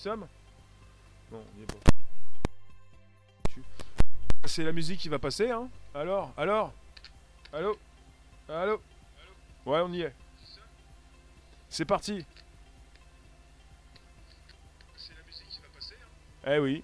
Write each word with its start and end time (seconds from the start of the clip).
sommes 0.00 0.26
Non, 1.30 1.44
on 1.44 1.60
y 1.60 1.62
est 1.62 1.66
pas. 1.66 1.74
C'est 4.46 4.64
la 4.64 4.72
musique 4.72 4.98
qui 5.00 5.08
va 5.08 5.18
passer, 5.18 5.50
hein 5.50 5.68
Alors 5.94 6.32
Alors 6.36 6.72
Allô? 7.52 7.78
Allô? 8.48 8.80
Ouais, 9.66 9.80
on 9.80 9.92
y 9.92 10.00
est. 10.02 10.14
C'est 11.68 11.84
parti 11.84 12.24
C'est 14.96 15.14
la 15.14 15.22
musique 15.26 15.48
qui 15.48 15.60
va 15.60 15.68
passer, 15.74 15.94
hein 16.02 16.08
Eh 16.46 16.58
oui. 16.58 16.82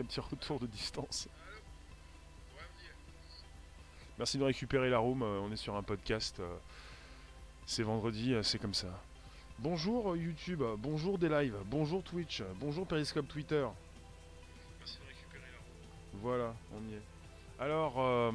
Un 0.00 0.04
petit 0.04 0.18
retour 0.20 0.58
de 0.58 0.66
distance. 0.66 1.28
Merci 4.18 4.38
de 4.38 4.44
récupérer 4.44 4.90
la 4.90 4.98
room, 4.98 5.22
euh, 5.22 5.40
on 5.40 5.52
est 5.52 5.56
sur 5.56 5.76
un 5.76 5.82
podcast. 5.82 6.40
euh, 6.40 6.56
C'est 7.66 7.82
vendredi, 7.84 8.34
euh, 8.34 8.42
c'est 8.42 8.58
comme 8.58 8.74
ça. 8.74 8.88
Bonjour 9.58 10.12
euh, 10.12 10.18
YouTube, 10.18 10.62
bonjour 10.78 11.18
des 11.18 11.28
lives, 11.28 11.56
bonjour 11.66 12.02
Twitch, 12.02 12.42
bonjour 12.60 12.86
Periscope 12.86 13.28
Twitter. 13.28 13.64
Merci 14.80 14.98
de 14.98 15.06
récupérer 15.06 15.50
la. 15.52 16.18
Voilà, 16.20 16.54
on 16.74 16.90
y 16.90 16.94
est. 16.94 17.02
Alors, 17.60 17.94
euh, 17.98 18.32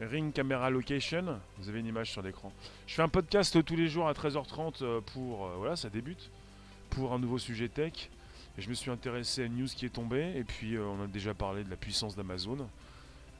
Ring 0.00 0.32
Camera 0.32 0.70
Location, 0.70 1.40
vous 1.58 1.68
avez 1.68 1.80
une 1.80 1.86
image 1.86 2.10
sur 2.10 2.22
l'écran. 2.22 2.52
Je 2.86 2.94
fais 2.94 3.02
un 3.02 3.08
podcast 3.08 3.64
tous 3.64 3.76
les 3.76 3.88
jours 3.88 4.08
à 4.08 4.12
13h30 4.12 4.82
euh, 4.82 5.00
pour, 5.00 5.46
euh, 5.46 5.54
voilà, 5.56 5.76
ça 5.76 5.90
débute, 5.90 6.30
pour 6.90 7.12
un 7.12 7.18
nouveau 7.18 7.38
sujet 7.38 7.68
tech. 7.68 8.10
Et 8.56 8.62
je 8.62 8.68
me 8.68 8.74
suis 8.74 8.90
intéressé 8.90 9.42
à 9.42 9.44
une 9.44 9.56
news 9.56 9.68
qui 9.68 9.86
est 9.86 9.90
tombée, 9.90 10.32
et 10.36 10.44
puis 10.44 10.76
euh, 10.76 10.84
on 10.84 11.04
a 11.04 11.06
déjà 11.06 11.34
parlé 11.34 11.64
de 11.64 11.70
la 11.70 11.76
puissance 11.76 12.16
d'Amazon, 12.16 12.68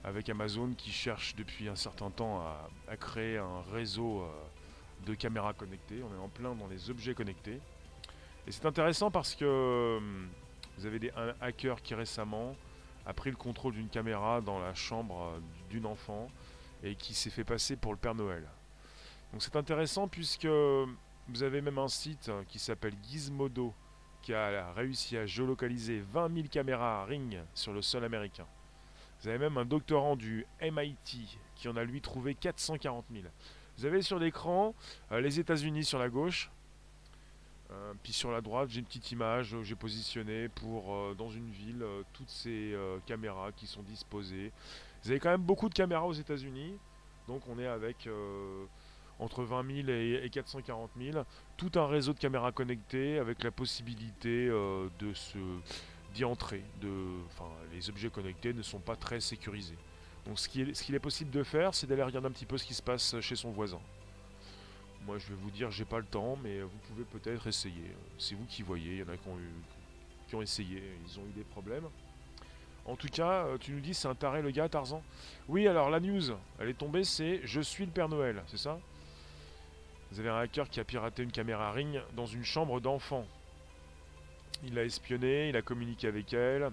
avec 0.05 0.29
Amazon 0.29 0.73
qui 0.77 0.91
cherche 0.91 1.35
depuis 1.35 1.69
un 1.69 1.77
certain 1.77 2.11
temps 2.11 2.41
à, 2.41 2.71
à 2.89 2.97
créer 2.97 3.39
un 3.39 3.63
réseau 3.73 4.25
de 5.07 5.15
caméras 5.15 5.53
connectées. 5.53 6.03
On 6.03 6.15
est 6.15 6.23
en 6.23 6.29
plein 6.29 6.55
dans 6.55 6.67
les 6.67 6.91
objets 6.91 7.15
connectés. 7.15 7.61
Et 8.47 8.53
c'est 8.53 8.67
intéressant 8.67 9.11
parce 9.11 9.35
que 9.35 9.97
hum, 9.99 10.29
vous 10.77 10.87
avez 10.87 10.99
des, 10.99 11.11
un 11.17 11.35
hacker 11.41 11.83
qui 11.83 11.95
récemment 11.95 12.55
a 13.07 13.13
pris 13.13 13.31
le 13.31 13.37
contrôle 13.37 13.75
d'une 13.75 13.89
caméra 13.89 14.41
dans 14.41 14.59
la 14.59 14.75
chambre 14.75 15.33
euh, 15.35 15.41
d'une 15.71 15.87
enfant 15.87 16.29
et 16.83 16.95
qui 16.95 17.15
s'est 17.15 17.31
fait 17.31 17.45
passer 17.45 17.77
pour 17.77 17.93
le 17.93 17.99
Père 17.99 18.15
Noël. 18.15 18.47
Donc 19.33 19.43
c'est 19.43 19.57
intéressant 19.57 20.09
puisque 20.09 20.47
vous 20.47 21.43
avez 21.43 21.61
même 21.61 21.79
un 21.79 21.89
site 21.89 22.29
euh, 22.29 22.43
qui 22.49 22.59
s'appelle 22.59 22.95
Gizmodo 23.03 23.75
qui 24.23 24.35
a 24.35 24.73
réussi 24.73 25.17
à 25.17 25.27
géolocaliser 25.27 26.01
20 26.01 26.35
000 26.35 26.49
caméras 26.49 27.05
Ring 27.05 27.39
sur 27.55 27.73
le 27.73 27.83
sol 27.83 28.05
américain. 28.05 28.47
Vous 29.21 29.29
avez 29.29 29.39
même 29.39 29.57
un 29.59 29.65
doctorant 29.65 30.17
du 30.17 30.47
MIT 30.61 31.39
qui 31.55 31.69
en 31.69 31.77
a 31.77 31.85
lui 31.85 32.01
trouvé 32.01 32.35
440 32.35 33.05
000. 33.13 33.25
Vous 33.79 33.87
avez 33.87 34.03
sur 34.03 34.19
l'écran 34.19 34.75
euh, 35.13 35.21
les 35.21 35.39
États-Unis 35.39 35.85
sur 35.85 36.01
la 36.01 36.09
gauche, 36.09 36.51
euh, 37.71 37.93
puis 38.03 38.13
sur 38.13 38.33
la 38.33 38.41
droite 38.41 38.71
j'ai 38.71 38.81
une 38.81 38.87
petite 38.87 39.13
image 39.13 39.53
que 39.53 39.63
j'ai 39.63 39.77
positionnée 39.77 40.49
pour 40.49 40.93
euh, 40.93 41.15
dans 41.17 41.31
une 41.31 41.49
ville 41.49 41.83
euh, 41.83 42.03
toutes 42.13 42.29
ces 42.29 42.73
euh, 42.75 42.99
caméras 43.07 43.53
qui 43.53 43.69
sont 43.69 43.83
disposées. 43.83 44.51
Vous 45.05 45.11
avez 45.13 45.21
quand 45.21 45.31
même 45.31 45.43
beaucoup 45.43 45.69
de 45.69 45.75
caméras 45.75 46.05
aux 46.09 46.13
États-Unis, 46.13 46.77
donc 47.29 47.43
on 47.49 47.57
est 47.61 47.69
avec 47.69 48.09
euh, 48.09 48.65
entre 49.21 49.45
20 49.45 49.85
000 49.85 49.89
et, 49.91 50.25
et 50.25 50.29
440 50.31 50.91
000, 51.01 51.25
tout 51.57 51.71
un 51.77 51.87
réseau 51.87 52.13
de 52.15 52.19
caméras 52.19 52.51
connectées 52.51 53.21
avec 53.21 53.45
la 53.45 53.53
possibilité 53.53 54.49
euh, 54.49 54.89
de 54.99 55.15
se 55.15 55.39
d'y 56.15 56.25
entrer. 56.25 56.65
Les 57.73 57.91
objets 57.91 58.11
connectés 58.11 58.53
ne 58.53 58.63
sont 58.63 58.81
pas 58.81 58.97
très 58.97 59.21
sécurisés. 59.21 59.79
Donc 60.29 60.39
ce 60.39 60.47
qu'il 60.47 60.95
est, 60.95 60.99
possible 60.99 61.31
de 61.31 61.43
faire, 61.43 61.75
c'est 61.75 61.87
d'aller 61.87 62.03
regarder 62.03 62.29
un 62.29 62.31
petit 62.31 62.45
peu 62.45 62.59
ce 62.59 62.65
qui 62.65 62.75
se 62.75 62.83
passe 62.83 63.19
chez 63.21 63.35
son 63.35 63.51
voisin. 63.51 63.81
Moi, 65.07 65.17
je 65.17 65.27
vais 65.27 65.35
vous 65.35 65.51
dire, 65.51 65.71
j'ai 65.71 65.87
pas 65.87 65.99
le 65.99 66.05
temps, 66.05 66.37
mais 66.43 66.61
vous 66.61 66.79
pouvez 66.87 67.05
peut-être 67.05 67.47
essayer. 67.47 67.97
C'est 68.19 68.35
vous 68.35 68.45
qui 68.45 68.63
voyez. 68.63 68.93
Il 68.93 68.99
y 68.99 69.03
en 69.03 69.09
a 69.09 69.17
qui 69.17 69.27
ont, 69.27 69.39
qui 70.29 70.35
ont 70.35 70.43
essayé, 70.43 70.83
ils 71.07 71.19
ont 71.19 71.23
eu 71.23 71.33
des 71.35 71.45
problèmes. 71.45 71.89
En 72.85 72.95
tout 72.95 73.09
cas, 73.09 73.47
euh, 73.47 73.57
tu 73.59 73.73
nous 73.73 73.81
dis, 73.81 73.95
c'est 73.95 74.09
un 74.09 74.15
taré 74.15 74.43
le 74.43 74.51
gars, 74.51 74.69
Tarzan? 74.69 75.03
Oui, 75.49 75.67
alors 75.67 75.89
la 75.89 75.99
news, 75.99 76.23
elle 76.59 76.69
est 76.69 76.79
tombée, 76.79 77.05
c'est 77.05 77.41
Je 77.45 77.63
suis 77.63 77.87
le 77.87 77.91
Père 77.91 78.11
Noël, 78.11 78.43
c'est 78.49 78.59
ça? 78.59 78.79
Vous 80.11 80.21
avez 80.21 80.29
un 80.29 80.39
hacker 80.39 80.69
qui 80.69 80.81
a 80.81 80.85
piraté 80.85 81.23
une 81.23 81.33
caméra 81.33 81.73
Ring 81.73 82.01
dans 82.17 82.27
une 82.27 82.45
chambre 82.45 82.81
d'enfant. 82.81 83.27
Il 84.65 84.75
l'a 84.75 84.85
espionné, 84.85 85.49
il 85.49 85.57
a 85.57 85.63
communiqué 85.63 86.07
avec 86.07 86.35
elle. 86.35 86.71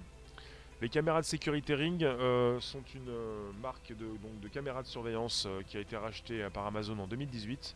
Les 0.82 0.90
caméras 0.90 1.22
de 1.22 1.26
sécurité 1.26 1.74
Ring 1.74 2.04
euh, 2.04 2.60
sont 2.60 2.84
une 2.94 3.08
euh, 3.08 3.52
marque 3.62 3.94
de, 3.94 4.48
caméras 4.50 4.84
de 4.84 4.88
surveillance 4.88 5.46
euh, 5.48 5.62
qui 5.66 5.78
a 5.78 5.80
été 5.80 5.96
rachetée 5.96 6.50
par 6.54 6.66
Amazon 6.66 7.00
en 7.00 7.08
2018. 7.08 7.74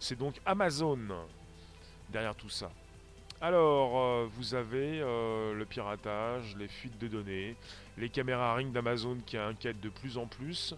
C'est 0.00 0.18
donc 0.18 0.34
Amazon 0.44 0.98
derrière 2.10 2.34
tout 2.34 2.48
ça. 2.48 2.70
Alors, 3.40 4.28
vous 4.28 4.54
avez 4.54 5.00
le 5.00 5.64
piratage, 5.64 6.54
les 6.56 6.68
fuites 6.68 6.96
de 6.98 7.08
données, 7.08 7.56
les 7.98 8.08
caméras 8.08 8.54
Ring 8.54 8.70
d'Amazon 8.70 9.18
qui 9.26 9.36
inquiètent 9.36 9.80
de 9.80 9.88
plus 9.88 10.16
en 10.16 10.26
plus. 10.26 10.76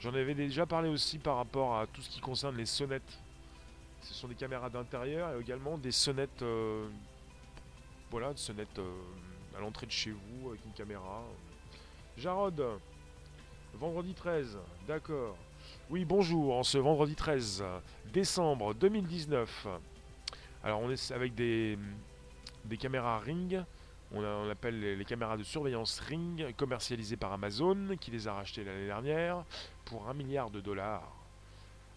J'en 0.00 0.14
avais 0.14 0.34
déjà 0.34 0.64
parlé 0.64 0.88
aussi 0.88 1.18
par 1.18 1.36
rapport 1.36 1.76
à 1.76 1.86
tout 1.86 2.00
ce 2.00 2.08
qui 2.08 2.20
concerne 2.20 2.56
les 2.56 2.64
sonnettes. 2.64 3.18
Ce 4.00 4.14
sont 4.14 4.26
des 4.26 4.34
caméras 4.34 4.70
d'intérieur 4.70 5.36
et 5.36 5.40
également 5.40 5.76
des 5.76 5.92
sonnettes, 5.92 6.42
voilà, 8.10 8.32
des 8.32 8.38
sonnettes 8.38 8.80
à 9.58 9.60
l'entrée 9.60 9.86
de 9.86 9.92
chez 9.92 10.12
vous 10.12 10.50
avec 10.50 10.64
une 10.64 10.72
caméra. 10.72 11.24
Jarod, 12.16 12.64
vendredi 13.74 14.14
13, 14.14 14.56
d'accord. 14.86 15.36
Oui, 15.90 16.04
bonjour, 16.04 16.56
en 16.56 16.62
ce 16.62 16.78
vendredi 16.78 17.16
13 17.16 17.64
décembre 18.12 18.72
2019. 18.74 19.66
Alors 20.62 20.80
on 20.80 20.90
est 20.90 21.10
avec 21.10 21.34
des, 21.34 21.76
des 22.66 22.76
caméras 22.76 23.18
Ring, 23.18 23.60
on, 24.12 24.48
appelle 24.48 24.78
les, 24.78 24.94
les 24.94 25.04
caméras 25.04 25.36
de 25.36 25.42
surveillance 25.42 25.98
Ring, 26.00 26.54
commercialisées 26.56 27.16
par 27.16 27.32
Amazon, 27.32 27.96
qui 28.00 28.12
les 28.12 28.28
a 28.28 28.34
rachetées 28.34 28.62
l'année 28.62 28.86
dernière 28.86 29.44
pour 29.84 30.08
un 30.08 30.14
milliard 30.14 30.50
de 30.50 30.60
dollars. 30.60 31.12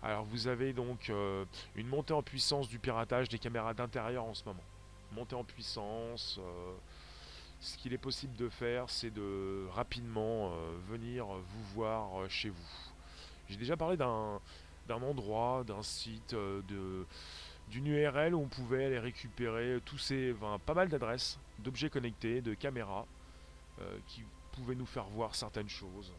Alors 0.02 0.24
vous 0.24 0.48
avez 0.48 0.74
donc 0.74 1.12
euh, 1.12 1.46
une 1.76 1.88
montée 1.88 2.14
en 2.14 2.24
puissance 2.24 2.68
du 2.68 2.80
piratage 2.80 3.30
des 3.30 3.38
caméras 3.38 3.76
d'intérieur 3.76 4.24
en 4.26 4.34
ce 4.34 4.44
moment. 4.46 4.64
Montée 5.12 5.36
en 5.36 5.44
puissance, 5.44 6.40
euh, 6.40 6.74
ce 7.62 7.78
qu'il 7.78 7.94
est 7.94 8.00
possible 8.00 8.36
de 8.38 8.50
faire, 8.50 8.90
c'est 8.90 9.12
de 9.12 9.68
rapidement 9.72 10.52
euh, 10.52 10.72
venir 10.90 11.28
vous 11.28 11.64
voir 11.76 12.20
euh, 12.20 12.28
chez 12.28 12.50
vous. 12.50 12.92
J'ai 13.48 13.56
déjà 13.56 13.78
parlé 13.78 13.98
d'un 13.98 14.40
endroit, 14.90 15.64
d'un 15.64 15.84
site, 15.84 16.34
euh, 16.34 16.62
d'une 17.70 17.88
URL 17.88 18.34
où 18.34 18.42
on 18.42 18.48
pouvait 18.48 18.86
aller 18.86 19.00
récupérer 19.00 19.80
tous 19.86 20.00
ces, 20.00 20.36
pas 20.66 20.74
mal 20.74 20.90
d'adresses, 20.90 21.40
d'objets 21.60 21.90
connectés, 21.90 22.42
de 22.42 22.54
caméras, 22.56 23.06
qui 24.08 24.24
pouvaient 24.52 24.76
nous 24.76 24.86
faire 24.86 25.06
voir 25.06 25.34
certaines 25.34 25.70
choses. 25.70 26.14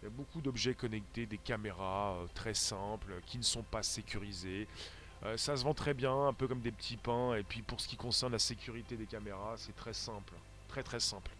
Il 0.00 0.04
y 0.04 0.08
a 0.08 0.10
beaucoup 0.10 0.40
d'objets 0.40 0.74
connectés, 0.74 1.26
des 1.26 1.38
caméras 1.38 2.16
très 2.34 2.54
simples, 2.54 3.20
qui 3.24 3.38
ne 3.38 3.42
sont 3.42 3.62
pas 3.62 3.82
sécurisées. 3.82 4.66
Ça 5.36 5.56
se 5.56 5.64
vend 5.64 5.74
très 5.74 5.94
bien, 5.94 6.26
un 6.26 6.32
peu 6.32 6.48
comme 6.48 6.60
des 6.60 6.72
petits 6.72 6.96
pains. 6.96 7.34
Et 7.36 7.44
puis 7.44 7.62
pour 7.62 7.80
ce 7.80 7.88
qui 7.88 7.96
concerne 7.96 8.32
la 8.32 8.38
sécurité 8.38 8.96
des 8.96 9.06
caméras, 9.06 9.54
c'est 9.56 9.76
très 9.76 9.94
simple, 9.94 10.34
très 10.82 11.00
simple. 11.00 11.30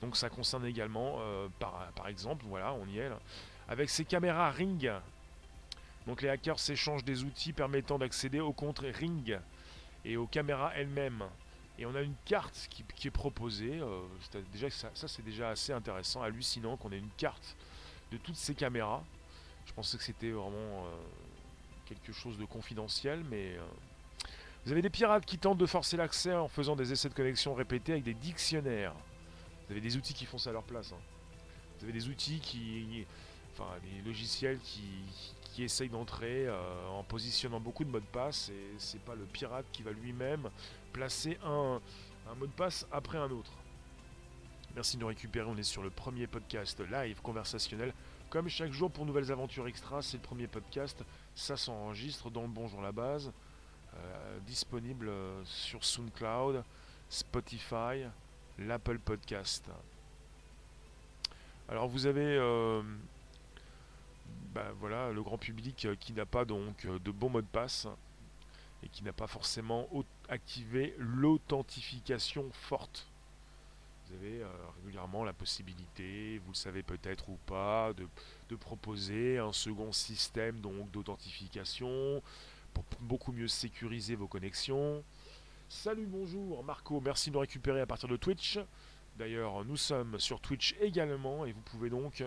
Donc 0.00 0.16
ça 0.16 0.28
concerne 0.28 0.66
également, 0.66 1.18
euh, 1.20 1.48
par, 1.58 1.90
par 1.94 2.08
exemple, 2.08 2.44
voilà, 2.48 2.72
on 2.72 2.86
y 2.86 2.98
est 2.98 3.08
là, 3.08 3.20
avec 3.68 3.90
ces 3.90 4.04
caméras 4.04 4.50
Ring. 4.50 4.90
Donc 6.06 6.22
les 6.22 6.28
hackers 6.28 6.58
s'échangent 6.58 7.04
des 7.04 7.22
outils 7.22 7.52
permettant 7.52 7.98
d'accéder 7.98 8.40
aux 8.40 8.52
comptes 8.52 8.80
Ring 8.80 9.38
et 10.04 10.16
aux 10.16 10.26
caméras 10.26 10.72
elles-mêmes. 10.74 11.24
Et 11.78 11.86
on 11.86 11.94
a 11.94 12.02
une 12.02 12.14
carte 12.24 12.68
qui, 12.70 13.08
est 13.08 13.10
proposée. 13.10 13.80
euh, 13.80 14.02
déjà, 14.52 14.68
ça, 14.70 14.90
ça, 14.94 15.08
c'est 15.08 15.22
déjà 15.22 15.50
assez 15.50 15.72
intéressant, 15.72 16.22
hallucinant 16.22 16.76
qu'on 16.76 16.92
ait 16.92 16.98
une 16.98 17.10
carte 17.16 17.56
de 18.10 18.18
toutes 18.18 18.36
ces 18.36 18.54
caméras. 18.54 19.02
Je 19.66 19.72
pensais 19.72 19.96
que 19.96 20.04
c'était 20.04 20.30
vraiment 20.30 20.86
euh, 20.86 20.90
quelque 21.86 22.12
chose 22.12 22.36
de 22.36 22.44
confidentiel, 22.44 23.24
mais 23.30 23.56
euh, 23.56 23.62
vous 24.64 24.72
avez 24.72 24.82
des 24.82 24.90
pirates 24.90 25.26
qui 25.26 25.38
tentent 25.38 25.58
de 25.58 25.66
forcer 25.66 25.96
l'accès 25.96 26.34
en 26.34 26.48
faisant 26.48 26.76
des 26.76 26.92
essais 26.92 27.08
de 27.08 27.14
connexion 27.14 27.54
répétés 27.54 27.92
avec 27.92 28.04
des 28.04 28.14
dictionnaires. 28.14 28.94
Vous 29.66 29.72
avez 29.72 29.80
des 29.80 29.96
outils 29.96 30.14
qui 30.14 30.24
font 30.26 30.38
ça 30.38 30.50
à 30.50 30.52
leur 30.52 30.62
place. 30.62 30.92
hein. 30.92 31.00
Vous 31.78 31.84
avez 31.84 31.92
des 31.92 32.08
outils 32.08 32.38
qui, 32.38 33.04
enfin, 33.52 33.68
des 33.82 34.08
logiciels 34.08 34.58
qui, 34.60 34.82
qui 35.42 35.64
essayent 35.64 35.88
d'entrer 35.88 36.46
euh, 36.46 36.88
en 36.90 37.02
positionnant 37.02 37.58
beaucoup 37.58 37.84
de 37.84 37.90
mots 37.90 38.00
de 38.00 38.04
passe 38.04 38.50
et 38.50 38.74
c'est 38.78 39.00
pas 39.00 39.14
le 39.16 39.24
pirate 39.24 39.66
qui 39.72 39.82
va 39.82 39.90
lui-même 39.90 40.48
placer 40.92 41.38
un, 41.44 41.80
un 42.30 42.34
mot 42.36 42.46
de 42.46 42.52
passe 42.52 42.86
après 42.92 43.18
un 43.18 43.30
autre. 43.30 43.50
Merci 44.74 44.96
de 44.96 45.02
nous 45.02 45.08
récupérer, 45.08 45.46
on 45.50 45.56
est 45.56 45.62
sur 45.64 45.82
le 45.82 45.90
premier 45.90 46.26
podcast 46.26 46.80
live 46.90 47.20
conversationnel. 47.20 47.92
Comme 48.30 48.48
chaque 48.48 48.72
jour 48.72 48.90
pour 48.90 49.04
nouvelles 49.04 49.30
aventures 49.30 49.66
extra, 49.66 50.00
c'est 50.00 50.16
le 50.16 50.22
premier 50.22 50.46
podcast, 50.46 51.04
ça 51.34 51.56
s'enregistre 51.58 52.30
dans 52.30 52.42
le 52.42 52.48
Bonjour 52.48 52.80
la 52.80 52.92
base, 52.92 53.32
disponible 54.46 55.08
euh, 55.08 55.44
sur 55.44 55.84
SoundCloud, 55.84 56.64
Spotify, 57.08 58.04
l'Apple 58.58 58.98
Podcast. 58.98 59.70
Alors 61.68 61.88
vous 61.88 62.06
avez 62.06 62.36
euh, 62.36 62.82
bah, 64.54 64.72
voilà, 64.78 65.10
le 65.10 65.22
grand 65.22 65.38
public 65.38 65.86
euh, 65.86 65.96
qui 65.98 66.12
n'a 66.12 66.26
pas 66.26 66.44
donc 66.44 66.84
euh, 66.84 66.98
de 66.98 67.10
bon 67.10 67.30
mot 67.30 67.40
de 67.40 67.46
passe 67.46 67.86
et 68.82 68.88
qui 68.88 69.02
n'a 69.04 69.12
pas 69.12 69.26
forcément 69.26 69.88
activé 70.28 70.94
l'authentification 70.98 72.50
forte. 72.52 73.06
Vous 74.06 74.16
avez 74.16 74.42
euh, 74.42 74.48
régulièrement 74.76 75.24
la 75.24 75.32
possibilité, 75.32 76.38
vous 76.44 76.52
le 76.52 76.56
savez 76.56 76.82
peut-être 76.82 77.30
ou 77.30 77.38
pas, 77.46 77.92
de, 77.94 78.06
proposer 78.56 79.38
un 79.38 79.52
second 79.54 79.92
système 79.92 80.60
donc 80.60 80.90
d'authentification 80.90 82.22
pour 82.72 82.84
beaucoup 83.00 83.32
mieux 83.32 83.48
sécuriser 83.48 84.14
vos 84.14 84.26
connexions. 84.26 85.02
Salut, 85.68 86.06
bonjour 86.06 86.62
Marco, 86.64 87.00
merci 87.00 87.30
de 87.30 87.34
nous 87.34 87.40
récupérer 87.40 87.80
à 87.80 87.86
partir 87.86 88.08
de 88.08 88.16
Twitch. 88.16 88.58
D'ailleurs, 89.18 89.64
nous 89.64 89.76
sommes 89.76 90.18
sur 90.18 90.40
Twitch 90.40 90.74
également 90.80 91.44
et 91.44 91.52
vous 91.52 91.60
pouvez 91.60 91.90
donc 91.90 92.24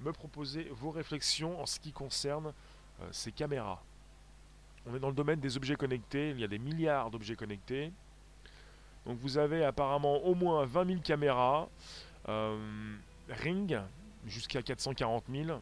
me 0.00 0.12
proposer 0.12 0.68
vos 0.72 0.90
réflexions 0.90 1.60
en 1.60 1.66
ce 1.66 1.78
qui 1.78 1.92
concerne 1.92 2.52
euh, 3.00 3.08
ces 3.12 3.32
caméras. 3.32 3.82
On 4.86 4.94
est 4.94 4.98
dans 4.98 5.08
le 5.08 5.14
domaine 5.14 5.40
des 5.40 5.56
objets 5.56 5.76
connectés, 5.76 6.30
il 6.30 6.40
y 6.40 6.44
a 6.44 6.48
des 6.48 6.58
milliards 6.58 7.10
d'objets 7.10 7.36
connectés. 7.36 7.92
Donc 9.06 9.18
vous 9.18 9.38
avez 9.38 9.64
apparemment 9.64 10.18
au 10.24 10.34
moins 10.34 10.64
20 10.64 10.86
000 10.86 11.00
caméras, 11.00 11.68
euh, 12.28 12.96
Ring 13.28 13.78
jusqu'à 14.26 14.62
440 14.62 15.24
000. 15.30 15.60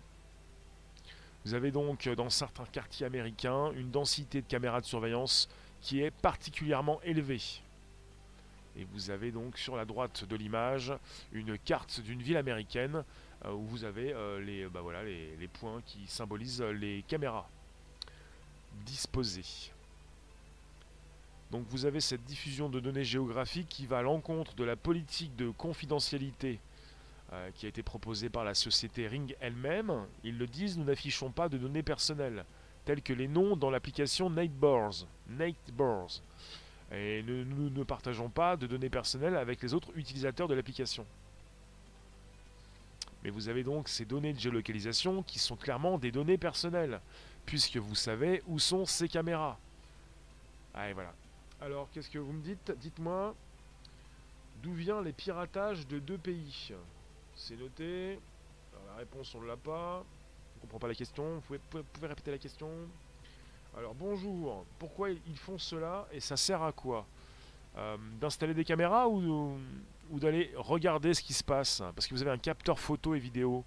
Vous 1.44 1.54
avez 1.54 1.72
donc 1.72 2.08
dans 2.08 2.30
certains 2.30 2.66
quartiers 2.66 3.06
américains 3.06 3.72
une 3.72 3.90
densité 3.90 4.42
de 4.42 4.46
caméras 4.46 4.80
de 4.80 4.86
surveillance 4.86 5.48
qui 5.80 6.00
est 6.00 6.12
particulièrement 6.12 7.00
élevée. 7.02 7.42
Et 8.76 8.84
vous 8.92 9.10
avez 9.10 9.32
donc 9.32 9.58
sur 9.58 9.76
la 9.76 9.84
droite 9.84 10.24
de 10.24 10.36
l'image 10.36 10.92
une 11.32 11.58
carte 11.58 12.00
d'une 12.00 12.22
ville 12.22 12.36
américaine 12.36 13.04
euh, 13.44 13.52
où 13.52 13.62
vous 13.66 13.84
avez 13.84 14.12
euh, 14.12 14.40
les, 14.40 14.66
bah 14.66 14.80
les, 15.04 15.36
les, 15.36 15.48
points 15.48 15.82
qui 15.84 16.06
symbolisent 16.06 16.62
les 16.62 17.04
caméras 17.06 17.48
disposées. 18.86 19.72
Donc 21.50 21.66
vous 21.68 21.84
avez 21.84 22.00
cette 22.00 22.24
diffusion 22.24 22.70
de 22.70 22.80
données 22.80 23.04
géographiques 23.04 23.68
qui 23.68 23.84
va 23.84 23.98
à 23.98 24.02
l'encontre 24.02 24.54
de 24.54 24.64
la 24.64 24.76
politique 24.76 25.36
de 25.36 25.50
confidentialité 25.50 26.60
euh, 27.32 27.50
qui 27.55 27.64
a 27.64 27.69
été 27.70 27.82
proposée 27.82 28.29
par 28.29 28.44
la 28.44 28.55
société 28.55 29.06
Ring 29.08 29.34
elle-même. 29.40 30.06
Ils 30.23 30.37
le 30.37 30.46
disent, 30.46 30.76
nous 30.76 30.84
n'affichons 30.84 31.31
pas 31.31 31.49
de 31.49 31.56
données 31.56 31.82
personnelles, 31.82 32.44
telles 32.84 33.00
que 33.00 33.14
les 33.14 33.26
noms 33.26 33.56
dans 33.56 33.70
l'application 33.70 34.29
Nightbars. 34.29 35.06
Et 36.93 37.23
nous 37.23 37.70
ne 37.70 37.84
partageons 37.84 38.29
pas 38.29 38.56
de 38.56 38.67
données 38.67 38.90
personnelles 38.90 39.37
avec 39.37 39.62
les 39.62 39.73
autres 39.73 39.88
utilisateurs 39.96 40.46
de 40.46 40.55
l'application. 40.55 41.06
Mais 43.25 43.31
vous 43.31 43.49
avez 43.49 43.62
donc 43.62 43.88
ces 43.88 44.05
données 44.05 44.34
de 44.34 44.38
géolocalisation 44.38 45.23
qui 45.23 45.38
sont 45.38 45.56
clairement 45.56 45.96
des 45.96 46.12
données 46.12 46.37
personnelles, 46.37 47.00
puisque 47.46 47.76
vous 47.76 47.94
savez 47.94 48.43
où 48.46 48.58
sont 48.58 48.84
ces 48.84 49.08
caméras. 49.08 49.58
Allez, 50.75 50.93
voilà. 50.93 51.14
Alors, 51.62 51.88
qu'est-ce 51.93 52.11
que 52.11 52.19
vous 52.19 52.32
me 52.32 52.43
dites? 52.43 52.73
Dites-moi 52.79 53.34
d'où 54.62 54.75
vient 54.75 55.00
les 55.00 55.12
piratages 55.12 55.87
de 55.87 55.99
deux 55.99 56.19
pays? 56.19 56.75
C'est 57.44 57.56
noté. 57.56 58.20
la 58.86 58.94
réponse, 58.98 59.34
on 59.34 59.40
ne 59.40 59.48
l'a 59.48 59.56
pas. 59.56 60.04
Je 60.52 60.58
ne 60.58 60.60
comprends 60.62 60.78
pas 60.78 60.86
la 60.86 60.94
question. 60.94 61.42
Vous 61.48 61.58
pouvez, 61.70 62.06
répéter 62.06 62.30
la 62.30 62.38
question 62.38 62.68
Alors, 63.76 63.96
bonjour. 63.96 64.64
Pourquoi 64.78 65.10
ils 65.10 65.36
font 65.36 65.58
cela 65.58 66.06
et 66.12 66.20
ça 66.20 66.36
sert 66.36 66.62
à 66.62 66.70
quoi? 66.70 67.05
Euh, 67.76 67.96
D'installer 68.20 68.55
des 68.55 68.64
caméras 68.64 69.08
ou, 69.08 69.58
ou 70.10 70.20
d'aller 70.20 70.52
regarder 70.55 71.14
ce 71.14 71.22
qui 71.22 71.32
se 71.32 71.43
passe? 71.43 71.82
Parce 71.96 72.06
que 72.06 72.14
vous 72.14 72.22
avez 72.22 72.31
un 72.31 72.38
capteur 72.38 72.78
photo 72.78 73.17
et 73.17 73.19
vidéo. 73.19 73.64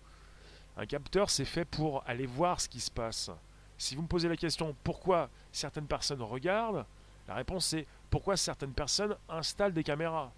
Un 0.78 0.86
capteur, 0.86 1.30
c'est 1.30 1.44
fait 1.44 1.66
pour 1.66 2.02
aller 2.08 2.28
voir 2.28 2.62
ce 2.62 2.70
qui 2.70 2.80
se 2.80 2.92
passe. 2.92 3.30
Si 3.78 3.94
vous 3.94 4.04
me 4.04 4.08
posez 4.08 4.30
la 4.30 4.38
question 4.38 4.74
pourquoi 4.86 5.30
certaines 5.52 5.88
personnes 5.88 6.22
regardent, 6.22 6.86
la 7.28 7.34
réponse 7.34 7.74
est 7.74 7.86
pourquoi 8.10 8.38
certaines 8.38 8.74
personnes 8.74 9.18
installent 9.28 9.74
des 9.74 9.84
caméras 9.84 10.32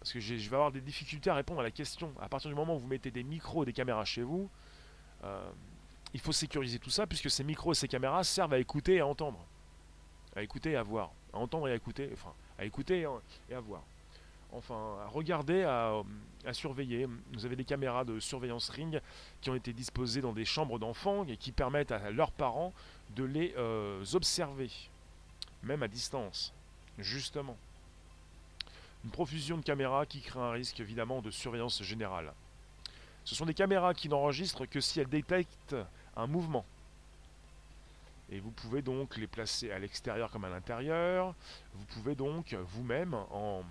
Parce 0.00 0.12
que 0.12 0.20
je 0.20 0.34
vais 0.34 0.56
avoir 0.56 0.70
des 0.70 0.80
difficultés 0.80 1.30
à 1.30 1.34
répondre 1.34 1.60
à 1.60 1.64
la 1.64 1.70
question. 1.70 2.12
À 2.20 2.28
partir 2.28 2.48
du 2.50 2.54
moment 2.54 2.76
où 2.76 2.78
vous 2.78 2.86
mettez 2.86 3.10
des 3.10 3.24
micros 3.24 3.64
et 3.64 3.66
des 3.66 3.72
caméras 3.72 4.04
chez 4.04 4.22
vous, 4.22 4.48
euh, 5.24 5.50
il 6.14 6.20
faut 6.20 6.32
sécuriser 6.32 6.78
tout 6.78 6.90
ça 6.90 7.06
puisque 7.06 7.30
ces 7.30 7.44
micros 7.44 7.72
et 7.72 7.74
ces 7.74 7.88
caméras 7.88 8.24
servent 8.24 8.52
à 8.52 8.58
écouter 8.58 8.94
et 8.94 9.00
à 9.00 9.06
entendre. 9.06 9.44
À 10.36 10.42
écouter 10.42 10.72
et 10.72 10.76
à 10.76 10.82
voir. 10.82 11.10
À 11.32 11.38
entendre 11.38 11.68
et 11.68 11.72
à 11.72 11.74
écouter. 11.74 12.10
Enfin, 12.12 12.32
à 12.58 12.64
écouter 12.64 13.06
et 13.48 13.54
à 13.54 13.60
voir. 13.60 13.82
Enfin, 14.52 14.96
à 15.04 15.08
regarder, 15.08 15.64
à, 15.64 16.02
surveiller. 16.52 17.06
Vous 17.32 17.44
avez 17.44 17.56
des 17.56 17.64
caméras 17.64 18.04
de 18.04 18.18
surveillance 18.18 18.70
ring 18.70 19.00
qui 19.42 19.50
ont 19.50 19.54
été 19.54 19.74
disposées 19.74 20.22
dans 20.22 20.32
des 20.32 20.46
chambres 20.46 20.78
d'enfants 20.78 21.24
et 21.24 21.36
qui 21.36 21.52
permettent 21.52 21.92
à 21.92 22.10
leurs 22.10 22.32
parents 22.32 22.72
de 23.14 23.24
les 23.24 23.52
euh, 23.58 24.02
observer 24.14 24.70
même 25.62 25.82
à 25.82 25.88
distance. 25.88 26.54
Justement. 26.98 27.56
Une 29.04 29.10
profusion 29.10 29.56
de 29.56 29.62
caméras 29.62 30.06
qui 30.06 30.20
crée 30.20 30.40
un 30.40 30.50
risque 30.50 30.80
évidemment 30.80 31.22
de 31.22 31.30
surveillance 31.30 31.82
générale. 31.82 32.32
Ce 33.24 33.34
sont 33.34 33.46
des 33.46 33.54
caméras 33.54 33.94
qui 33.94 34.08
n'enregistrent 34.08 34.66
que 34.66 34.80
si 34.80 35.00
elles 35.00 35.08
détectent 35.08 35.76
un 36.16 36.26
mouvement. 36.26 36.64
Et 38.30 38.40
vous 38.40 38.50
pouvez 38.50 38.82
donc 38.82 39.16
les 39.16 39.26
placer 39.26 39.70
à 39.70 39.78
l'extérieur 39.78 40.30
comme 40.30 40.44
à 40.44 40.48
l'intérieur. 40.48 41.34
Vous 41.74 41.84
pouvez 41.86 42.14
donc 42.14 42.54
vous-même, 42.54 43.14
en 43.14 43.62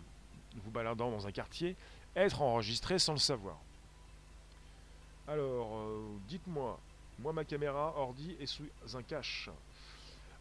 vous 0.55 0.71
baladant 0.71 1.11
dans 1.11 1.27
un 1.27 1.31
quartier, 1.31 1.75
être 2.15 2.41
enregistré 2.41 2.97
sans 2.97 3.13
le 3.13 3.19
savoir. 3.19 3.57
Alors, 5.27 5.75
euh, 5.75 6.07
dites-moi, 6.27 6.79
moi 7.19 7.33
ma 7.33 7.43
caméra 7.43 7.93
ordi 7.97 8.35
est 8.39 8.45
sous 8.45 8.63
un 8.93 9.03
cache. 9.03 9.49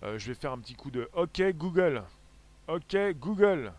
Euh, 0.03 0.19
je 0.19 0.29
vais 0.29 0.35
faire 0.35 0.53
un 0.53 0.59
petit 0.59 0.75
coup 0.75 0.91
de 0.91 1.09
OK 1.13 1.43
Google. 1.55 2.03
OK 2.69 2.97
Google. 3.19 3.73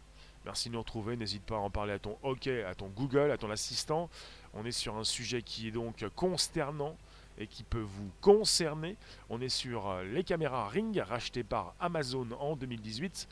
Merci 0.48 0.70
de 0.70 0.76
nous 0.76 0.80
retrouver. 0.80 1.18
N'hésite 1.18 1.44
pas 1.44 1.56
à 1.56 1.60
en 1.60 1.70
parler 1.70 1.92
à 1.92 2.00
ton 2.00 2.18
OK, 2.24 2.48
à 2.48 2.74
ton 2.74 2.88
Google, 2.88 3.32
à 3.32 3.38
ton 3.38 3.52
assistant. 3.52 4.10
On 4.54 4.64
est 4.64 4.72
sur 4.72 4.96
un 4.96 5.04
sujet 5.04 5.42
qui 5.42 5.68
est 5.68 5.72
donc 5.72 6.06
consternant 6.16 6.96
et 7.38 7.48
qui 7.48 7.64
peut 7.64 7.82
vous 7.82 8.10
concerner. 8.22 8.96
On 9.30 9.42
est 9.42 9.50
sur 9.50 9.90
euh, 9.90 10.06
les 10.06 10.24
caméras 10.24 10.70
Ring 10.70 10.98
rachetées 11.06 11.44
par 11.44 11.76
Amazon 11.82 12.30
en 12.40 12.56
2018 12.56 13.28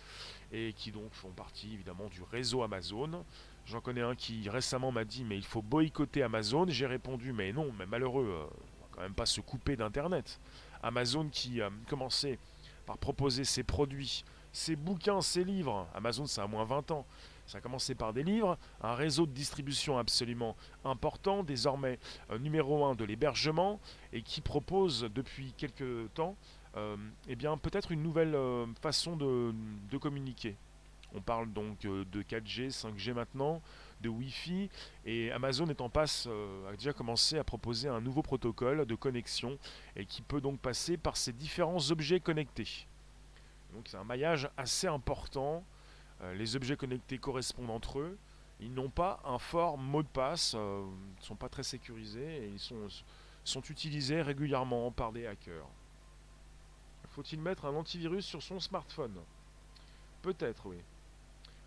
et 0.52 0.74
qui 0.74 0.92
donc 0.92 1.14
font 1.14 1.30
partie 1.30 1.74
évidemment 1.74 2.10
du 2.10 2.22
réseau 2.22 2.64
Amazon. 2.64 3.24
J'en 3.66 3.80
connais 3.80 4.02
un 4.02 4.16
qui 4.16 4.50
récemment 4.50 4.92
m'a 4.92 5.06
dit 5.06 5.24
mais 5.24 5.38
il 5.38 5.46
faut 5.46 5.62
boycotter 5.62 6.22
Amazon. 6.22 6.66
J'ai 6.68 6.86
répondu 6.86 7.32
mais 7.32 7.54
non, 7.54 7.72
mais 7.80 7.86
malheureux, 7.86 8.28
euh, 8.28 8.44
on 8.44 8.82
va 8.82 8.88
quand 8.92 9.02
même 9.04 9.16
pas 9.16 9.26
se 9.26 9.40
couper 9.40 9.78
d'internet. 9.78 10.38
Amazon 10.84 11.30
qui 11.30 11.62
a 11.62 11.70
commençait 11.88 12.40
par 12.86 12.98
proposer 12.98 13.46
ses 13.46 13.64
produits, 13.64 14.26
ses 14.56 14.78
bouquins, 14.78 15.22
ses 15.22 15.44
livres. 15.44 15.86
Amazon, 15.94 16.26
c'est 16.26 16.40
à 16.40 16.48
moins 16.48 16.64
20 16.64 16.92
ans. 16.92 17.06
Ça 17.46 17.58
a 17.58 17.62
commencé 17.62 17.94
par 17.94 18.14
des 18.14 18.24
livres, 18.24 18.58
un 18.82 18.96
réseau 18.96 19.26
de 19.26 19.32
distribution 19.32 19.98
absolument 19.98 20.56
important, 20.84 21.44
désormais 21.44 22.00
euh, 22.32 22.40
numéro 22.40 22.86
un 22.86 22.96
de 22.96 23.04
l'hébergement, 23.04 23.80
et 24.14 24.22
qui 24.22 24.42
propose 24.42 25.10
depuis 25.14 25.54
quelques 25.58 26.12
temps 26.14 26.36
euh, 26.78 26.96
eh 27.28 27.36
bien, 27.36 27.58
peut-être 27.58 27.92
une 27.92 28.02
nouvelle 28.02 28.34
euh, 28.34 28.66
façon 28.82 29.16
de, 29.16 29.54
de, 29.92 29.98
communiquer. 29.98 30.56
On 31.14 31.22
parle 31.22 31.52
donc 31.52 31.82
de 31.82 32.24
4G, 32.24 32.72
5G 32.72 33.14
maintenant, 33.14 33.62
de 34.02 34.10
Wi-Fi, 34.10 34.70
et 35.06 35.32
Amazon 35.32 35.68
est 35.68 35.80
en 35.80 35.90
passe, 35.90 36.28
a 36.68 36.72
déjà 36.74 36.92
commencé 36.92 37.38
à 37.38 37.44
proposer 37.46 37.88
un 37.88 38.02
nouveau 38.02 38.22
protocole 38.22 38.86
de 38.86 38.96
connexion, 38.96 39.58
et 39.96 40.06
qui 40.06 40.22
peut 40.22 40.42
donc 40.42 40.60
passer 40.60 40.98
par 40.98 41.16
ces 41.16 41.32
différents 41.32 41.92
objets 41.92 42.20
connectés. 42.20 42.88
Donc 43.76 43.88
c'est 43.88 43.98
un 43.98 44.06
maillage 44.06 44.50
assez 44.58 44.88
important. 44.88 45.64
Euh, 46.22 46.34
les 46.34 46.56
objets 46.56 46.78
connectés 46.78 47.18
correspondent 47.18 47.70
entre 47.70 48.00
eux. 48.00 48.18
Ils 48.62 48.74
n'ont 48.74 48.90
pas 48.90 49.20
un 49.26 49.38
fort 49.38 49.78
mot 49.78 50.02
de 50.02 50.08
passe, 50.08 50.54
euh, 50.56 50.86
ils 51.18 51.20
ne 51.20 51.26
sont 51.26 51.36
pas 51.36 51.50
très 51.50 51.64
sécurisés 51.64 52.46
et 52.46 52.48
ils 52.48 52.60
sont, 52.60 53.62
utilisés 53.70 54.22
régulièrement 54.22 54.92
par 54.92 55.12
des 55.12 55.28
hackers. 55.28 55.68
Faut-il 57.10 57.42
mettre 57.42 57.66
un 57.66 57.76
antivirus 57.76 58.26
sur 58.26 58.42
son 58.42 58.62
smartphone? 58.62 59.16
Peut-être, 60.22 60.66
oui. 60.68 60.78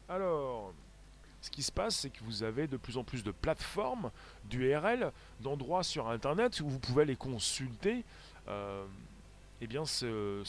Alors, 0.08 0.72
ce 1.42 1.50
qui 1.50 1.62
se 1.62 1.70
passe, 1.70 1.96
c'est 1.96 2.10
que 2.10 2.24
vous 2.24 2.42
avez 2.42 2.66
de 2.66 2.78
plus 2.78 2.96
en 2.96 3.04
plus 3.04 3.22
de 3.22 3.30
plateformes, 3.30 4.10
d'URL, 4.46 5.12
d'endroits 5.40 5.82
sur 5.82 6.08
Internet 6.08 6.58
où 6.60 6.68
vous 6.68 6.78
pouvez 6.78 7.04
les 7.04 7.16
consulter. 7.16 8.04
Euh, 8.48 8.86
eh 9.60 9.66
bien, 9.66 9.84
ce, 9.84 10.42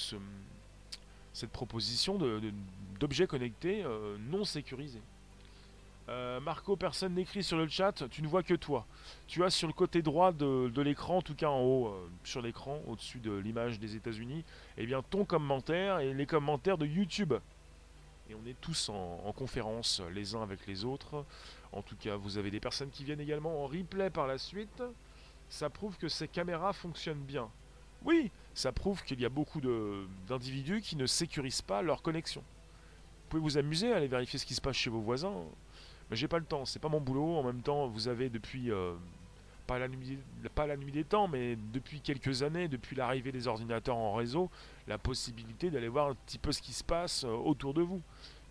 cette 1.33 1.51
proposition 1.51 2.17
d'objets 2.99 3.27
connectés 3.27 3.83
euh, 3.83 4.17
non 4.29 4.43
sécurisés. 4.43 5.01
Euh, 6.09 6.39
Marco, 6.39 6.75
personne 6.75 7.13
n'écrit 7.13 7.43
sur 7.43 7.57
le 7.57 7.67
chat, 7.67 8.09
tu 8.09 8.23
ne 8.23 8.27
vois 8.27 8.41
que 8.41 8.55
toi. 8.55 8.87
Tu 9.27 9.43
as 9.43 9.51
sur 9.51 9.67
le 9.67 9.73
côté 9.73 10.01
droit 10.01 10.31
de, 10.31 10.81
l'écran, 10.81 11.17
en 11.17 11.21
tout 11.21 11.35
cas 11.35 11.49
en 11.49 11.61
haut, 11.61 11.95
sur 12.23 12.41
l'écran, 12.41 12.81
au-dessus 12.87 13.19
de 13.19 13.31
l'image 13.31 13.79
des 13.79 13.95
États-Unis, 13.95 14.43
eh 14.77 14.87
bien 14.87 15.03
ton 15.03 15.23
commentaire 15.23 15.99
et 15.99 16.13
les 16.13 16.25
commentaires 16.25 16.79
de 16.79 16.87
YouTube 16.87 17.35
et 18.29 18.35
on 18.35 18.45
est 18.45 18.59
tous 18.61 18.89
en, 18.89 19.33
conférence 19.33 20.01
les 20.13 20.35
uns 20.35 20.43
avec 20.43 20.67
les 20.67 20.85
autres. 20.85 21.25
En 21.71 21.81
tout 21.81 21.95
cas, 21.95 22.15
vous 22.15 22.37
avez 22.37 22.51
des 22.51 22.59
personnes 22.59 22.89
qui 22.89 23.03
viennent 23.03 23.19
également 23.19 23.63
en 23.63 23.67
replay 23.67 24.09
par 24.09 24.27
la 24.27 24.37
suite. 24.37 24.83
Ça 25.49 25.69
prouve 25.69 25.97
que 25.97 26.07
ces 26.07 26.27
caméras 26.27 26.73
fonctionnent 26.73 27.23
bien. 27.23 27.49
Oui, 28.05 28.31
ça 28.53 28.71
prouve 28.71 29.03
qu'il 29.03 29.19
y 29.19 29.25
a 29.25 29.29
beaucoup 29.29 29.61
d'individus 30.27 30.81
qui 30.81 30.95
ne 30.95 31.05
sécurisent 31.05 31.61
pas 31.61 31.81
leur 31.81 32.01
connexion. 32.01 32.41
Vous 32.41 33.29
pouvez 33.29 33.41
vous 33.41 33.57
amuser 33.57 33.91
à 33.93 33.97
aller 33.97 34.07
vérifier 34.07 34.39
ce 34.39 34.45
qui 34.45 34.55
se 34.55 34.61
passe 34.61 34.75
chez 34.75 34.89
vos 34.89 35.01
voisins. 35.01 35.33
Mais 36.09 36.15
j'ai 36.15 36.27
pas 36.27 36.39
le 36.39 36.45
temps, 36.45 36.65
c'est 36.65 36.79
pas 36.79 36.89
mon 36.89 37.01
boulot. 37.01 37.37
En 37.37 37.43
même 37.43 37.61
temps, 37.61 37.87
vous 37.87 38.07
avez 38.07 38.29
depuis 38.29 38.71
euh, 38.71 38.93
pas, 39.67 39.77
la 39.77 39.87
nuit, 39.87 40.91
des 40.91 41.03
temps, 41.03 41.27
mais 41.27 41.55
depuis 41.71 42.01
quelques 42.01 42.41
années, 42.41 42.67
depuis 42.67 42.95
l'arrivée 42.95 43.31
des 43.31 43.47
ordinateurs 43.47 43.97
en 43.97 44.15
réseau, 44.15 44.49
la 44.87 44.97
possibilité 44.97 45.69
d'aller 45.69 45.87
voir 45.87 46.09
un 46.09 46.15
petit 46.15 46.39
peu 46.39 46.51
ce 46.51 46.61
qui 46.61 46.73
se 46.73 46.83
passe 46.83 47.23
euh, 47.25 47.29
autour 47.29 47.73
de 47.73 47.81
vous. 47.81 48.01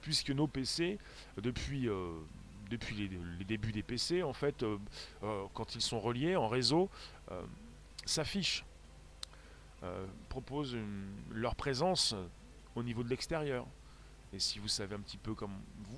Puisque 0.00 0.30
nos 0.30 0.46
PC, 0.46 0.96
depuis, 1.38 1.88
euh, 1.88 2.12
depuis 2.70 2.94
les, 2.94 3.44
débuts 3.44 3.72
des 3.72 3.82
PC, 3.82 4.22
en 4.22 4.32
fait, 4.32 4.64
quand 5.54 5.74
ils 5.74 5.80
sont 5.80 5.98
reliés 5.98 6.36
en 6.36 6.46
réseau, 6.46 6.88
s'affichent, 8.06 8.64
proposent 10.28 10.76
leur 11.30 11.54
présence 11.54 12.14
au 12.74 12.82
niveau 12.82 13.02
de 13.02 13.08
l'extérieur. 13.08 13.66
Et 14.32 14.38
si 14.38 14.58
vous 14.58 14.68
savez 14.68 14.94
un 14.94 15.00
petit 15.00 15.16
peu 15.16 15.34
comme... 15.34 15.52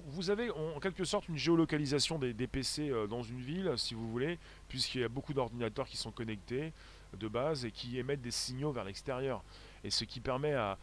Vous, 0.06 0.30
avez 0.30 0.50
en 0.50 0.78
quelque 0.78 1.04
sorte 1.04 1.28
une 1.28 1.36
géolocalisation 1.36 2.18
des, 2.18 2.32
PC 2.46 2.88
euh, 2.88 3.06
dans 3.06 3.22
une 3.22 3.40
ville, 3.40 3.72
si 3.76 3.94
vous 3.94 4.08
voulez, 4.08 4.38
puisqu'il 4.68 5.00
y 5.00 5.04
a 5.04 5.08
beaucoup 5.08 5.34
d'ordinateurs 5.34 5.88
qui 5.88 5.96
sont 5.96 6.12
connectés 6.12 6.72
de 7.18 7.26
base 7.26 7.64
et 7.64 7.72
qui 7.72 7.98
émettent 7.98 8.22
des 8.22 8.30
signaux 8.30 8.70
vers 8.70 8.84
l'extérieur. 8.84 9.42
Et 9.82 9.90
ce 9.90 10.04
qui 10.04 10.20
permet 10.20 10.54
à, 10.54 10.78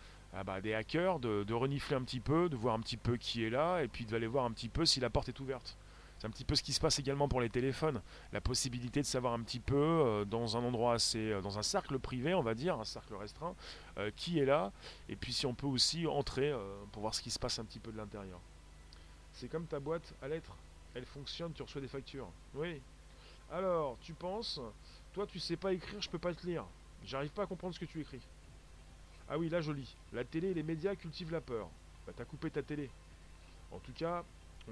bah, 0.45 0.59
des 0.59 0.73
hackers 0.73 1.19
de, 1.19 1.45
de, 1.45 1.53
renifler 1.53 1.95
un 1.95 2.03
petit 2.03 2.19
peu, 2.19 2.49
de 2.49 2.57
voir 2.57 2.75
un 2.75 2.81
petit 2.81 2.97
peu 2.97 3.15
qui 3.15 3.45
est 3.45 3.49
là, 3.49 3.81
et 3.81 3.87
puis 3.87 4.05
d'aller 4.05 4.27
voir 4.27 4.43
un 4.43 4.51
petit 4.51 4.69
peu 4.69 4.85
si 4.85 4.99
la 4.99 5.09
porte 5.09 5.29
est 5.29 5.39
ouverte. 5.39 5.77
C'est 6.19 6.25
un 6.25 6.31
petit 6.31 6.45
peu 6.45 6.55
ce 6.55 6.63
qui 6.63 6.73
se 6.73 6.79
passe 6.79 6.97
également 6.97 7.27
pour 7.27 7.41
les 7.41 7.49
téléphones. 7.49 8.01
La 8.33 8.41
possibilité 8.41 9.01
de 9.01 9.05
savoir 9.05 9.33
un 9.33 9.41
petit 9.41 9.59
peu 9.59 9.75
euh, 9.75 10.25
dans 10.25 10.57
un 10.57 10.63
endroit 10.63 10.93
assez, 10.93 11.31
euh, 11.31 11.41
dans 11.41 11.59
un 11.59 11.63
cercle 11.63 11.99
privé, 11.99 12.33
on 12.33 12.41
va 12.41 12.55
dire, 12.55 12.79
un 12.79 12.85
cercle 12.85 13.13
restreint, 13.15 13.55
euh, 13.97 14.09
qui 14.15 14.39
est 14.39 14.45
là. 14.45 14.71
Et 15.09 15.15
puis 15.15 15.31
si 15.31 15.45
on 15.45 15.53
peut 15.53 15.67
aussi 15.67 16.07
entrer 16.07 16.53
pour 16.91 17.01
voir 17.01 17.13
ce 17.13 17.21
qui 17.21 17.29
se 17.29 17.37
passe 17.37 17.59
un 17.59 17.65
petit 17.65 17.79
peu 17.79 17.91
de 17.91 17.97
l'intérieur. 17.97 18.39
C'est 19.33 19.47
comme 19.47 19.67
ta 19.67 19.79
boîte 19.79 20.13
à 20.21 20.27
lettres. 20.27 20.55
Elle 20.95 21.05
fonctionne, 21.05 21.53
tu 21.53 21.61
reçois 21.61 21.81
des 21.81 21.87
factures. 21.87 22.29
Oui. 22.55 22.81
Alors, 23.51 23.97
tu 24.01 24.13
penses, 24.13 24.59
toi 25.13 25.27
tu 25.27 25.39
sais 25.39 25.55
pas 25.55 25.73
écrire, 25.73 26.01
je 26.01 26.09
peux 26.09 26.17
pas 26.17 26.33
te 26.33 26.45
lire. 26.47 26.65
J'arrive 27.05 27.29
pas 27.29 27.43
à 27.43 27.45
comprendre 27.45 27.75
ce 27.75 27.79
que 27.79 27.85
tu 27.85 28.01
écris. 28.01 28.21
Ah 29.29 29.37
oui, 29.37 29.49
là 29.49 29.61
je 29.61 29.71
lis. 29.71 29.95
La 30.13 30.23
télé 30.23 30.49
et 30.49 30.53
les 30.55 30.63
médias 30.63 30.95
cultivent 30.95 31.31
la 31.31 31.41
peur. 31.41 31.69
Bah 32.07 32.13
t'as 32.15 32.25
coupé 32.25 32.49
ta 32.49 32.63
télé. 32.63 32.89
En 33.71 33.79
tout 33.79 33.93
cas, 33.93 34.23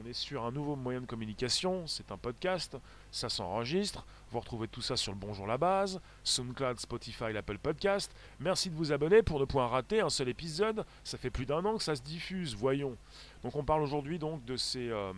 on 0.02 0.06
est 0.06 0.14
sur 0.14 0.44
un 0.44 0.52
nouveau 0.52 0.76
moyen 0.76 1.02
de 1.02 1.06
communication, 1.06 1.88
c'est 1.88 2.12
un 2.12 2.18
podcast, 2.18 2.78
ça 3.12 3.30
s'enregistre, 3.30 4.06
vous 4.32 4.40
retrouvez 4.40 4.68
tout 4.68 4.82
ça 4.82 4.98
sur 4.98 5.14
le 5.14 5.18
Bonjour 5.18 5.48
la 5.48 5.58
base, 5.58 6.02
SoundCloud, 6.24 6.80
Spotify, 6.80 7.32
l'Apple 7.32 7.58
Podcast. 7.58 8.12
Merci 8.40 8.70
de 8.70 8.76
vous 8.76 8.92
abonner 8.92 9.24
pour 9.24 9.40
ne 9.40 9.46
point 9.46 9.68
rater 9.68 10.02
un 10.02 10.10
seul 10.10 10.30
épisode, 10.30 10.86
ça 11.04 11.18
fait 11.18 11.30
plus 11.30 11.46
d'un 11.46 11.64
an 11.66 11.78
que 11.78 11.84
ça 11.84 11.96
se 11.96 12.02
diffuse, 12.02 12.56
voyons. 12.56 12.98
Donc 13.44 13.56
on 13.56 13.64
parle 13.64 13.84
aujourd'hui 13.84 14.20
donc 14.20 14.44
de, 14.46 14.58
euh, 14.76 15.14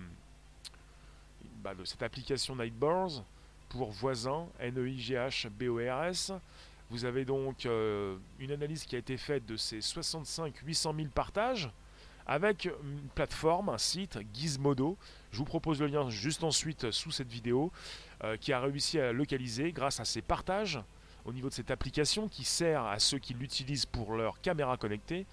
bah, 1.63 1.73
cette 1.83 2.03
application 2.03 2.55
Nightbars 2.55 3.23
pour 3.69 3.91
voisins, 3.91 4.47
N-E-I-G-H-B-O-R-S. 4.59 6.33
Vous 6.89 7.03
avez 7.03 7.25
donc 7.25 7.65
euh, 7.65 8.15
une 8.39 8.51
analyse 8.51 8.85
qui 8.85 8.95
a 8.95 8.99
été 8.99 9.17
faite 9.17 9.45
de 9.45 9.57
ces 9.57 9.79
65-800 9.79 10.95
000 10.95 11.09
partages 11.13 11.69
avec 12.27 12.65
une 12.65 13.07
plateforme, 13.15 13.69
un 13.69 13.77
site, 13.77 14.19
Gizmodo. 14.33 14.97
Je 15.31 15.37
vous 15.37 15.45
propose 15.45 15.79
le 15.79 15.87
lien 15.87 16.09
juste 16.09 16.43
ensuite 16.43 16.91
sous 16.91 17.09
cette 17.11 17.29
vidéo, 17.31 17.71
euh, 18.23 18.35
qui 18.35 18.51
a 18.51 18.59
réussi 18.59 18.99
à 18.99 19.13
localiser 19.13 19.71
grâce 19.71 19.99
à 20.01 20.05
ses 20.05 20.21
partages 20.21 20.79
au 21.25 21.31
niveau 21.31 21.49
de 21.49 21.53
cette 21.53 21.71
application 21.71 22.27
qui 22.27 22.43
sert 22.43 22.83
à 22.83 22.99
ceux 22.99 23.17
qui 23.17 23.33
l'utilisent 23.33 23.85
pour 23.85 24.13
leur 24.15 24.41
caméra 24.41 24.77
connectée. 24.77 25.25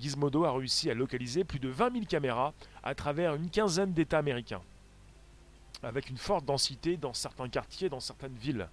Gizmodo 0.00 0.44
a 0.44 0.52
réussi 0.52 0.90
à 0.90 0.94
localiser 0.94 1.44
plus 1.44 1.58
de 1.58 1.68
20 1.68 1.92
000 1.92 2.04
caméras 2.06 2.54
à 2.82 2.94
travers 2.94 3.34
une 3.34 3.50
quinzaine 3.50 3.92
d'États 3.92 4.18
américains, 4.18 4.62
avec 5.82 6.08
une 6.08 6.16
forte 6.16 6.46
densité 6.46 6.96
dans 6.96 7.12
certains 7.12 7.48
quartiers, 7.48 7.90
dans 7.90 8.00
certaines 8.00 8.36
villes. 8.36 8.68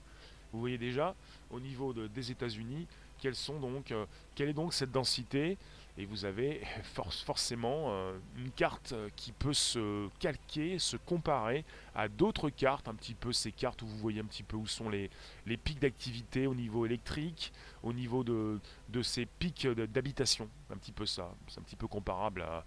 Vous 0.53 0.61
voyez 0.61 0.77
déjà, 0.77 1.13
au 1.51 1.59
niveau 1.59 1.93
des 1.93 2.31
États-Unis, 2.31 2.87
euh, 3.25 4.05
quelle 4.35 4.49
est 4.49 4.53
donc 4.53 4.73
cette 4.73 4.91
densité 4.91 5.57
et 5.99 6.05
vous 6.05 6.23
avez 6.23 6.61
forcément 7.25 7.87
euh, 7.89 8.17
une 8.37 8.51
carte 8.51 8.95
qui 9.17 9.33
peut 9.33 9.53
se 9.53 10.07
calquer, 10.19 10.79
se 10.79 10.95
comparer 10.95 11.65
à 11.93 12.07
d'autres 12.07 12.49
cartes, 12.49 12.87
un 12.87 12.95
petit 12.95 13.13
peu 13.13 13.33
ces 13.33 13.51
cartes 13.51 13.81
où 13.81 13.87
vous 13.87 13.97
voyez 13.97 14.21
un 14.21 14.25
petit 14.25 14.43
peu 14.43 14.55
où 14.55 14.65
sont 14.65 14.89
les, 14.89 15.09
les 15.45 15.57
pics 15.57 15.79
d'activité 15.79 16.47
au 16.47 16.55
niveau 16.55 16.85
électrique, 16.85 17.51
au 17.83 17.91
niveau 17.91 18.23
de, 18.23 18.59
de 18.87 19.01
ces 19.01 19.25
pics 19.25 19.67
d'habitation, 19.67 20.49
un 20.71 20.77
petit 20.77 20.93
peu 20.93 21.05
ça, 21.05 21.33
c'est 21.47 21.59
un 21.59 21.63
petit 21.63 21.75
peu 21.75 21.87
comparable 21.87 22.41
à, 22.41 22.63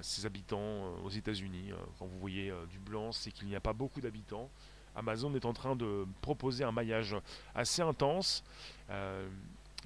ces 0.00 0.26
habitants 0.26 0.58
euh, 0.58 1.04
aux 1.04 1.10
États-Unis. 1.10 1.70
Euh, 1.70 1.76
quand 1.98 2.06
vous 2.06 2.18
voyez 2.18 2.52
du 2.70 2.78
blanc, 2.78 3.12
c'est 3.12 3.30
qu'il 3.30 3.46
n'y 3.46 3.54
a 3.54 3.60
pas 3.60 3.74
beaucoup 3.74 4.00
d'habitants. 4.00 4.50
Amazon 4.96 5.32
est 5.34 5.44
en 5.44 5.52
train 5.52 5.76
de 5.76 6.06
proposer 6.22 6.64
un 6.64 6.72
maillage 6.72 7.14
assez 7.54 7.82
intense 7.82 8.42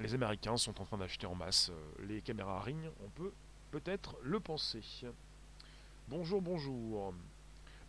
les 0.01 0.15
Américains 0.15 0.57
sont 0.57 0.81
en 0.81 0.85
train 0.85 0.99
d'acheter 0.99 1.27
en 1.27 1.35
masse 1.35 1.71
euh, 1.71 2.07
les 2.09 2.21
caméras 2.21 2.61
Ring, 2.61 2.81
on 3.05 3.09
peut 3.11 3.33
peut-être 3.71 4.17
le 4.23 4.41
penser. 4.41 4.83
Bonjour, 6.09 6.43
bonjour. 6.43 7.15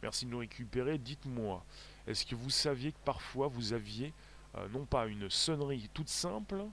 Merci 0.03 0.25
de 0.25 0.31
nous 0.31 0.39
récupérer. 0.39 0.97
Dites-moi, 0.97 1.63
est-ce 2.07 2.25
que 2.25 2.35
vous 2.35 2.49
saviez 2.49 2.91
que 2.91 2.99
parfois 3.05 3.47
vous 3.47 3.73
aviez 3.73 4.13
euh, 4.55 4.67
non 4.69 4.85
pas 4.85 5.07
une 5.07 5.29
sonnerie 5.29 5.89
toute 5.93 6.09
simple 6.09 6.63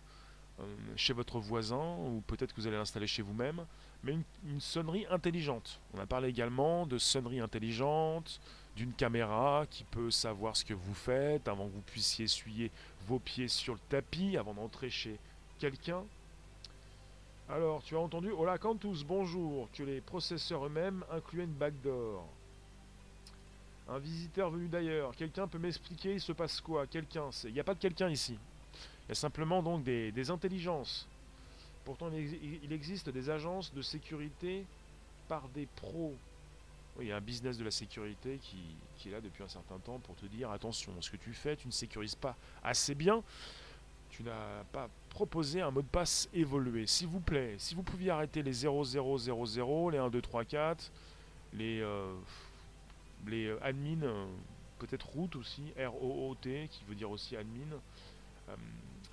euh, 0.60 0.76
chez 0.96 1.12
votre 1.12 1.38
voisin, 1.38 1.96
ou 1.98 2.22
peut-être 2.26 2.52
que 2.52 2.60
vous 2.60 2.66
allez 2.66 2.76
l'installer 2.76 3.06
chez 3.06 3.22
vous-même, 3.22 3.64
mais 4.02 4.12
une, 4.12 4.24
une, 4.46 4.60
sonnerie 4.60 5.06
intelligente? 5.10 5.80
On 5.94 6.00
a 6.00 6.06
parlé 6.06 6.28
également 6.28 6.86
de 6.86 6.98
sonnerie 6.98 7.40
intelligente, 7.40 8.40
d'une 8.76 8.92
caméra 8.92 9.66
qui 9.70 9.84
peut 9.84 10.10
savoir 10.10 10.56
ce 10.56 10.64
que 10.64 10.74
vous 10.74 10.94
faites 10.94 11.48
avant 11.48 11.66
que 11.66 11.74
vous 11.74 11.82
puissiez 11.82 12.24
essuyer 12.24 12.70
vos 13.06 13.18
pieds 13.18 13.48
sur 13.48 13.74
le 13.74 13.80
tapis 13.88 14.36
avant 14.36 14.54
d'entrer 14.54 14.90
chez 14.90 15.18
quelqu'un. 15.58 16.04
Alors, 17.48 17.82
tu 17.82 17.96
as 17.96 18.00
entendu 18.00 18.30
Hola 18.30 18.58
Cantus, 18.58 19.04
bonjour, 19.04 19.68
que 19.72 19.82
les 19.82 20.00
processeurs 20.00 20.66
eux-mêmes 20.66 21.04
incluaient 21.10 21.44
une 21.44 21.52
backdoor. 21.52 22.26
Un 23.88 23.98
visiteur 23.98 24.50
venu 24.50 24.68
d'ailleurs. 24.68 25.16
Quelqu'un 25.16 25.48
peut 25.48 25.58
m'expliquer, 25.58 26.14
il 26.14 26.20
se 26.20 26.32
passe 26.32 26.60
quoi? 26.60 26.86
Quelqu'un, 26.86 27.30
il 27.44 27.52
n'y 27.54 27.60
a 27.60 27.64
pas 27.64 27.74
de 27.74 27.80
quelqu'un 27.80 28.10
ici. 28.10 28.38
Il 29.06 29.08
y 29.08 29.12
a 29.12 29.14
simplement 29.14 29.62
donc 29.62 29.82
des, 29.82 30.30
intelligences. 30.30 31.08
Pourtant, 31.84 32.10
il, 32.12 32.72
existe 32.72 33.08
des 33.08 33.30
agences 33.30 33.72
de 33.72 33.80
sécurité 33.80 34.66
par 35.26 35.48
des 35.48 35.66
pros 35.66 36.14
il 37.00 37.06
y 37.06 37.12
a 37.12 37.16
un 37.16 37.20
business 37.20 37.56
de 37.56 37.64
la 37.64 37.70
sécurité 37.70 38.40
qui, 38.42 39.08
est 39.08 39.12
là 39.12 39.20
depuis 39.20 39.42
un 39.44 39.48
certain 39.48 39.78
temps 39.78 39.98
pour 40.00 40.16
te 40.16 40.26
dire 40.26 40.50
attention, 40.50 40.92
ce 41.00 41.10
que 41.10 41.16
tu 41.16 41.32
fais, 41.32 41.56
tu 41.56 41.68
ne 41.68 41.72
sécurises 41.72 42.16
pas 42.16 42.36
assez 42.62 42.94
bien. 42.94 43.22
Tu 44.10 44.22
n'as 44.22 44.64
pas 44.72 44.88
proposé 45.18 45.60
un 45.60 45.72
mot 45.72 45.82
de 45.82 45.86
passe 45.88 46.28
évolué. 46.32 46.86
S'il 46.86 47.08
vous 47.08 47.18
plaît, 47.18 47.56
si 47.58 47.74
vous 47.74 47.82
pouviez 47.82 48.10
arrêter 48.10 48.40
les 48.40 48.52
0000, 48.52 49.90
les 49.90 49.98
1, 49.98 50.10
2, 50.10 50.20
3, 50.20 50.44
4, 50.44 50.92
les, 51.54 51.80
euh, 51.80 52.14
les 53.26 53.46
euh, 53.46 53.58
admins, 53.60 54.04
euh, 54.04 54.26
peut-être 54.78 55.08
route 55.08 55.34
aussi, 55.34 55.72
R-O-O-T, 55.76 56.68
qui 56.70 56.84
veut 56.84 56.94
dire 56.94 57.10
aussi 57.10 57.36
admin. 57.36 57.66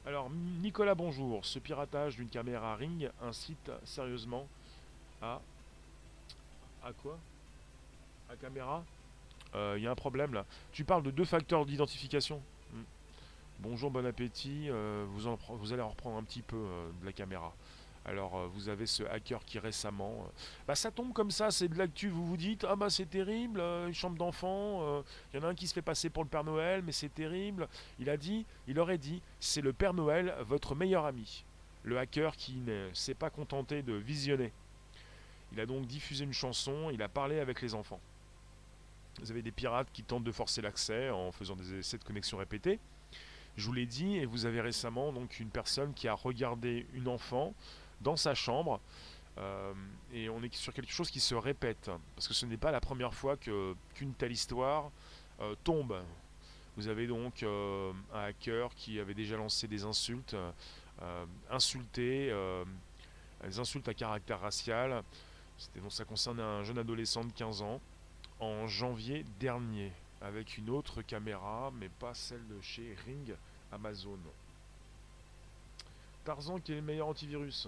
alors, 0.05 0.29
Nicolas, 0.29 0.93
bonjour. 0.93 1.43
Ce 1.43 1.57
piratage 1.57 2.17
d'une 2.17 2.29
caméra 2.29 2.75
Ring 2.75 3.09
incite 3.23 3.71
sérieusement 3.83 4.47
à. 5.23 5.41
À 6.83 6.93
quoi? 6.93 7.17
La 8.29 8.35
caméra, 8.35 8.83
il 9.55 9.57
euh, 9.57 9.79
y 9.79 9.87
a 9.87 9.91
un 9.91 9.95
problème 9.95 10.35
là. 10.35 10.45
Tu 10.71 10.83
parles 10.83 11.01
de 11.01 11.09
deux 11.09 11.25
facteurs 11.25 11.65
d'identification. 11.65 12.43
Bonjour, 13.59 13.89
bon 13.89 14.05
appétit. 14.05 14.69
Euh, 14.69 15.05
vous, 15.07 15.73
allez 15.73 15.81
en 15.81 15.89
reprendre 15.89 16.17
un 16.17 16.23
petit 16.23 16.41
peu 16.41 16.57
euh, 16.57 16.89
de 16.99 17.05
la 17.05 17.13
caméra. 17.13 17.53
Alors, 18.03 18.47
vous 18.49 18.69
avez 18.69 18.85
ce 18.85 19.03
hacker 19.03 19.43
qui 19.45 19.57
récemment. 19.57 20.27
bah, 20.67 20.75
ça 20.75 20.91
tombe 20.91 21.11
comme 21.13 21.31
ça, 21.31 21.49
c'est 21.49 21.67
de 21.67 21.75
l'actu. 21.75 22.09
Vous 22.09 22.25
vous 22.25 22.37
dites, 22.37 22.63
ah 22.69 22.75
bah 22.75 22.91
c'est 22.91 23.09
terrible, 23.09 23.59
une 23.59 23.95
chambre 23.95 24.15
d'enfant. 24.15 25.03
Il 25.33 25.39
y 25.39 25.43
en 25.43 25.47
a 25.47 25.49
un 25.49 25.55
qui 25.55 25.65
se 25.65 25.73
fait 25.73 25.81
passer 25.81 26.11
pour 26.11 26.23
le 26.23 26.29
Père 26.29 26.43
Noël, 26.43 26.83
mais 26.85 26.91
c'est 26.91 27.11
terrible. 27.11 27.67
Il 27.97 28.11
a 28.11 28.17
dit, 28.17 28.45
il 28.67 28.77
aurait 28.79 28.99
dit, 28.99 29.23
c'est 29.39 29.61
le 29.61 29.73
Père 29.73 29.95
Noël, 29.95 30.35
votre 30.41 30.75
meilleur 30.75 31.05
ami. 31.05 31.45
Le 31.83 31.97
hacker 31.97 32.35
qui 32.35 32.57
ne 32.57 32.89
s'est 32.93 33.15
pas 33.15 33.31
contenté 33.31 33.81
de 33.81 33.93
visionner. 33.93 34.53
Il 35.51 35.59
a 35.59 35.65
donc 35.65 35.87
diffusé 35.87 36.25
une 36.25 36.33
chanson, 36.33 36.91
il 36.91 37.01
a 37.01 37.09
parlé 37.09 37.39
avec 37.39 37.59
les 37.61 37.73
enfants. 37.73 38.01
Vous 39.19 39.31
avez 39.31 39.41
des 39.41 39.51
pirates 39.51 39.87
qui 39.91 40.03
tentent 40.03 40.23
de 40.23 40.31
forcer 40.31 40.61
l'accès 40.61 41.09
en 41.09 41.31
faisant 41.31 41.55
des 41.55 41.79
essais 41.79 41.97
de 41.97 42.03
connexion 42.03 42.37
répétés. 42.37 42.79
Je 43.57 43.65
vous 43.65 43.73
l'ai 43.73 43.85
dit, 43.85 44.17
et 44.17 44.25
vous 44.25 44.45
avez 44.45 44.61
récemment 44.61 45.11
donc 45.11 45.39
une 45.39 45.49
personne 45.49 45.93
qui 45.93 46.07
a 46.07 46.13
regardé 46.13 46.85
une 46.93 47.07
enfant 47.07 47.53
dans 48.01 48.17
sa 48.17 48.35
chambre. 48.35 48.79
Euh, 49.37 49.73
et 50.13 50.29
on 50.29 50.41
est 50.43 50.53
sur 50.55 50.73
quelque 50.73 50.91
chose 50.91 51.09
qui 51.09 51.19
se 51.19 51.35
répète, 51.35 51.91
parce 52.15 52.27
que 52.27 52.33
ce 52.33 52.45
n'est 52.45 52.57
pas 52.57 52.71
la 52.71 52.79
première 52.79 53.13
fois 53.13 53.35
qu'une 53.37 54.13
telle 54.17 54.31
histoire 54.31 54.91
euh, 55.41 55.55
tombe. 55.63 56.01
Vous 56.77 56.87
avez 56.87 57.07
donc 57.07 57.43
euh, 57.43 57.91
un 58.13 58.23
hacker 58.23 58.73
qui 58.75 58.99
avait 58.99 59.13
déjà 59.13 59.37
lancé 59.37 59.67
des 59.67 59.83
insultes 59.83 60.35
insulter, 61.51 62.33
des 63.43 63.59
insultes 63.59 63.87
à 63.89 63.93
caractère 63.93 64.39
racial. 64.39 65.03
Donc 65.75 65.91
ça 65.91 66.05
concerne 66.05 66.39
un 66.39 66.63
jeune 66.63 66.77
adolescent 66.77 67.25
de 67.25 67.33
15 67.33 67.61
ans 67.61 67.81
en 68.39 68.65
janvier 68.67 69.25
dernier 69.37 69.91
avec 70.25 70.57
une 70.57 70.69
autre 70.71 71.01
caméra, 71.03 71.71
mais 71.75 71.89
pas 71.89 72.13
celle 72.13 72.45
de 72.47 72.59
chez 72.61 72.97
Ring 73.05 73.35
Amazon. 73.71 74.19
Tarzan 76.23 76.59
qui 76.59 76.71
est 76.71 76.75
le 76.75 76.81
meilleur 76.81 77.07
antivirus? 77.07 77.67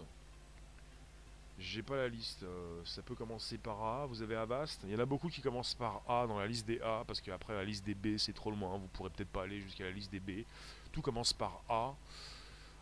J'ai 1.60 1.82
pas 1.84 1.96
la 1.96 2.08
liste. 2.08 2.44
Euh, 2.44 2.82
ça 2.86 3.02
peut 3.02 3.16
commencer 3.16 3.58
par 3.58 3.84
A. 3.84 4.06
Vous 4.06 4.22
avez 4.22 4.36
Avast. 4.36 4.82
Il 4.84 4.92
y 4.92 4.96
en 4.96 5.00
a 5.00 5.06
beaucoup 5.06 5.30
qui 5.30 5.42
commencent 5.42 5.74
par 5.76 6.02
A 6.08 6.28
dans 6.28 6.40
la 6.40 6.48
liste 6.48 6.68
des 6.68 6.80
A 6.82 7.04
parce 7.06 7.22
qu'après 7.22 7.54
la 7.54 7.64
liste 7.64 7.86
des 7.86 7.96
B 7.96 8.18
c'est 8.18 8.34
trop 8.34 8.52
loin. 8.52 8.78
Vous 8.78 8.88
pourrez 8.88 9.10
peut-être 9.12 9.32
pas 9.32 9.44
aller 9.44 9.62
jusqu'à 9.62 9.84
la 9.84 9.92
liste 9.92 10.12
des 10.12 10.20
B. 10.20 10.44
Tout 10.92 11.02
commence 11.02 11.34
par 11.34 11.62
A. 11.70 11.94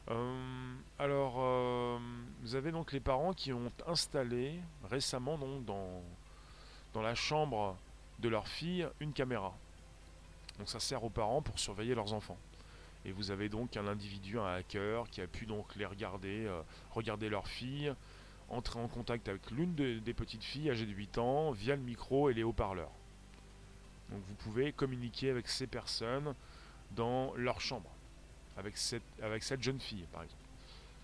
Euh, 0.10 0.76
alors, 1.00 1.36
euh, 1.40 1.98
vous 2.42 2.56
avez 2.56 2.72
donc 2.72 2.92
les 2.92 3.00
parents 3.00 3.34
qui 3.34 3.52
ont 3.52 3.72
installé 3.88 4.60
récemment 4.90 5.38
donc 5.38 5.66
dans, 5.66 6.04
dans 6.94 7.02
la 7.02 7.16
chambre 7.16 7.76
de 8.20 8.30
leur 8.30 8.48
fille 8.48 8.88
une 9.00 9.14
caméra. 9.14 9.54
Donc 10.58 10.70
ça 10.70 10.80
sert 10.80 11.04
aux 11.04 11.10
parents 11.10 11.42
pour 11.42 11.60
surveiller 11.60 11.96
leurs 11.96 12.14
enfants. 12.14 12.38
Et 13.06 13.12
vous 13.12 13.30
avez 13.30 13.50
donc 13.50 13.78
un 13.78 13.88
individu, 13.88 14.40
un 14.40 14.56
hacker, 14.56 15.10
qui 15.10 15.22
a 15.22 15.28
pu 15.28 15.46
donc 15.46 15.76
les 15.76 15.86
regarder, 15.86 16.50
regarder 16.92 17.30
leur 17.30 17.48
fille, 17.48 17.94
entrer 18.50 18.80
en 18.80 18.88
contact 18.88 19.28
avec 19.30 19.52
l'une 19.52 19.76
des 19.76 20.14
petites 20.14 20.44
filles 20.44 20.72
âgées 20.72 20.86
de 20.86 20.92
8 20.92 21.18
ans 21.20 21.52
via 21.52 21.76
le 21.76 21.82
micro 21.82 22.30
et 22.30 22.34
les 22.34 22.44
haut-parleurs. 22.44 22.92
Donc 24.10 24.22
vous 24.28 24.36
pouvez 24.36 24.72
communiquer 24.72 25.30
avec 25.30 25.48
ces 25.48 25.68
personnes 25.68 26.34
dans 26.92 27.34
leur 27.36 27.60
chambre, 27.62 27.90
avec 28.58 28.78
cette, 28.78 29.04
avec 29.22 29.44
cette 29.44 29.62
jeune 29.62 29.80
fille 29.80 30.06
par 30.12 30.24
exemple. 30.24 30.42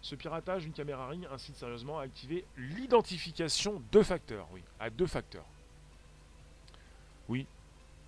Ce 0.02 0.16
piratage 0.16 0.64
d'une 0.64 0.74
caméra 0.74 1.08
ring 1.08 1.28
incite 1.32 1.56
sérieusement 1.56 2.00
à 2.00 2.04
activer 2.04 2.46
l'identification 2.58 3.84
de 3.92 4.02
facteurs, 4.02 4.48
oui, 4.52 4.64
à 4.80 4.90
deux 4.90 5.06
facteurs. 5.06 5.46
Oui, 7.30 7.46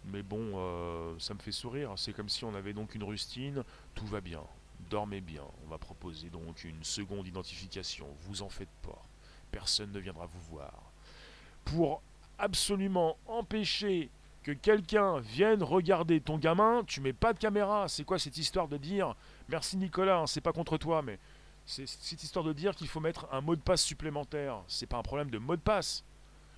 mais 0.06 0.24
bon, 0.24 0.54
euh, 0.56 1.14
ça 1.20 1.34
me 1.34 1.40
fait 1.40 1.52
sourire. 1.52 1.94
C'est 1.98 2.14
comme 2.14 2.30
si 2.30 2.46
on 2.46 2.56
avait 2.56 2.74
donc 2.74 2.96
une 2.96 3.04
rustine, 3.04 3.64
tout 3.96 4.06
va 4.06 4.22
bien, 4.22 4.42
dormez 4.90 5.22
bien. 5.22 5.44
On 5.66 5.70
va 5.70 5.78
proposer 5.78 6.30
donc 6.30 6.64
une 6.64 6.84
seconde 6.84 7.28
identification, 7.28 8.08
vous 8.22 8.42
en 8.42 8.50
faites 8.50 8.74
pas 8.82 9.02
personne 9.54 9.92
ne 9.92 10.00
viendra 10.00 10.26
vous 10.26 10.42
voir. 10.50 10.74
Pour 11.64 12.02
absolument 12.40 13.18
empêcher 13.28 14.10
que 14.42 14.52
quelqu'un 14.52 15.20
vienne 15.20 15.64
regarder 15.64 16.20
ton 16.20 16.38
gamin, 16.38 16.84
tu 16.86 17.00
mets 17.00 17.14
pas 17.14 17.32
de 17.32 17.40
caméra. 17.40 17.88
C'est 17.88 18.04
quoi 18.04 18.20
cette 18.20 18.38
histoire 18.38 18.68
de 18.68 18.78
dire 18.78 19.16
merci 19.48 19.78
Nicolas, 19.78 20.18
hein, 20.18 20.28
c'est 20.28 20.42
pas 20.42 20.52
contre 20.52 20.78
toi, 20.78 21.02
mais 21.02 21.20
c'est 21.66 21.88
cette 21.88 22.24
histoire 22.24 22.44
de 22.44 22.52
dire 22.52 22.76
qu'il 22.76 22.90
faut 22.90 23.00
mettre 23.00 23.28
un 23.32 23.40
mot 23.40 23.56
de 23.56 23.62
passe 23.62 23.84
supplémentaire. 23.84 24.62
C'est 24.68 24.88
pas 24.88 24.98
un 24.98 25.04
problème 25.04 25.30
de 25.30 25.38
mot 25.38 25.56
de 25.56 25.62
passe. 25.62 26.04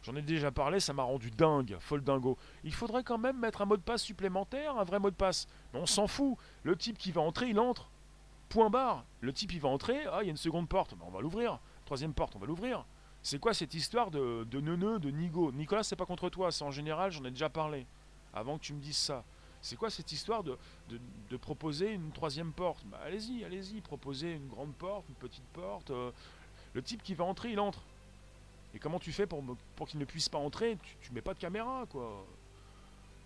J'en 0.06 0.16
ai 0.16 0.22
déjà 0.22 0.52
parlé, 0.52 0.80
ça 0.80 0.94
m'a 0.94 1.02
rendu 1.02 1.32
dingue, 1.32 1.78
folle 1.80 2.04
dingo. 2.04 2.38
Il 2.64 2.74
faudrait 2.74 3.04
quand 3.04 3.18
même 3.18 3.40
mettre 3.40 3.64
un 3.64 3.66
mot 3.66 3.76
de 3.76 3.82
passe 3.82 4.04
supplémentaire, 4.04 4.78
un 4.78 4.84
vrai 4.84 5.00
mot 5.00 5.10
de 5.10 5.16
passe. 5.16 5.48
Mais 5.74 5.80
on 5.80 5.88
s'en 5.88 6.06
fout. 6.06 6.38
Le 6.62 6.76
type 6.76 7.00
qui 7.00 7.12
va 7.12 7.22
entrer, 7.22 7.50
il 7.50 7.60
entre. 7.60 7.90
Point 8.50 8.70
barre. 8.70 9.04
Le 9.22 9.34
type 9.34 9.52
il 9.54 9.60
va 9.60 9.70
entrer, 9.70 10.06
ah 10.06 10.20
il 10.22 10.26
y 10.26 10.28
a 10.28 10.32
une 10.32 10.38
seconde 10.38 10.70
porte, 10.70 10.94
ben, 10.96 11.06
on 11.08 11.12
va 11.12 11.22
l'ouvrir. 11.22 11.60
Troisième 11.86 12.14
porte, 12.14 12.36
on 12.36 12.40
va 12.40 12.46
l'ouvrir. 12.46 12.86
C'est 13.24 13.40
quoi 13.40 13.56
cette 13.56 13.74
histoire 13.74 14.12
de, 14.12 14.44
de 14.44 14.62
neuneu, 14.62 15.00
de 15.00 15.10
nigo? 15.10 15.52
Nicolas, 15.52 15.82
c'est 15.82 15.96
pas 15.96 16.06
contre 16.06 16.30
toi, 16.30 16.52
c'est 16.52 16.64
en 16.64 16.70
général, 16.70 17.12
j'en 17.12 17.26
ai 17.26 17.32
déjà 17.32 17.50
parlé, 17.50 17.88
avant 18.32 18.60
que 18.60 18.64
tu 18.64 18.74
me 18.74 18.80
dises 18.80 18.98
ça. 18.98 19.24
C'est 19.60 19.76
quoi 19.76 19.90
cette 19.90 20.12
histoire 20.12 20.44
de, 20.44 20.60
de, 21.32 21.38
proposer 21.38 21.92
une 21.92 22.12
troisième 22.12 22.52
porte? 22.54 22.86
Bah, 22.86 23.00
Allez-y, 23.04 23.44
allez-y, 23.44 23.82
proposez 23.82 24.34
une 24.34 24.48
grande 24.48 24.76
porte, 24.76 25.10
une 25.10 25.16
petite 25.16 25.48
porte. 25.54 25.90
Euh, 25.90 26.12
le 26.76 26.84
type 26.84 27.02
qui 27.02 27.16
va 27.16 27.24
entrer, 27.24 27.52
il 27.52 27.60
entre. 27.60 27.82
Et 28.76 28.80
comment 28.80 29.00
tu 29.00 29.14
fais 29.14 29.26
pour, 29.26 29.42
pour 29.78 29.88
qu'il 29.88 30.00
ne 30.00 30.06
puisse 30.06 30.28
pas 30.28 30.38
entrer? 30.38 30.78
Tu, 31.02 31.14
mets 31.14 31.22
pas 31.22 31.34
de 31.34 31.40
caméra, 31.40 31.86
quoi. 31.90 32.26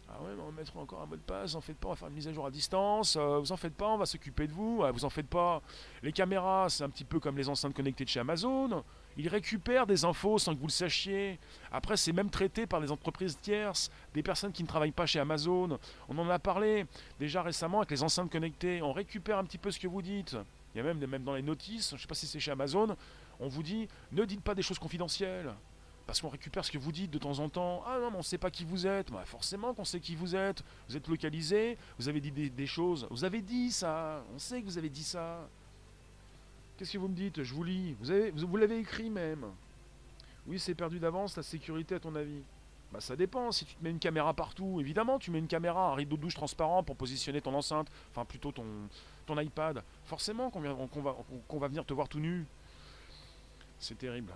Ah 0.08 0.22
ouais, 0.24 0.32
on 0.40 0.46
va 0.46 0.52
mettre 0.52 0.76
encore 0.78 1.02
un 1.02 1.06
mot 1.06 1.16
de 1.16 1.22
passe, 1.22 1.52
vous 1.52 1.58
en 1.58 1.62
faites 1.62 1.78
pas, 1.78 1.88
on 1.88 1.92
va 1.92 1.96
faire 1.96 2.08
une 2.08 2.16
mise 2.16 2.28
à 2.28 2.34
jour 2.34 2.46
à 2.46 2.50
distance, 2.50 3.16
euh, 3.16 3.38
vous 3.38 3.52
en 3.52 3.58
faites 3.58 3.76
pas, 3.76 3.90
on 3.90 3.98
va 3.98 4.08
s'occuper 4.08 4.48
de 4.48 4.54
vous, 4.54 4.84
vous 4.92 5.06
en 5.06 5.10
faites 5.10 5.28
pas. 5.28 5.62
Les 6.02 6.12
caméras, 6.12 6.68
c'est 6.70 6.84
un 6.84 6.90
petit 6.90 7.04
peu 7.04 7.20
comme 7.20 7.38
les 7.38 7.48
enceintes 7.48 7.76
connectées 7.76 8.06
de 8.06 8.10
chez 8.10 8.20
Amazon, 8.20 8.84
ils 9.18 9.28
récupèrent 9.28 9.86
des 9.86 10.06
infos 10.06 10.40
sans 10.40 10.56
que 10.56 10.60
vous 10.60 10.68
le 10.68 10.72
sachiez. 10.72 11.38
Après, 11.72 11.98
c'est 11.98 12.12
même 12.12 12.30
traité 12.30 12.66
par 12.66 12.82
des 12.82 12.92
entreprises 12.92 13.38
tierces, 13.40 13.92
des 14.14 14.24
personnes 14.24 14.52
qui 14.52 14.64
ne 14.64 14.68
travaillent 14.68 14.92
pas 14.92 15.06
chez 15.06 15.20
Amazon. 15.20 15.78
On 16.08 16.18
en 16.18 16.30
a 16.30 16.40
parlé 16.40 16.86
déjà 17.20 17.44
récemment 17.44 17.80
avec 17.80 17.92
les 17.92 18.02
enceintes 18.02 18.32
connectées, 18.32 18.82
on 18.82 18.94
récupère 18.94 19.38
un 19.38 19.44
petit 19.44 19.58
peu 19.60 19.70
ce 19.70 19.80
que 19.80 19.88
vous 19.88 20.02
dites. 20.02 20.36
Il 20.74 20.78
y 20.78 20.82
a 20.82 20.84
même, 20.84 21.06
même 21.06 21.24
dans 21.24 21.36
les 21.36 21.42
notices, 21.42 21.90
je 21.90 21.96
ne 21.96 22.00
sais 22.00 22.08
pas 22.08 22.16
si 22.16 22.28
c'est 22.28 22.40
chez 22.40 22.52
Amazon, 22.52 22.96
on 23.40 23.48
vous 23.48 23.64
dit 23.64 23.88
ne 24.12 24.26
dites 24.26 24.42
pas 24.42 24.56
des 24.56 24.62
choses 24.62 24.80
confidentielles 24.80 25.54
parce 26.10 26.22
qu'on 26.22 26.30
récupère 26.30 26.66
ce 26.66 26.72
que 26.72 26.80
vous 26.80 26.92
dites 26.92 27.12
de 27.12 27.20
temps 27.20 27.38
en 27.38 27.50
temps. 27.50 27.84
Ah 27.86 28.00
non, 28.00 28.10
mais 28.10 28.16
on 28.16 28.20
ne 28.20 28.24
sait 28.24 28.40
pas 28.40 28.50
qui 28.50 28.66
vous 28.66 28.88
êtes. 28.88 29.12
Bah, 29.12 29.22
forcément 29.26 29.76
qu'on 29.76 29.86
sait 29.86 30.00
qui 30.00 30.16
vous 30.16 30.36
êtes. 30.36 30.64
Vous 30.88 30.98
êtes 30.98 31.08
localisé, 31.08 31.78
vous 32.00 32.10
avez 32.10 32.20
dit 32.20 32.32
des, 32.32 32.66
choses. 32.66 33.08
Vous 33.12 33.24
avez 33.24 33.44
dit 33.44 33.72
ça. 33.72 34.24
On 34.34 34.40
sait 34.40 34.60
que 34.60 34.66
vous 34.66 34.80
avez 34.80 34.90
dit 34.90 35.04
ça. 35.04 35.48
Qu'est-ce 36.76 36.94
que 36.94 36.98
vous 36.98 37.10
me 37.10 37.16
dites? 37.16 37.44
Je 37.44 37.54
vous 37.54 37.64
lis. 37.64 37.96
Vous, 38.00 38.10
avez, 38.10 38.32
vous, 38.32 38.58
l'avez 38.58 38.80
écrit 38.80 39.12
même. 39.12 39.46
Oui, 40.48 40.58
c'est 40.58 40.74
perdu 40.74 40.98
d'avance 40.98 41.38
la 41.38 41.44
sécurité 41.44 41.94
à 41.94 42.00
ton 42.00 42.16
avis? 42.16 42.42
Bah 42.92 43.02
ça 43.02 43.16
dépend, 43.16 43.52
si 43.52 43.66
tu 43.66 43.76
te 43.76 43.84
mets 43.84 43.92
une 43.92 44.00
caméra 44.00 44.34
partout, 44.34 44.80
évidemment 44.80 45.20
tu 45.20 45.30
mets 45.30 45.38
une 45.38 45.48
caméra, 45.48 45.92
un 45.92 45.94
rideau 45.94 46.18
de 46.18 46.22
douche 46.24 46.34
transparent 46.34 46.82
pour 46.82 46.96
positionner 46.96 47.40
ton 47.40 47.54
enceinte, 47.54 47.88
enfin 48.10 48.26
plutôt 48.26 48.52
ton, 48.52 49.40
iPad. 49.40 49.84
Forcément 50.06 50.50
qu'on 50.50 51.60
va 51.60 51.68
venir 51.68 51.86
te 51.86 51.94
voir 51.94 52.10
tout 52.10 52.20
nu. 52.20 52.48
C'est 53.80 53.98
terrible. 53.98 54.34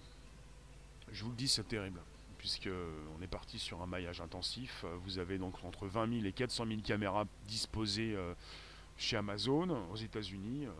Je 1.11 1.23
vous 1.23 1.29
le 1.29 1.35
dis, 1.35 1.47
c'est 1.47 1.67
terrible, 1.67 1.99
puisque 2.37 2.69
on 3.17 3.21
est 3.21 3.27
parti 3.27 3.59
sur 3.59 3.81
un 3.81 3.85
maillage 3.85 4.21
intensif. 4.21 4.85
Vous 5.03 5.19
avez 5.19 5.37
donc 5.37 5.63
entre 5.63 5.85
20 5.85 6.11
000 6.13 6.25
et 6.25 6.31
400 6.31 6.65
000 6.67 6.81
caméras 6.81 7.25
disposées 7.47 8.15
euh, 8.15 8.33
chez 8.97 9.17
Amazon, 9.17 9.85
aux 9.91 9.97
États-Unis. 9.97 10.65
Euh. 10.65 10.71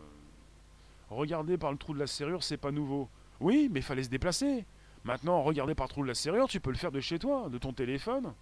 Regarder 1.10 1.58
par 1.58 1.70
le 1.70 1.78
trou 1.78 1.94
de 1.94 1.98
la 1.98 2.06
serrure, 2.06 2.42
c'est 2.42 2.56
pas 2.56 2.72
nouveau. 2.72 3.08
Oui, 3.40 3.68
mais 3.70 3.80
il 3.80 3.84
fallait 3.84 4.04
se 4.04 4.08
déplacer. 4.08 4.64
Maintenant, 5.04 5.42
regarder 5.42 5.74
par 5.74 5.86
le 5.86 5.90
trou 5.90 6.02
de 6.02 6.08
la 6.08 6.14
serrure, 6.14 6.48
tu 6.48 6.58
peux 6.58 6.70
le 6.70 6.78
faire 6.78 6.92
de 6.92 7.00
chez 7.00 7.18
toi, 7.18 7.50
de 7.50 7.58
ton 7.58 7.74
téléphone. 7.74 8.32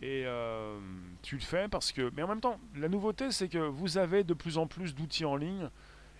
Et 0.00 0.24
euh, 0.26 0.80
tu 1.20 1.36
le 1.36 1.42
fais 1.42 1.68
parce 1.68 1.92
que. 1.92 2.10
Mais 2.16 2.22
en 2.22 2.28
même 2.28 2.40
temps, 2.40 2.58
la 2.74 2.88
nouveauté, 2.88 3.30
c'est 3.30 3.48
que 3.48 3.58
vous 3.58 3.98
avez 3.98 4.24
de 4.24 4.34
plus 4.34 4.56
en 4.56 4.66
plus 4.66 4.94
d'outils 4.94 5.26
en 5.26 5.36
ligne. 5.36 5.68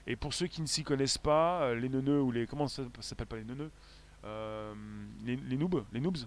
Et 0.06 0.16
pour 0.16 0.34
ceux 0.34 0.46
qui 0.46 0.60
ne 0.62 0.66
s'y 0.66 0.82
connaissent 0.82 1.18
pas, 1.18 1.74
les 1.74 1.88
neuneux 1.88 2.20
ou 2.20 2.32
les. 2.32 2.46
Comment 2.46 2.68
ça 2.68 2.82
s'appelle 3.00 3.26
pas 3.26 3.36
les 3.36 3.44
neuneux 3.44 3.70
euh, 4.24 4.72
les, 5.24 5.56
noobs, 5.56 5.84
les 5.92 6.00
noobs, 6.00 6.18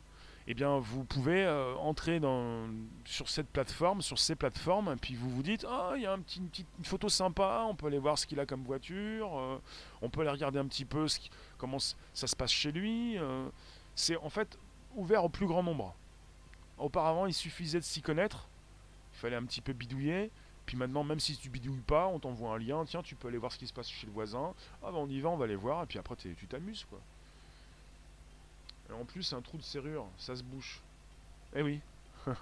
eh 0.48 0.54
bien 0.54 0.80
vous 0.80 1.06
pouvez 1.06 1.46
euh, 1.46 1.76
entrer 1.76 2.20
dans, 2.20 2.68
sur 3.06 3.30
cette 3.30 3.48
plateforme, 3.48 4.02
sur 4.02 4.20
ces 4.20 4.36
plateformes, 4.36 4.92
et 4.92 4.96
puis 4.98 5.16
vous 5.16 5.30
vous 5.30 5.44
dites 5.44 5.66
ah 5.70 5.94
il 5.96 6.02
y 6.02 6.06
a 6.06 6.14
une 6.14 6.24
petite 6.50 6.68
photo 6.84 7.08
sympa, 7.08 7.66
on 7.70 7.74
peut 7.74 7.88
aller 7.88 8.00
voir 8.00 8.18
ce 8.18 8.28
qu'il 8.28 8.38
a 8.42 8.46
comme 8.46 8.64
voiture, 8.64 9.40
euh, 9.40 9.58
on 10.02 10.10
peut 10.10 10.22
aller 10.22 10.30
regarder 10.30 10.60
un 10.60 10.66
petit 10.66 10.84
peu 10.84 11.06
comment 11.58 11.78
ça 11.80 12.28
se 12.28 12.36
passe 12.36 12.52
chez 12.52 12.74
lui. 12.74 13.18
c'est 13.96 14.18
en 14.18 14.30
fait 14.30 14.58
ouvert 14.96 15.24
au 15.24 15.30
plus 15.30 15.48
grand 15.48 15.64
nombre. 15.64 15.96
Auparavant 16.78 17.28
il 17.28 17.34
suffisait 17.34 17.80
de 17.80 17.86
s'y 17.86 18.02
connaître, 18.02 18.50
il 19.14 19.20
fallait 19.20 19.38
un 19.38 19.46
petit 19.46 19.62
peu 19.62 19.72
bidouiller. 19.72 20.32
Puis 20.66 20.78
maintenant, 20.78 21.04
même 21.04 21.20
si 21.20 21.38
tu 21.38 21.50
bidouilles 21.50 21.82
pas, 21.82 22.08
on 22.08 22.20
t'envoie 22.20 22.56
un 22.56 22.58
lien. 22.58 22.84
Tiens, 22.86 23.04
tu 23.04 23.16
peux 23.16 23.28
aller 23.28 23.38
voir 23.38 23.52
ce 23.52 23.58
qui 23.58 23.68
se 23.68 23.74
passe 23.74 23.90
chez 23.90 24.08
le 24.08 24.14
voisin. 24.14 24.54
Ah, 24.84 24.92
ben 24.92 24.98
on 24.98 25.08
y 25.08 25.20
va, 25.20 25.30
on 25.30 25.38
va 25.38 25.46
aller 25.46 25.56
voir. 25.56 25.84
Et 25.84 25.86
puis 25.86 26.00
après, 26.00 26.16
tu 26.16 26.48
t'amuses, 26.48 26.86
quoi. 26.90 27.00
En 28.94 29.06
plus, 29.06 29.34
un 29.34 29.42
trou 29.42 29.58
de 29.58 29.64
serrure, 29.64 30.06
ça 30.18 30.36
se 30.36 30.44
bouche. 30.44 30.82
Eh 31.56 31.62
oui. 31.62 31.82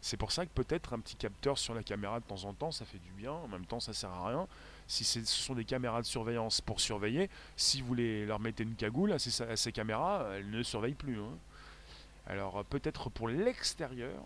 c'est 0.00 0.16
pour 0.16 0.32
ça 0.32 0.46
que 0.46 0.50
peut-être 0.50 0.92
un 0.92 1.00
petit 1.00 1.16
capteur 1.16 1.58
sur 1.58 1.74
la 1.74 1.82
caméra 1.82 2.20
de 2.20 2.24
temps 2.24 2.44
en 2.44 2.52
temps, 2.52 2.70
ça 2.70 2.84
fait 2.84 2.98
du 2.98 3.10
bien. 3.12 3.32
En 3.32 3.48
même 3.48 3.66
temps, 3.66 3.80
ça 3.80 3.92
sert 3.92 4.10
à 4.10 4.28
rien. 4.28 4.46
Si 4.86 5.04
ce 5.04 5.24
sont 5.24 5.54
des 5.54 5.64
caméras 5.64 6.00
de 6.00 6.06
surveillance 6.06 6.60
pour 6.60 6.80
surveiller, 6.80 7.28
si 7.56 7.82
vous 7.82 7.94
les, 7.94 8.26
leur 8.26 8.40
mettez 8.40 8.62
une 8.62 8.74
cagoule 8.74 9.12
à 9.12 9.18
ces, 9.18 9.72
caméras, 9.72 10.26
elles 10.34 10.50
ne 10.50 10.62
surveillent 10.62 10.94
plus. 10.94 11.20
Hein. 11.20 11.36
Alors 12.26 12.64
peut-être 12.64 13.10
pour 13.10 13.28
l'extérieur, 13.28 14.22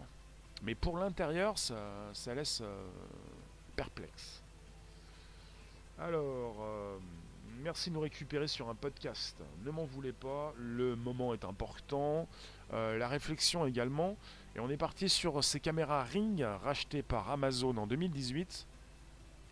mais 0.62 0.75
pour 0.75 0.96
l'intérieur, 0.96 1.59
ça, 1.59 2.35
laisse 2.35 2.61
euh, 2.62 2.87
perplexe. 3.75 4.42
Alors, 5.98 6.57
euh, 6.61 6.98
merci 7.62 7.90
de 7.90 7.94
nous 7.94 8.01
récupérer 8.01 8.46
sur 8.46 8.68
un 8.68 8.75
podcast. 8.75 9.37
Ne 9.64 9.70
m'en 9.70 9.85
voulez 9.85 10.12
pas, 10.12 10.55
le 10.59 10.94
moment 10.94 11.35
est 11.35 11.44
important, 11.44 12.29
euh, 12.72 12.96
la 12.96 13.09
réflexion 13.09 13.66
également. 13.66 14.16
Et 14.55 14.61
on 14.61 14.70
est 14.70 14.77
parti 14.77 15.09
sur 15.09 15.42
ces 15.42 15.59
caméras 15.59 16.05
Ring 16.05 16.44
rachetées 16.62 17.03
par 17.03 17.31
Amazon 17.31 17.77
en 17.77 17.87
2018. 17.87 18.66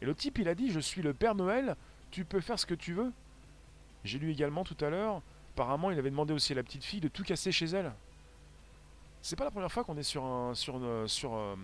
Et 0.03 0.07
le 0.07 0.15
type, 0.15 0.39
il 0.39 0.49
a 0.49 0.55
dit 0.55 0.71
Je 0.71 0.81
suis 0.81 1.03
le 1.03 1.13
Père 1.13 1.35
Noël, 1.35 1.77
tu 2.11 2.25
peux 2.25 2.41
faire 2.41 2.59
ce 2.59 2.67
que 2.67 2.75
tu 2.75 2.93
veux. 2.95 3.13
J'ai 4.05 4.19
lu 4.19 4.31
également 4.31 4.65
tout 4.65 4.77
à 4.85 4.91
l'heure, 4.91 5.23
apparemment, 5.55 5.91
il 5.91 5.99
avait 5.99 6.11
demandé 6.11 6.33
aussi 6.33 6.53
à 6.53 6.57
la 6.57 6.63
petite 6.63 6.85
fille 6.85 7.01
de 7.01 7.09
tout 7.09 7.25
casser 7.25 7.53
chez 7.53 7.67
elle. 7.67 7.93
C'est 9.23 9.37
pas 9.37 9.45
la 9.45 9.51
première 9.51 9.71
fois 9.71 9.85
qu'on 9.85 9.97
est 9.97 10.03
sur 10.03 10.25
un. 10.25 10.55
sur, 10.55 10.81
sur, 11.07 11.35
euh, 11.35 11.55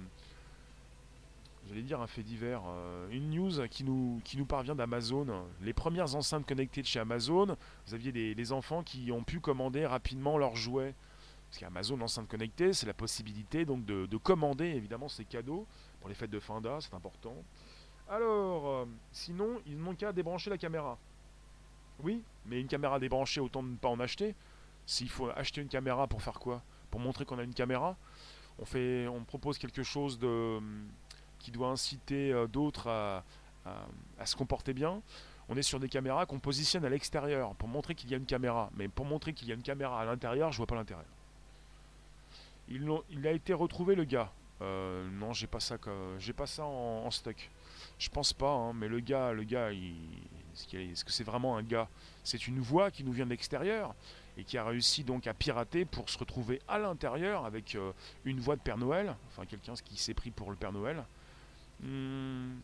j'allais 1.68 1.82
dire 1.82 2.00
un 2.00 2.06
fait 2.06 2.22
divers, 2.22 2.62
euh, 2.66 3.08
une 3.10 3.30
news 3.30 3.66
qui 3.68 3.82
nous, 3.82 4.20
qui 4.24 4.36
nous 4.36 4.44
parvient 4.44 4.74
d'Amazon. 4.74 5.26
Les 5.62 5.72
premières 5.72 6.14
enceintes 6.14 6.46
connectées 6.46 6.82
de 6.82 6.86
chez 6.86 7.00
Amazon, 7.00 7.56
vous 7.86 7.94
aviez 7.94 8.12
des, 8.12 8.52
enfants 8.52 8.82
qui 8.82 9.10
ont 9.10 9.24
pu 9.24 9.40
commander 9.40 9.86
rapidement 9.86 10.36
leurs 10.36 10.56
jouets. 10.56 10.94
Parce 11.48 11.58
qu'Amazon, 11.58 11.96
l'enceinte 11.96 12.28
connectée, 12.28 12.72
c'est 12.72 12.86
la 12.86 12.94
possibilité 12.94 13.64
donc 13.64 13.84
de, 13.86 14.16
commander 14.16 14.66
évidemment 14.66 15.08
ces 15.08 15.24
cadeaux 15.24 15.66
pour 16.00 16.08
les 16.08 16.14
fêtes 16.14 16.30
de 16.30 16.40
fin 16.40 16.60
d'année, 16.60 16.80
c'est 16.80 16.94
important. 16.94 17.34
Alors, 18.08 18.68
euh, 18.68 18.84
sinon, 19.12 19.60
ils 19.66 19.78
n'ont 19.78 19.94
qu'à 19.94 20.12
débrancher 20.12 20.50
la 20.50 20.58
caméra. 20.58 20.98
Oui, 22.00 22.22
mais 22.44 22.60
une 22.60 22.68
caméra 22.68 22.98
débranchée, 22.98 23.40
autant 23.40 23.62
ne 23.62 23.76
pas 23.76 23.88
en 23.88 23.98
acheter. 23.98 24.34
S'il 24.84 25.08
faut 25.08 25.30
acheter 25.30 25.62
une 25.62 25.68
caméra 25.68 26.06
pour 26.06 26.22
faire 26.22 26.38
quoi? 26.38 26.62
Pour 26.96 27.04
montrer 27.04 27.26
qu'on 27.26 27.38
a 27.38 27.42
une 27.42 27.52
caméra 27.52 27.94
on, 28.58 28.64
fait, 28.64 29.06
on 29.06 29.22
propose 29.22 29.58
quelque 29.58 29.82
chose 29.82 30.18
de, 30.18 30.58
qui 31.38 31.50
doit 31.50 31.68
inciter 31.68 32.32
euh, 32.32 32.46
d'autres 32.46 32.88
à, 32.88 33.22
se 34.24 34.34
comporter 34.34 34.72
bien. 34.72 35.02
On 35.50 35.58
est 35.58 35.62
sur 35.62 35.78
des 35.78 35.90
caméras 35.90 36.24
qu'on 36.24 36.38
positionne 36.38 36.86
à 36.86 36.88
l'extérieur 36.88 37.54
pour 37.56 37.68
montrer 37.68 37.94
qu'il 37.94 38.10
y 38.10 38.14
a 38.14 38.16
une 38.16 38.24
caméra. 38.24 38.70
Mais 38.76 38.88
pour 38.88 39.04
montrer 39.04 39.34
qu'il 39.34 39.46
y 39.46 39.52
a 39.52 39.54
une 39.54 39.62
caméra 39.62 40.00
à 40.00 40.06
l'intérieur, 40.06 40.52
je 40.52 40.56
vois 40.56 40.66
pas 40.66 40.74
l'intérieur. 40.74 41.04
Il, 42.68 43.26
a 43.26 43.32
été 43.32 43.52
retrouvé 43.52 43.94
le 43.94 44.04
gars. 44.04 44.32
Euh, 44.62 45.06
non, 45.10 45.34
j'ai 45.34 45.46
pas 45.46 45.60
ça, 45.60 45.76
j'ai 46.18 46.32
pas 46.32 46.46
ça 46.46 46.64
en, 46.64 47.10
stock. 47.10 47.50
Je 47.98 48.08
pense 48.08 48.32
pas, 48.32 48.52
hein, 48.52 48.72
mais 48.72 48.88
le 48.88 49.00
gars, 49.00 49.32
le 49.32 49.44
gars, 49.44 49.70
est-ce 49.70 51.04
que 51.04 51.12
c'est 51.12 51.24
vraiment 51.24 51.58
un 51.58 51.62
gars? 51.62 51.90
C'est 52.24 52.48
une 52.48 52.60
voix 52.60 52.90
qui 52.90 53.04
nous 53.04 53.12
vient 53.12 53.26
de 53.26 53.30
l'extérieur 53.30 53.94
et 54.36 54.44
qui 54.44 54.58
a 54.58 54.64
réussi 54.64 55.04
donc 55.04 55.26
à 55.26 55.34
pirater 55.34 55.84
pour 55.84 56.10
se 56.10 56.18
retrouver 56.18 56.60
à 56.68 56.78
l'intérieur 56.78 57.44
avec 57.44 57.74
euh, 57.74 57.92
une 58.24 58.40
voix 58.40 58.56
de 58.56 58.60
Père 58.60 58.78
Noël, 58.78 59.16
enfin 59.28 59.46
quelqu'un 59.46 59.74
qui 59.84 59.96
s'est 59.96 60.14
pris 60.14 60.30
pour 60.30 60.50
le 60.50 60.56
Père 60.56 60.72
Noël. 60.72 61.04
Hmm, 61.80 62.56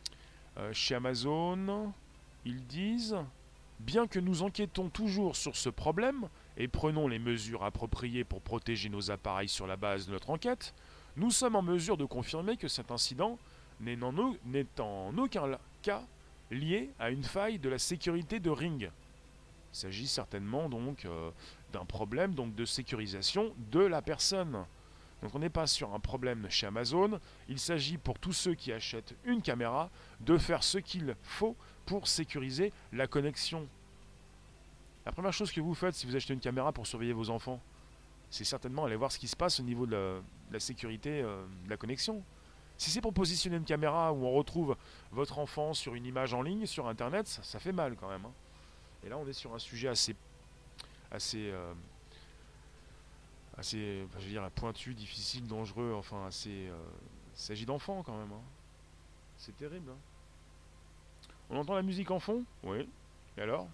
euh, 0.59 0.73
chez 0.73 0.95
Amazon, 0.95 1.93
ils 2.45 2.67
disent 2.67 3.17
Bien 3.81 4.07
que 4.07 4.21
nous 4.21 4.43
enquêtons 4.43 4.91
toujours 4.91 5.35
sur 5.35 5.57
ce 5.57 5.69
problème 5.69 6.29
et 6.57 6.69
prenons 6.69 7.09
les 7.09 7.19
mesures 7.19 7.65
appropriées 7.65 8.23
pour 8.23 8.41
protéger 8.41 8.89
nos 8.89 9.11
appareils 9.11 9.49
sur 9.49 9.67
la 9.67 9.77
base 9.77 10.07
de 10.07 10.13
notre 10.13 10.31
enquête, 10.31 10.73
nous 11.17 11.31
sommes 11.31 11.57
en 11.57 11.63
mesure 11.63 11.97
de 11.97 12.05
confirmer 12.05 12.57
que 12.57 12.69
cet 12.69 12.91
incident 12.91 13.39
n'est 13.81 14.01
en, 14.79 15.19
aucun 15.19 15.59
cas 15.83 16.05
lié 16.51 16.91
à 16.99 17.11
une 17.11 17.25
faille 17.25 17.59
de 17.59 17.69
la 17.69 17.79
sécurité 17.79 18.39
de 18.39 18.51
Ring. 18.51 18.91
Il 19.73 19.77
s'agit 19.77 20.07
certainement 20.07 20.69
donc 20.69 21.05
euh, 21.05 21.31
d'un 21.73 21.85
problème 21.85 22.35
donc 22.35 22.55
de 22.55 22.65
sécurisation 22.65 23.55
de 23.71 23.81
la 23.81 24.03
personne. 24.03 24.65
Donc 25.23 25.35
on 25.35 25.39
n'est 25.39 25.51
pas 25.51 25.67
sur 25.67 25.95
un 25.95 26.01
problème 26.01 26.47
chez 26.51 26.67
Amazon, 26.67 27.21
il 27.49 27.59
s'agit 27.59 27.97
pour 27.97 28.19
tous 28.19 28.33
ceux 28.33 28.55
qui 28.55 28.73
achètent 28.73 29.15
une 29.25 29.41
caméra 29.41 29.91
de 30.21 30.37
faire 30.37 30.63
ce 30.65 30.79
qu'il 30.79 31.15
faut 31.23 31.57
pour 31.87 32.09
sécuriser 32.09 32.73
la 32.93 33.07
connexion. 33.07 33.69
La 35.07 35.13
première 35.13 35.33
chose 35.33 35.53
que 35.53 35.61
vous 35.61 35.75
faites 35.75 35.95
si 35.95 36.07
vous 36.07 36.17
achetez 36.17 36.35
une 36.35 36.41
caméra 36.41 36.73
pour 36.73 36.87
surveiller 36.87 37.13
vos 37.13 37.31
enfants, 37.31 37.61
c'est 38.31 38.45
certainement 38.45 38.85
aller 38.85 38.97
voir 38.97 39.13
ce 39.13 39.19
qui 39.19 39.29
se 39.29 39.37
passe 39.37 39.61
au 39.61 39.63
niveau 39.63 39.87
de 39.87 40.21
la, 40.51 40.61
sécurité 40.61 41.23
euh, 41.23 41.45
de 41.65 41.71
la 41.71 41.77
connexion. 41.77 42.23
Si 42.79 42.91
c'est 42.91 43.01
pour 43.01 43.13
positionner 43.13 43.57
une 43.57 43.65
caméra 43.65 44.13
où 44.13 44.25
on 44.25 44.33
retrouve 44.33 44.77
votre 45.13 45.39
enfant 45.39 45.75
sur 45.75 45.95
une 45.95 46.07
image 46.07 46.35
en 46.35 46.43
ligne, 46.43 46.67
sur 46.67 46.89
Internet, 46.89 47.29
ça, 47.29 47.61
fait 47.61 47.73
mal 47.73 47.95
quand 47.95 48.09
même. 48.09 48.25
Hein. 48.25 48.33
Et 49.05 49.09
là, 49.09 49.19
on 49.19 49.27
est 49.29 49.33
sur 49.33 49.55
un 49.55 49.59
sujet 49.59 49.89
assez, 49.89 50.17
assez, 51.13 51.51
euh, 51.51 51.75
assez, 53.57 54.07
je 54.19 54.25
veux 54.25 54.31
dire, 54.31 54.51
pointu, 54.51 54.95
difficile, 54.95 55.47
dangereux. 55.47 55.95
Enfin, 55.97 56.27
assez. 56.27 56.69
Euh, 56.69 56.77
il 57.35 57.41
s'agit 57.41 57.67
d'enfants 57.67 58.03
quand 58.03 58.17
même. 58.17 58.33
Hein. 58.33 58.43
C'est 59.37 59.57
terrible. 59.57 59.91
Hein. 59.91 61.29
On 61.51 61.59
entend 61.59 61.75
la 61.75 61.83
musique 61.83 62.11
en 62.11 62.19
fond? 62.19 62.45
Oui. 62.63 62.89
Et 63.37 63.43
alors? 63.43 63.69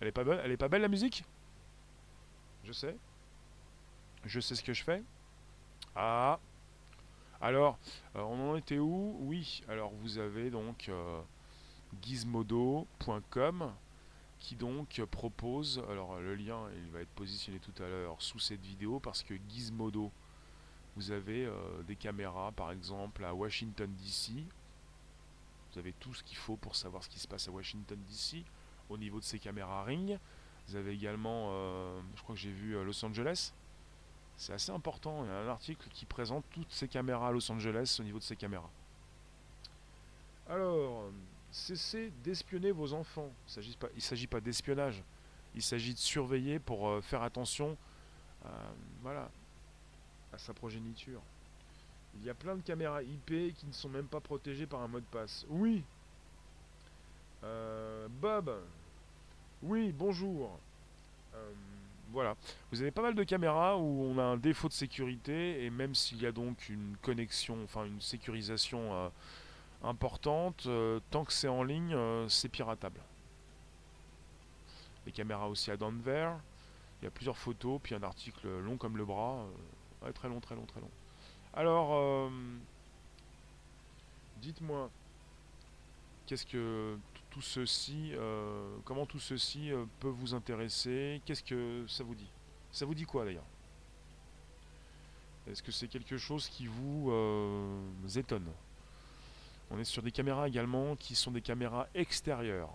Elle 0.00 0.08
est 0.08 0.12
pas 0.12 0.24
belle 0.24 0.40
Elle 0.44 0.50
est 0.50 0.56
pas 0.56 0.68
belle 0.68 0.82
la 0.82 0.88
musique? 0.88 1.24
Je 2.64 2.72
sais. 2.72 2.96
Je 4.24 4.40
sais 4.40 4.54
ce 4.54 4.62
que 4.62 4.72
je 4.72 4.84
fais. 4.84 5.02
Ah. 5.96 6.38
Alors, 7.40 7.78
euh, 8.16 8.20
on 8.20 8.52
en 8.52 8.56
était 8.56 8.78
où? 8.78 9.16
Oui. 9.20 9.62
Alors, 9.68 9.90
vous 10.00 10.18
avez 10.18 10.50
donc 10.50 10.90
gizmodo.com 12.02 13.72
qui 14.42 14.56
donc 14.56 15.00
propose, 15.04 15.82
alors 15.88 16.18
le 16.18 16.34
lien 16.34 16.66
il 16.76 16.90
va 16.90 17.00
être 17.00 17.10
positionné 17.10 17.60
tout 17.60 17.80
à 17.80 17.86
l'heure 17.86 18.20
sous 18.20 18.40
cette 18.40 18.60
vidéo 18.60 18.98
parce 18.98 19.22
que 19.22 19.34
Gizmodo, 19.48 20.10
vous 20.96 21.12
avez 21.12 21.46
euh, 21.46 21.82
des 21.86 21.94
caméras 21.94 22.50
par 22.50 22.72
exemple 22.72 23.24
à 23.24 23.34
Washington 23.34 23.88
DC, 23.94 24.32
vous 25.72 25.78
avez 25.78 25.92
tout 25.92 26.12
ce 26.12 26.24
qu'il 26.24 26.36
faut 26.36 26.56
pour 26.56 26.74
savoir 26.74 27.04
ce 27.04 27.08
qui 27.08 27.20
se 27.20 27.28
passe 27.28 27.46
à 27.46 27.52
Washington 27.52 27.96
DC 28.08 28.44
au 28.90 28.98
niveau 28.98 29.20
de 29.20 29.24
ces 29.24 29.38
caméras 29.38 29.84
Ring, 29.84 30.18
vous 30.66 30.76
avez 30.76 30.92
également, 30.92 31.50
euh, 31.52 32.00
je 32.16 32.22
crois 32.22 32.34
que 32.34 32.40
j'ai 32.40 32.52
vu 32.52 32.76
euh, 32.76 32.82
Los 32.82 33.04
Angeles, 33.04 33.52
c'est 34.36 34.54
assez 34.54 34.72
important, 34.72 35.24
il 35.24 35.28
y 35.28 35.30
a 35.30 35.38
un 35.38 35.48
article 35.48 35.88
qui 35.90 36.04
présente 36.04 36.44
toutes 36.50 36.72
ces 36.72 36.88
caméras 36.88 37.28
à 37.28 37.30
Los 37.30 37.48
Angeles 37.52 37.96
au 38.00 38.02
niveau 38.02 38.18
de 38.18 38.24
ces 38.24 38.34
caméras. 38.34 38.70
Alors, 40.48 41.04
Cessez 41.52 42.10
d'espionner 42.24 42.72
vos 42.72 42.94
enfants. 42.94 43.30
Il 43.46 43.60
ne 43.60 44.00
s'agit 44.00 44.26
pas, 44.26 44.40
d'espionnage. 44.40 45.02
Il 45.54 45.60
s'agit 45.60 45.92
de 45.92 45.98
surveiller 45.98 46.58
pour 46.58 46.88
euh, 46.88 47.02
faire 47.02 47.22
attention 47.22 47.76
euh, 48.46 49.26
à 50.32 50.38
sa 50.38 50.54
progéniture. 50.54 51.20
Il 52.16 52.24
y 52.24 52.30
a 52.30 52.34
plein 52.34 52.56
de 52.56 52.62
caméras 52.62 53.02
IP 53.02 53.54
qui 53.54 53.66
ne 53.66 53.72
sont 53.72 53.90
même 53.90 54.06
pas 54.06 54.20
protégées 54.20 54.64
par 54.64 54.80
un 54.80 54.88
mot 54.88 54.98
de 54.98 55.04
passe. 55.04 55.44
Oui. 55.50 55.84
Euh, 57.44 58.08
Bob. 58.08 58.58
Oui, 59.62 59.92
bonjour. 59.92 60.58
voilà. 62.10 62.34
Vous 62.70 62.80
avez 62.80 62.90
pas 62.90 63.02
mal 63.02 63.14
de 63.14 63.24
caméras 63.24 63.76
où 63.76 64.04
on 64.04 64.16
a 64.16 64.22
un 64.22 64.36
défaut 64.38 64.68
de 64.68 64.72
sécurité 64.72 65.64
et 65.64 65.68
même 65.70 65.94
s'il 65.94 66.22
y 66.22 66.26
a 66.26 66.32
donc 66.32 66.70
une 66.70 66.96
connexion, 67.02 67.62
enfin 67.64 67.84
une 67.84 68.00
sécurisation 68.00 69.12
importante. 69.82 70.64
Euh, 70.66 71.00
tant 71.10 71.24
que 71.24 71.32
c'est 71.32 71.48
en 71.48 71.62
ligne, 71.62 71.94
euh, 71.94 72.28
c'est 72.28 72.48
piratable. 72.48 73.00
Les 75.06 75.12
caméras 75.12 75.48
aussi 75.48 75.70
à 75.70 75.76
Denver. 75.76 76.32
Il 77.00 77.04
y 77.06 77.08
a 77.08 77.10
plusieurs 77.10 77.36
photos, 77.36 77.80
puis 77.82 77.94
un 77.94 78.02
article 78.02 78.48
long 78.60 78.76
comme 78.76 78.96
le 78.96 79.04
bras. 79.04 79.44
Euh, 80.04 80.12
très 80.12 80.28
long, 80.28 80.40
très 80.40 80.54
long, 80.54 80.66
très 80.66 80.80
long. 80.80 80.90
Alors, 81.54 82.30
dites-moi, 84.38 84.88
qu'est-ce 86.26 86.46
que 86.46 86.96
tout 87.28 87.42
ceci, 87.42 88.12
comment 88.84 89.04
tout 89.04 89.18
ceci 89.18 89.70
peut 90.00 90.08
vous 90.08 90.34
intéresser? 90.34 91.20
Qu'est-ce 91.26 91.42
que 91.42 91.84
ça 91.88 92.04
vous 92.04 92.14
dit? 92.14 92.30
Ça 92.70 92.86
vous 92.86 92.94
dit 92.94 93.04
quoi 93.04 93.24
d'ailleurs? 93.24 93.44
Est-ce 95.46 95.62
que 95.62 95.72
c'est 95.72 95.88
quelque 95.88 96.16
chose 96.16 96.48
qui 96.48 96.66
vous 96.66 97.12
étonne? 98.16 98.50
On 99.72 99.78
est 99.78 99.84
sur 99.84 100.02
des 100.02 100.12
caméras 100.12 100.48
également 100.48 100.96
qui 100.96 101.14
sont 101.14 101.30
des 101.30 101.40
caméras 101.40 101.88
extérieures, 101.94 102.74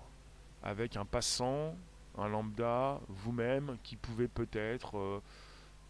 avec 0.64 0.98
un 0.98 1.06
passant, 1.06 1.76
un 2.18 2.28
lambda, 2.28 3.00
vous-même, 3.08 3.78
qui 3.84 3.96
pouvez 3.96 4.28
peut-être 4.28 4.98
euh, 4.98 5.22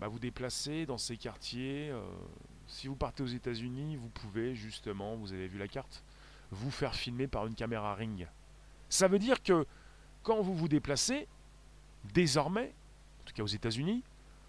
bah, 0.02 0.10
vous 0.10 0.20
déplacer 0.20 0.86
dans 0.86 0.98
ces 0.98 1.16
quartiers. 1.16 1.90
Euh, 1.92 2.04
si 2.68 2.88
vous 2.88 2.96
partez 2.96 3.24
aux 3.24 3.28
États-Unis, 3.28 3.96
vous 3.96 4.10
pouvez 4.10 4.54
justement, 4.54 5.16
vous 5.16 5.32
avez 5.32 5.48
vu 5.48 5.58
la 5.58 5.70
carte, 5.70 6.04
vous 6.52 6.72
faire 6.72 6.94
filmer 6.94 7.28
par 7.28 7.48
une 7.48 7.56
caméra 7.56 7.96
ring. 7.96 8.28
Ça 8.90 9.08
veut 9.08 9.20
dire 9.20 9.42
que 9.42 9.66
quand 10.24 10.42
vous 10.42 10.56
vous 10.56 10.68
déplacez, 10.68 11.26
désormais, 12.14 12.74
en 13.22 13.24
tout 13.24 13.34
cas 13.34 13.44
aux 13.44 13.48
États-Unis, 13.48 14.04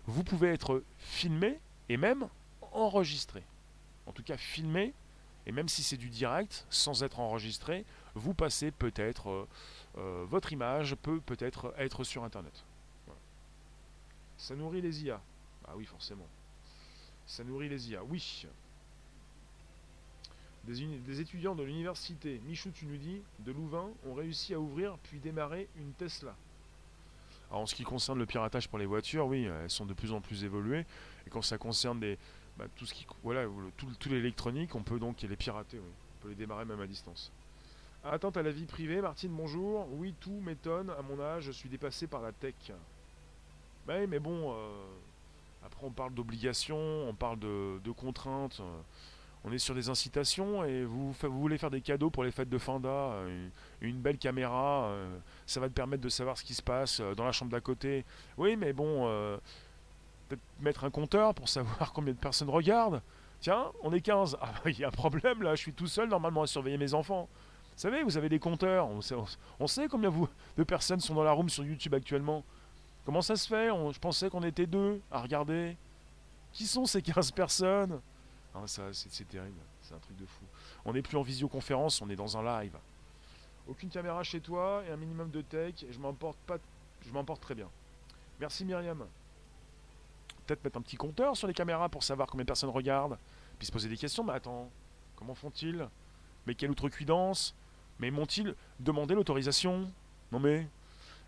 vous 0.07 0.25
pouvez 0.25 0.49
être 0.49 0.83
filmé 0.99 1.61
et 1.89 1.97
même 1.97 2.29
enregistré. 2.73 3.45
En 4.07 4.13
tout 4.13 4.25
cas 4.25 4.37
filmé 4.37 4.93
et 5.49 5.53
même 5.53 5.69
si 5.69 5.83
c'est 5.83 5.97
du 5.97 6.11
direct, 6.11 6.67
sans 6.69 7.03
être 7.03 7.21
enregistré, 7.21 7.87
vous 8.15 8.35
passez 8.35 8.71
peut-être, 8.71 9.31
euh, 9.31 9.49
euh, 9.97 10.27
votre 10.29 10.53
image 10.53 10.95
peut 10.97 11.21
peut-être 11.21 11.75
être 11.79 12.05
sur 12.05 12.23
Internet. 12.23 12.65
Ça 14.37 14.55
nourrit 14.55 14.83
les 14.83 15.05
IA. 15.05 15.21
Ah 15.67 15.73
oui, 15.75 15.87
forcément. 15.87 16.29
Ça 17.27 17.45
nourrit 17.45 17.71
les 17.71 17.91
IA, 17.91 18.05
oui. 18.05 18.47
Des, 20.65 21.21
étudiants 21.21 21.55
de 21.55 21.63
l'université, 21.63 22.41
Michou, 22.45 22.71
tu 22.71 22.85
nous 22.85 22.99
dis, 22.99 23.23
de 23.39 23.51
Louvain, 23.51 23.91
ont 24.07 24.13
réussi 24.13 24.53
à 24.53 24.61
ouvrir 24.61 24.99
puis 24.99 25.19
démarrer 25.19 25.67
une 25.77 25.93
Tesla. 25.95 26.37
Alors 27.49 27.63
en 27.63 27.67
ce 27.67 27.75
qui 27.75 27.85
concerne 27.85 28.19
le 28.19 28.27
piratage 28.27 28.69
pour 28.69 28.79
les 28.79 28.85
voitures, 28.85 29.27
oui, 29.27 29.45
elles 29.45 29.71
sont 29.71 29.87
de 29.87 29.95
plus 29.95 30.13
en 30.13 30.21
plus 30.21 30.45
évoluées. 30.45 30.85
Et 31.27 31.31
quand 31.31 31.41
ça 31.41 31.57
concerne 31.57 32.01
des, 32.01 32.19
bah, 32.59 32.65
tout 32.75 32.87
ce 32.87 32.93
qui 32.93 33.07
voilà 33.23 33.45
tout, 33.77 34.09
l'électronique 34.09 34.75
on 34.75 34.83
peut 34.83 34.99
donc 34.99 35.23
les 35.23 35.37
pirater 35.37 35.79
on 35.79 36.23
peut 36.23 36.31
les 36.31 36.35
démarrer 36.35 36.65
même 36.65 36.81
à 36.81 36.87
distance. 36.87 37.33
Attente 38.05 38.37
à 38.37 38.43
la 38.43 38.51
vie 38.51 38.67
privée 38.67 39.01
Martine 39.01 39.31
bonjour. 39.31 39.87
Oui 39.93 40.15
tout 40.19 40.41
m'étonne. 40.41 40.91
À 40.91 41.03
mon 41.03 41.21
âge 41.21 41.45
je 41.45 41.53
suis 41.53 41.69
dépassé 41.69 42.09
par 42.09 42.21
la 42.21 42.33
tech. 42.33 42.73
Bah 43.87 44.05
mais 44.09 44.19
bon 44.19 44.53
euh, 44.53 44.85
après 45.65 45.87
on 45.87 45.93
parle 45.93 46.15
d'obligations 46.15 47.09
on 47.09 47.15
parle 47.15 47.39
de, 47.39 47.91
contraintes 47.97 48.61
on 49.45 49.53
est 49.53 49.59
sur 49.59 49.77
des 49.77 49.89
incitations 49.89 50.65
et 50.65 50.85
vous, 50.85 51.13
voulez 51.23 51.59
faire 51.59 51.71
des 51.71 51.81
cadeaux 51.81 52.11
pour 52.11 52.25
les 52.25 52.33
fêtes 52.33 52.49
de 52.49 52.59
fin 52.59 52.81
une, 52.81 53.51
une, 53.81 54.01
belle 54.01 54.19
caméra, 54.19 54.93
ça 55.47 55.61
va 55.61 55.69
te 55.69 55.75
permettre 55.75 56.03
de 56.03 56.09
savoir 56.09 56.37
ce 56.37 56.43
qui 56.43 56.55
se 56.55 56.63
passe 56.63 57.01
dans 57.17 57.25
la 57.25 57.31
chambre 57.31 57.53
d'à 57.53 57.61
côté. 57.61 58.05
Oui, 58.37 58.57
mais 58.57 58.73
bon, 58.73 59.07
peut-être 60.29 60.43
mettre 60.61 60.85
un 60.85 60.91
compteur 60.91 61.35
pour 61.35 61.49
savoir 61.49 61.93
combien 61.95 62.13
de 62.13 62.19
personnes 62.19 62.51
regardent. 62.51 63.03
Tiens, 63.41 63.67
on 63.83 63.93
est 63.93 64.01
15. 64.01 64.37
Ah, 64.41 64.53
il 64.67 64.79
y 64.79 64.85
a 64.85 64.89
un 64.89 64.93
problème 64.93 65.43
là, 65.43 65.55
je 65.55 65.61
suis 65.61 65.73
tout 65.73 65.87
seul 65.87 66.09
normalement 66.09 66.43
à 66.43 66.47
surveiller 66.47 66.79
mes 66.79 66.95
enfants. 66.95 67.29
Vous 67.75 67.83
savez, 67.83 68.03
vous 68.03 68.17
avez 68.17 68.29
des 68.29 68.41
compteurs. 68.41 68.89
On 68.89 69.67
sait, 69.69 69.87
combien 69.89 70.11
vous, 70.11 70.29
de 70.57 70.65
personnes 70.65 71.01
sont 71.01 71.15
dans 71.15 71.23
la 71.23 71.31
room 71.31 71.49
sur 71.49 71.65
YouTube 71.65 71.95
actuellement. 71.95 72.43
Comment 73.05 73.23
ça 73.23 73.37
se 73.37 73.47
fait? 73.47 73.69
Je 73.69 73.99
pensais 74.01 74.29
qu'on 74.31 74.43
était 74.43 74.67
deux 74.67 75.01
à 75.13 75.21
regarder. 75.21 75.77
Qui 76.53 76.67
sont 76.67 76.87
ces 76.87 77.03
15 77.03 77.31
personnes? 77.31 78.01
Ah, 78.53 78.67
ça, 78.67 78.83
c'est 78.93 79.29
terrible. 79.29 79.61
C'est 79.81 79.95
un 79.95 79.99
truc 79.99 80.17
de 80.17 80.27
fou. 80.27 80.45
On 80.85 80.93
n'est 80.93 81.03
plus 81.03 81.17
en 81.17 81.23
visioconférence, 81.23 82.03
on 82.03 82.11
est 82.11 82.17
dans 82.17 82.37
un 82.37 82.61
live. 82.61 82.77
Aucune 83.69 83.91
caméra 83.91 84.25
chez 84.25 84.41
toi 84.41 84.83
et 84.89 84.91
un 84.91 84.97
minimum 84.97 85.31
de 85.31 85.43
tech. 85.43 85.85
Et 85.85 85.93
je 85.93 86.01
m'en 86.01 86.13
porte 86.13 86.39
pas. 86.47 86.57
Je 87.07 87.13
m'en 87.13 87.23
porte 87.23 87.43
très 87.43 87.55
bien. 87.55 87.69
Merci 88.41 88.65
Myriam 88.65 89.07
peut-être 90.49 90.65
mettre 90.65 90.79
un 90.79 90.83
petit 90.83 90.97
compteur 90.97 91.37
sur 91.37 91.47
les 91.47 91.55
caméras 91.55 91.89
pour 91.89 92.03
savoir 92.03 92.29
combien 92.29 92.45
de 92.45 92.49
personnes 92.49 92.71
regardent, 92.71 93.19
puis 93.59 93.67
se 93.67 93.73
poser 93.73 93.89
des 93.89 93.97
questions. 93.97 94.25
Mais 94.25 94.33
attends, 94.33 94.71
comment 95.17 95.35
font-ils? 95.35 95.87
Mais 96.47 96.55
quelle 96.55 96.71
outrecuidance? 96.71 97.55
Mais 97.99 98.11
m'ont-ils 98.11 98.55
demandé 98.81 99.15
l'autorisation? 99.15 99.91
Non 100.33 100.41
mais. 100.41 100.67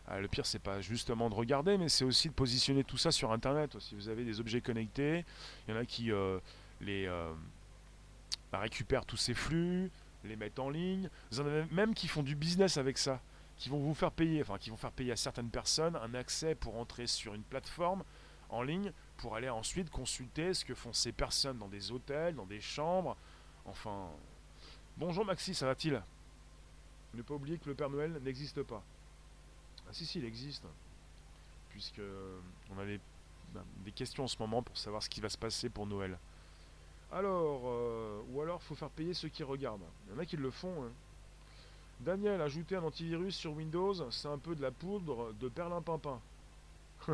Ah, 0.09 0.19
le 0.19 0.27
pire, 0.27 0.47
c'est 0.47 0.59
pas 0.59 0.81
justement 0.81 1.31
de 1.31 1.35
regarder, 1.35 1.79
mais 1.79 1.89
c'est 1.89 2.05
aussi 2.05 2.29
de 2.29 2.35
positionner 2.35 2.83
tout 2.83 2.97
ça 2.97 3.13
sur 3.13 3.31
Internet. 3.31 3.79
Si 3.79 3.95
vous 3.95 4.09
avez 4.09 4.25
des 4.25 4.41
objets 4.41 4.61
connectés, 4.61 5.25
il 5.69 5.75
y 5.75 5.77
en 5.77 5.81
a 5.81 5.85
qui 5.85 6.11
euh, 6.11 6.41
les 6.81 7.07
euh, 7.07 7.33
bah, 8.51 8.59
récupèrent 8.59 9.05
tous 9.05 9.19
ces 9.19 9.35
flux, 9.35 9.91
les 10.25 10.35
mettent 10.35 10.59
en 10.59 10.69
ligne. 10.69 11.09
Vous 11.31 11.41
en 11.41 11.47
avez 11.47 11.65
même 11.71 11.95
qui 11.95 12.09
font 12.09 12.25
du 12.25 12.35
business 12.35 12.77
avec 12.77 12.99
ça, 12.99 13.21
qui 13.57 13.69
vont 13.69 13.79
vous 13.79 13.95
faire 13.95 14.11
payer, 14.11 14.41
enfin 14.43 14.59
qui 14.59 14.71
vont 14.71 14.77
faire 14.77 14.91
payer 14.91 15.13
à 15.13 15.17
certaines 15.17 15.51
personnes 15.51 15.95
un 15.97 16.15
accès 16.15 16.57
pour 16.57 16.77
entrer 16.77 17.07
sur 17.07 17.35
une 17.35 17.43
plateforme 17.43 18.03
en 18.51 18.63
ligne 18.63 18.93
pour 19.17 19.37
aller 19.37 19.49
ensuite 19.49 19.91
consulter 19.91 20.55
ce 20.55 20.65
que 20.65 20.75
font 20.75 20.93
ces 20.93 21.13
personnes 21.13 21.59
dans 21.59 21.69
des 21.69 21.93
hôtels, 21.93 22.35
dans 22.35 22.47
des 22.47 22.61
chambres. 22.61 23.17
Enfin. 23.65 24.09
Bonjour 24.97 25.25
Maxi, 25.25 25.55
ça 25.55 25.67
va-t-il? 25.67 26.03
Ne 27.15 27.23
pas 27.23 27.35
oublier 27.35 27.59
que 27.59 27.69
le 27.69 27.75
Père 27.75 27.91
Noël 27.91 28.21
n'existe 28.23 28.63
pas. 28.63 28.83
Ah 29.89 29.93
si 29.93 30.05
si, 30.05 30.19
il 30.19 30.25
existe. 30.25 30.65
Puisque 31.71 31.99
euh, 32.01 32.39
on 32.71 32.79
a 32.79 32.85
ben, 32.85 33.65
des, 33.85 33.93
questions 33.93 34.25
en 34.25 34.29
ce 34.29 34.37
moment 34.39 34.63
pour 34.63 34.77
savoir 34.77 35.03
ce 35.03 35.09
qui 35.09 35.21
va 35.21 35.29
se 35.29 35.39
passer 35.39 35.71
pour 35.71 35.87
Noël. 35.87 36.19
Alors, 37.13 37.63
euh, 37.65 38.21
ou 38.31 38.41
alors 38.41 38.63
faut 38.63 38.75
faire 38.75 38.91
payer 38.91 39.15
ceux 39.15 39.29
qui 39.29 39.43
regardent. 39.43 39.87
Il 40.07 40.15
y 40.15 40.17
en 40.17 40.19
a 40.19 40.27
qui 40.27 40.37
le 40.37 40.51
font. 40.51 40.85
Hein. 40.85 40.93
Daniel, 42.01 42.41
ajouter 42.41 42.77
un 42.77 42.83
antivirus 42.83 43.35
sur 43.35 43.53
Windows, 43.53 44.11
c'est 44.11 44.29
un 44.29 44.39
peu 44.39 44.55
de 44.55 44.63
la 44.63 44.71
poudre 44.71 45.33
de 45.33 45.49
perlimpinpin. 45.49 46.21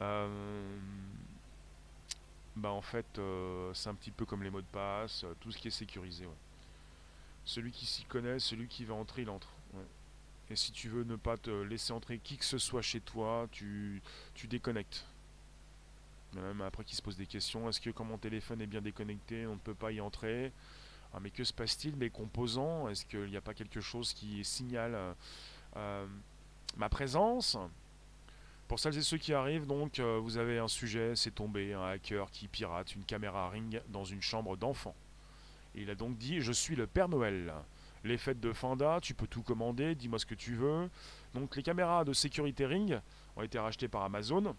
Euh, 0.00 0.78
bah 2.54 2.70
en 2.70 2.82
fait, 2.82 3.18
euh, 3.18 3.72
c'est 3.74 3.88
un 3.88 3.94
petit 3.94 4.10
peu 4.10 4.24
comme 4.24 4.42
les 4.42 4.50
mots 4.50 4.60
de 4.60 4.66
passe, 4.66 5.24
euh, 5.24 5.34
tout 5.40 5.52
ce 5.52 5.58
qui 5.58 5.68
est 5.68 5.72
sécurisé. 5.72 6.26
Celui 7.44 7.70
qui 7.70 7.86
s'y 7.86 8.04
connaît, 8.04 8.38
celui 8.38 8.66
qui 8.66 8.84
va 8.84 8.94
entrer, 8.94 9.22
il 9.22 9.30
entre. 9.30 9.48
Et 10.48 10.56
si 10.56 10.70
tu 10.70 10.88
veux 10.88 11.04
ne 11.04 11.16
pas 11.16 11.36
te 11.36 11.50
laisser 11.50 11.92
entrer 11.92 12.18
qui 12.18 12.36
que 12.36 12.44
ce 12.44 12.58
soit 12.58 12.82
chez 12.82 13.00
toi, 13.00 13.48
tu, 13.50 14.00
tu 14.34 14.46
déconnectes. 14.46 15.04
Même 16.34 16.60
après 16.60 16.84
qui 16.84 16.94
se 16.94 17.02
pose 17.02 17.16
des 17.16 17.26
questions, 17.26 17.68
est-ce 17.68 17.80
que 17.80 17.90
quand 17.90 18.04
mon 18.04 18.18
téléphone 18.18 18.60
est 18.60 18.66
bien 18.66 18.80
déconnecté, 18.80 19.46
on 19.46 19.54
ne 19.54 19.60
peut 19.60 19.74
pas 19.74 19.90
y 19.90 20.00
entrer? 20.00 20.52
Ah, 21.12 21.18
Mais 21.20 21.30
que 21.30 21.42
se 21.44 21.52
passe-t-il? 21.52 21.96
Mes 21.96 22.10
composants, 22.10 22.88
est-ce 22.88 23.04
qu'il 23.06 23.26
n'y 23.26 23.36
a 23.36 23.40
pas 23.40 23.54
quelque 23.54 23.80
chose 23.80 24.12
qui 24.12 24.44
signale 24.44 24.96
ma 26.76 26.88
présence? 26.88 27.56
Pour 28.68 28.80
celles 28.80 28.98
et 28.98 29.02
ceux 29.02 29.18
qui 29.18 29.32
arrivent, 29.32 29.66
donc, 29.66 30.00
euh, 30.00 30.18
vous 30.20 30.38
avez 30.38 30.58
un 30.58 30.66
sujet, 30.66 31.14
c'est 31.14 31.30
tombé, 31.30 31.72
un 31.72 31.84
hacker 31.84 32.30
qui 32.30 32.48
pirate 32.48 32.94
une 32.96 33.04
caméra 33.04 33.48
Ring 33.48 33.80
dans 33.88 34.04
une 34.04 34.22
chambre 34.22 34.56
d'enfant. 34.56 34.94
Il 35.74 35.88
a 35.90 35.94
donc 35.94 36.18
dit 36.18 36.40
Je 36.40 36.52
suis 36.52 36.74
le 36.74 36.86
Père 36.86 37.08
Noël. 37.08 37.54
Les 38.02 38.18
fêtes 38.18 38.40
de 38.40 38.52
Fanda, 38.52 38.98
tu 39.00 39.14
peux 39.14 39.26
tout 39.26 39.42
commander, 39.42 39.94
dis-moi 39.94 40.18
ce 40.18 40.26
que 40.26 40.34
tu 40.34 40.54
veux. 40.54 40.88
Donc, 41.34 41.54
les 41.56 41.62
caméras 41.62 42.04
de 42.04 42.12
sécurité 42.12 42.66
Ring 42.66 43.00
ont 43.36 43.42
été 43.42 43.58
rachetées 43.58 43.88
par 43.88 44.02
Amazon. 44.02 44.54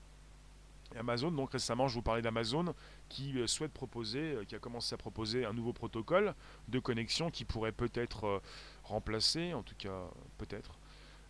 Amazon, 0.97 1.31
donc 1.31 1.51
récemment, 1.51 1.89
je 1.89 1.95
vous 1.95 2.01
parlais 2.01 2.21
d'Amazon 2.21 2.73
qui 3.09 3.37
euh, 3.39 3.47
souhaite 3.47 3.73
proposer, 3.73 4.35
euh, 4.35 4.45
qui 4.45 4.55
a 4.55 4.59
commencé 4.59 4.93
à 4.93 4.97
proposer 4.97 5.43
un 5.43 5.51
nouveau 5.51 5.73
protocole 5.73 6.33
de 6.69 6.79
connexion 6.79 7.29
qui 7.29 7.43
pourrait 7.43 7.73
peut-être 7.73 8.41
remplacer, 8.83 9.53
en 9.53 9.63
tout 9.63 9.75
cas 9.77 10.05
peut-être, 10.37 10.77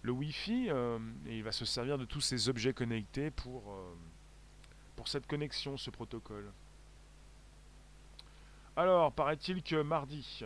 le 0.08 0.14
Wi-Fi, 0.14 0.70
euh, 0.70 0.98
il 1.26 1.44
va 1.44 1.52
se 1.52 1.66
servir 1.66 1.98
de 1.98 2.06
tous 2.06 2.22
ces 2.22 2.48
objets 2.48 2.72
connectés 2.72 3.30
pour, 3.30 3.70
euh, 3.70 3.94
pour 4.96 5.10
cette 5.10 5.28
connexion, 5.28 5.76
ce 5.76 5.90
protocole. 5.90 6.50
Alors, 8.78 9.12
paraît-il 9.12 9.62
que 9.62 9.82
mardi, 9.82 10.46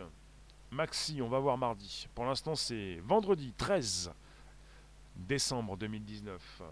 Maxi, 0.72 1.22
on 1.22 1.28
va 1.28 1.38
voir 1.38 1.58
mardi. 1.58 2.08
Pour 2.12 2.24
l'instant, 2.24 2.56
c'est 2.56 2.96
vendredi 3.04 3.52
13 3.56 4.12
décembre 5.14 5.76
2019. 5.76 6.62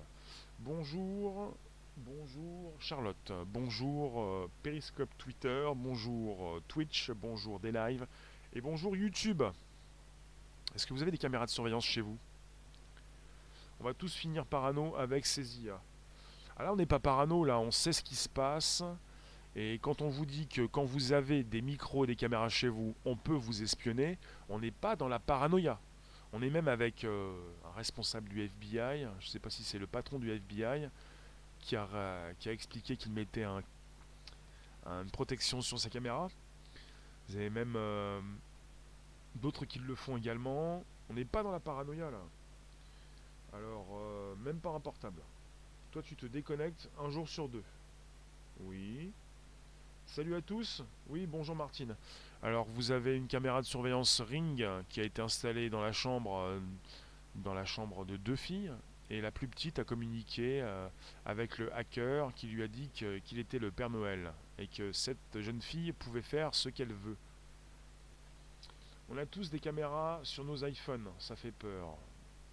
Bonjour, 0.59 1.55
bonjour 1.97 2.73
Charlotte, 2.81 3.33
bonjour 3.47 4.21
euh, 4.21 4.51
Periscope 4.65 5.11
Twitter, 5.17 5.69
bonjour 5.77 6.61
Twitch, 6.67 7.13
bonjour 7.13 7.61
des 7.61 7.71
lives 7.71 8.05
et 8.53 8.61
bonjour 8.61 8.97
YouTube. 8.97 9.45
Est-ce 10.75 10.89
que 10.89 10.93
vous 10.93 11.03
avez 11.03 11.13
des 11.13 11.19
caméras 11.19 11.47
de 11.47 11.51
surveillance 11.51 11.85
chez 11.85 12.01
vous? 12.01 12.19
On 13.81 13.85
va 13.85 13.95
tous 13.95 14.15
finir 14.15 14.45
parano 14.45 14.95
avec 14.97 15.27
ces 15.27 15.61
IA. 15.61 15.81
Alors 16.57 16.71
là, 16.71 16.73
on 16.75 16.77
n'est 16.77 16.87
pas 16.87 16.99
parano, 16.99 17.45
là, 17.45 17.59
on 17.59 17.71
sait 17.71 17.93
ce 17.93 18.03
qui 18.03 18.15
se 18.15 18.29
passe. 18.29 18.83
Et 19.57 19.79
quand 19.81 20.03
on 20.03 20.09
vous 20.09 20.27
dit 20.27 20.47
que 20.47 20.67
quand 20.67 20.85
vous 20.85 21.13
avez 21.13 21.43
des 21.43 21.63
micros 21.63 22.05
et 22.05 22.07
des 22.07 22.17
caméras 22.17 22.51
chez 22.51 22.69
vous, 22.69 22.95
on 23.05 23.17
peut 23.17 23.35
vous 23.35 23.63
espionner, 23.63 24.19
on 24.49 24.59
n'est 24.59 24.71
pas 24.71 24.95
dans 24.97 25.09
la 25.09 25.19
paranoïa. 25.19 25.81
On 26.33 26.43
est 26.43 26.51
même 26.51 26.69
avec 26.69 27.05
euh, 27.05 27.33
un 27.67 27.77
responsable 27.77 28.29
du 28.29 28.43
FBI, 28.43 29.09
je 29.19 29.27
ne 29.27 29.31
sais 29.31 29.41
pas 29.41 29.51
si 29.51 29.65
c'est 29.65 29.79
le 29.79 29.87
patron 29.87 30.19
du 30.19 30.31
FBI, 30.31 30.89
qui 31.59 31.75
a, 31.75 31.89
qui 32.39 32.49
a 32.49 32.53
expliqué 32.53 32.97
qu'il 32.97 33.13
mettait 33.13 33.43
un, 33.43 33.63
une 34.87 35.11
protection 35.11 35.61
sur 35.61 35.81
sa 35.81 35.91
caméra. 35.91 36.29
Vous 37.29 37.37
avez 37.37 37.51
même 37.51 37.75
euh, 37.77 38.21
d'autres 39.37 39.65
qui 39.65 39.79
le 39.79 39.95
font 39.95 40.17
également. 40.17 40.85
On 41.09 41.15
n'est 41.15 41.25
pas 41.25 41.43
dans 41.43 41.53
la 41.53 41.61
paranoïa 41.61 42.11
là. 42.11 42.21
Alors, 43.53 43.87
euh, 43.93 44.35
même 44.37 44.61
pas 44.61 44.71
un 44.71 44.81
portable. 44.81 45.21
Toi, 45.91 46.03
tu 46.03 46.15
te 46.15 46.27
déconnectes 46.27 46.89
un 46.99 47.11
jour 47.11 47.29
sur 47.29 47.49
deux. 47.49 47.65
Oui. 48.61 49.11
Salut 50.07 50.35
à 50.35 50.41
tous. 50.41 50.83
Oui, 51.09 51.27
bonjour 51.27 51.57
Martine. 51.57 51.97
Alors, 52.43 52.67
vous 52.67 52.91
avez 52.91 53.17
une 53.17 53.27
caméra 53.27 53.61
de 53.61 53.67
surveillance 53.67 54.21
Ring 54.21 54.67
qui 54.89 55.01
a 55.01 55.05
été 55.05 55.21
installée 55.21 55.69
dans 55.69 55.83
la 55.83 55.93
chambre, 55.93 56.37
euh, 56.37 56.61
dans 57.37 57.55
la 57.55 57.65
chambre 57.65 58.05
de 58.05 58.17
deux 58.17 58.37
filles. 58.37 58.73
Et 59.11 59.21
la 59.21 59.33
plus 59.33 59.49
petite 59.49 59.81
a 59.81 59.85
communiqué 59.85 60.63
euh, 60.63 60.89
avec 61.27 61.59
le 61.59 61.75
hacker 61.75 62.33
qui 62.35 62.47
lui 62.47 62.63
a 62.63 62.69
dit 62.69 62.89
qu'il 62.91 63.39
était 63.39 63.59
le 63.59 63.73
Père 63.73 63.91
Noël 63.91 64.33
et 64.59 64.69
que 64.69 64.93
cette 64.93 65.41
jeune 65.41 65.61
fille 65.61 65.93
pouvait 65.93 66.23
faire 66.23 66.55
ce 66.55 66.69
qu'elle 66.69 66.93
veut. 66.93 67.17
On 69.09 69.17
a 69.17 69.27
tous 69.27 69.51
des 69.51 69.59
caméras 69.59 70.21
sur 70.23 70.45
nos 70.45 70.65
iPhones, 70.65 71.09
ça 71.19 71.35
fait 71.35 71.51
peur. 71.51 71.97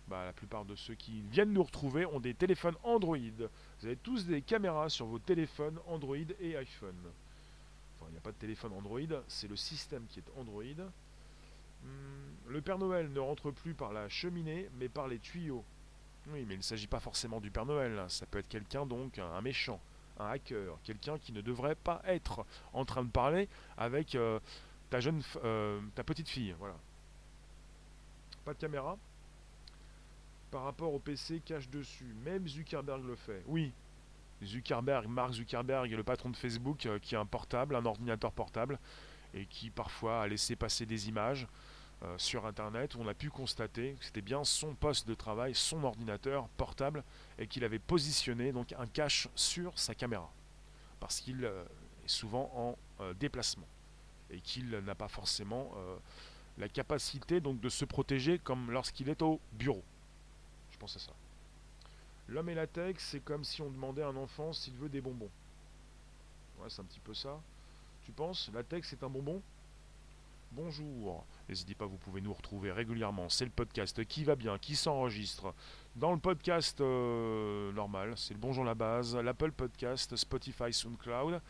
Bah, 0.08 0.24
la 0.24 0.32
plupart 0.32 0.64
de 0.64 0.76
ceux 0.76 0.96
qui 0.96 1.22
viennent 1.32 1.52
nous 1.52 1.64
retrouver 1.64 2.06
ont 2.06 2.22
des 2.22 2.34
téléphones 2.34 2.76
Android. 2.84 3.18
Vous 3.18 3.86
avez 3.86 3.98
tous 3.98 4.26
des 4.26 4.42
caméras 4.42 4.90
sur 4.90 5.06
vos 5.06 5.20
téléphones 5.20 5.78
Android 5.86 6.16
et 6.40 6.56
iPhone. 6.56 6.96
Enfin, 7.96 8.06
il 8.10 8.14
n'y 8.14 8.18
a 8.18 8.22
pas 8.22 8.32
de 8.32 8.38
téléphone 8.38 8.72
Android, 8.74 9.22
c'est 9.28 9.50
le 9.50 9.58
système 9.58 10.06
qui 10.08 10.20
est 10.20 10.40
Android. 10.40 10.64
Hmm, 11.84 12.48
le 12.48 12.62
Père 12.62 12.78
Noël 12.78 13.12
ne 13.12 13.20
rentre 13.20 13.52
plus 13.52 13.74
par 13.74 13.92
la 13.92 14.08
cheminée, 14.08 14.70
mais 14.80 14.88
par 14.88 15.10
les 15.10 15.20
tuyaux. 15.20 15.64
Oui, 16.28 16.46
mais 16.48 16.54
il 16.54 16.58
ne 16.58 16.64
s'agit 16.64 16.88
pas 16.88 17.02
forcément 17.02 17.42
du 17.42 17.52
Père 17.52 17.66
Noël. 17.66 18.06
Ça 18.08 18.26
peut 18.26 18.40
être 18.40 18.48
quelqu'un, 18.48 18.86
donc, 18.86 19.20
un 19.20 19.42
méchant, 19.42 19.80
un 20.20 20.28
hacker, 20.28 20.78
quelqu'un 20.84 21.18
qui 21.20 21.34
ne 21.34 21.42
devrait 21.42 21.76
pas 21.76 22.02
être 22.06 22.46
en 22.72 22.86
train 22.86 23.04
de 23.04 23.10
parler 23.10 23.50
avec 23.78 24.16
euh, 24.16 24.40
ta 24.90 25.02
jeune, 25.02 25.22
euh, 25.44 25.82
ta 25.96 26.04
petite 26.04 26.30
fille. 26.30 26.56
Voilà. 26.60 26.76
Pas 28.46 28.54
de 28.54 28.60
caméra 28.60 28.98
par 30.52 30.64
rapport 30.64 30.94
au 30.94 31.00
PC 31.00 31.42
cache 31.44 31.70
dessus. 31.70 32.16
Même 32.24 32.48
Zuckerberg 32.48 33.04
le 33.06 33.16
fait. 33.16 33.44
Oui, 33.48 33.72
Zuckerberg, 34.44 35.08
Mark 35.08 35.34
Zuckerberg, 35.34 35.92
le 35.92 36.04
patron 36.04 36.30
de 36.30 36.38
Facebook, 36.38 36.86
euh, 36.86 37.00
qui 37.00 37.16
a 37.16 37.20
un 37.20 37.26
portable, 37.26 37.76
un 37.76 37.86
ordinateur 37.86 38.32
portable, 38.32 38.80
et 39.34 39.46
qui 39.46 39.70
parfois 39.70 40.22
a 40.22 40.28
laissé 40.28 40.56
passer 40.56 40.86
des 40.86 41.10
images 41.10 41.48
euh, 42.04 42.16
sur 42.18 42.46
Internet 42.46 42.96
où 42.96 43.00
on 43.02 43.08
a 43.08 43.14
pu 43.14 43.30
constater 43.30 43.96
que 44.00 44.06
c'était 44.06 44.22
bien 44.22 44.44
son 44.44 44.76
poste 44.76 45.08
de 45.08 45.16
travail, 45.16 45.56
son 45.56 45.84
ordinateur 45.84 46.48
portable, 46.50 47.04
et 47.40 47.48
qu'il 47.48 47.64
avait 47.64 47.80
positionné 47.80 48.52
donc 48.52 48.74
un 48.78 48.88
cache 48.88 49.28
sur 49.36 49.78
sa 49.78 49.96
caméra, 49.96 50.32
parce 51.00 51.20
qu'il 51.20 51.44
euh, 51.44 51.64
est 52.06 52.10
souvent 52.10 52.52
en 52.56 52.78
déplacement. 53.20 53.68
et 54.32 54.42
qu'il 54.42 54.70
n'a 54.70 54.96
pas 54.96 55.08
forcément 55.08 55.72
la 56.58 56.68
capacité 56.68 57.40
donc 57.40 57.60
de 57.60 57.70
se 57.70 57.86
protéger 57.86 58.40
comme 58.40 58.72
lorsqu'il 58.72 59.08
est 59.10 59.22
au 59.22 59.40
bureau. 59.54 59.84
Pense 60.80 60.96
à 60.96 61.00
ça. 61.00 61.14
L'homme 62.28 62.50
et 62.50 62.56
la 62.56 62.68
tech, 62.68 62.96
c'est 63.00 63.22
comme 63.22 63.44
si 63.44 63.62
on 63.62 63.70
demandait 63.70 64.04
à 64.04 64.08
un 64.08 64.16
enfant 64.16 64.54
s'il 64.54 64.76
veut 64.76 64.90
des 64.90 65.02
bonbons. 65.02 65.30
Ouais, 66.60 66.70
c'est 66.70 66.82
un 66.82 66.86
petit 66.86 67.00
peu 67.00 67.14
ça. 67.14 67.40
Tu 68.04 68.12
penses 68.12 68.52
La 68.54 68.64
tech, 68.64 68.84
c'est 68.86 69.04
un 69.04 69.10
bonbon? 69.10 69.42
Bonjour. 70.52 71.26
N'hésitez 71.50 71.76
pas, 71.76 71.86
vous 71.86 71.98
pouvez 71.98 72.22
nous 72.22 72.34
retrouver 72.34 72.72
régulièrement. 72.72 73.30
C'est 73.30 73.46
le 73.46 73.52
podcast 73.52 74.04
qui 74.06 74.24
va 74.24 74.36
bien, 74.36 74.58
qui 74.58 74.76
s'enregistre. 74.76 75.54
Dans 75.96 76.12
le 76.14 76.20
podcast 76.20 76.80
euh, 76.80 77.72
normal, 77.74 78.14
c'est 78.16 78.34
le 78.34 78.40
Bonjour 78.40 78.64
la 78.64 78.76
base, 78.76 79.16
l'Apple 79.16 79.52
Podcast, 79.52 80.16
Spotify, 80.16 80.72
SoundCloud. 80.72 81.42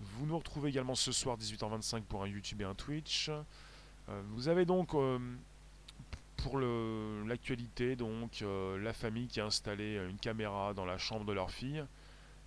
Vous 0.00 0.26
nous 0.26 0.38
retrouvez 0.38 0.70
également 0.70 0.94
ce 0.94 1.12
soir 1.12 1.36
18h25 1.36 2.02
pour 2.02 2.22
un 2.22 2.28
YouTube 2.28 2.60
et 2.60 2.64
un 2.64 2.74
Twitch. 2.74 3.28
Euh, 3.28 4.22
vous 4.30 4.48
avez 4.48 4.64
donc 4.64 4.94
euh, 4.94 5.18
pour 6.42 6.58
l'actualité 6.58 7.94
donc 7.94 8.44
la 8.44 8.92
famille 8.92 9.28
qui 9.28 9.40
a 9.40 9.46
installé 9.46 9.96
une 10.10 10.18
caméra 10.18 10.74
dans 10.74 10.84
la 10.84 10.98
chambre 10.98 11.24
de 11.24 11.32
leur 11.32 11.50
fille 11.50 11.84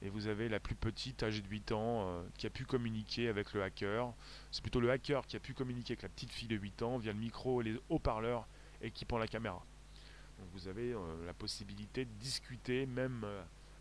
et 0.02 0.10
vous 0.10 0.28
avez 0.28 0.50
la 0.50 0.60
plus 0.60 0.76
petite 0.76 1.24
âgée 1.24 1.42
de 1.42 1.48
8 1.48 1.72
ans 1.72 2.24
qui 2.38 2.46
a 2.46 2.50
pu 2.50 2.66
communiquer 2.66 3.30
avec 3.30 3.54
le 3.54 3.64
hacker. 3.64 4.14
C'est 4.52 4.62
plutôt 4.62 4.82
le 4.82 4.92
hacker 4.92 5.26
qui 5.26 5.38
a 5.38 5.40
pu 5.40 5.54
communiquer 5.54 5.94
avec 5.94 6.04
la 6.04 6.10
petite 6.10 6.32
fille 6.32 6.50
de 6.50 6.58
8 6.58 6.82
ans 6.82 6.98
via 6.98 7.14
le 7.14 7.20
micro 7.20 7.62
et 7.62 7.64
les 7.64 7.80
haut-parleurs 7.90 8.46
équipant 8.82 9.18
la 9.18 9.28
caméra. 9.28 9.64
Donc 10.40 10.50
vous 10.54 10.68
avez 10.68 10.94
la 11.26 11.34
possibilité 11.34 12.04
de 12.04 12.12
discuter 12.20 12.86
même 12.86 13.26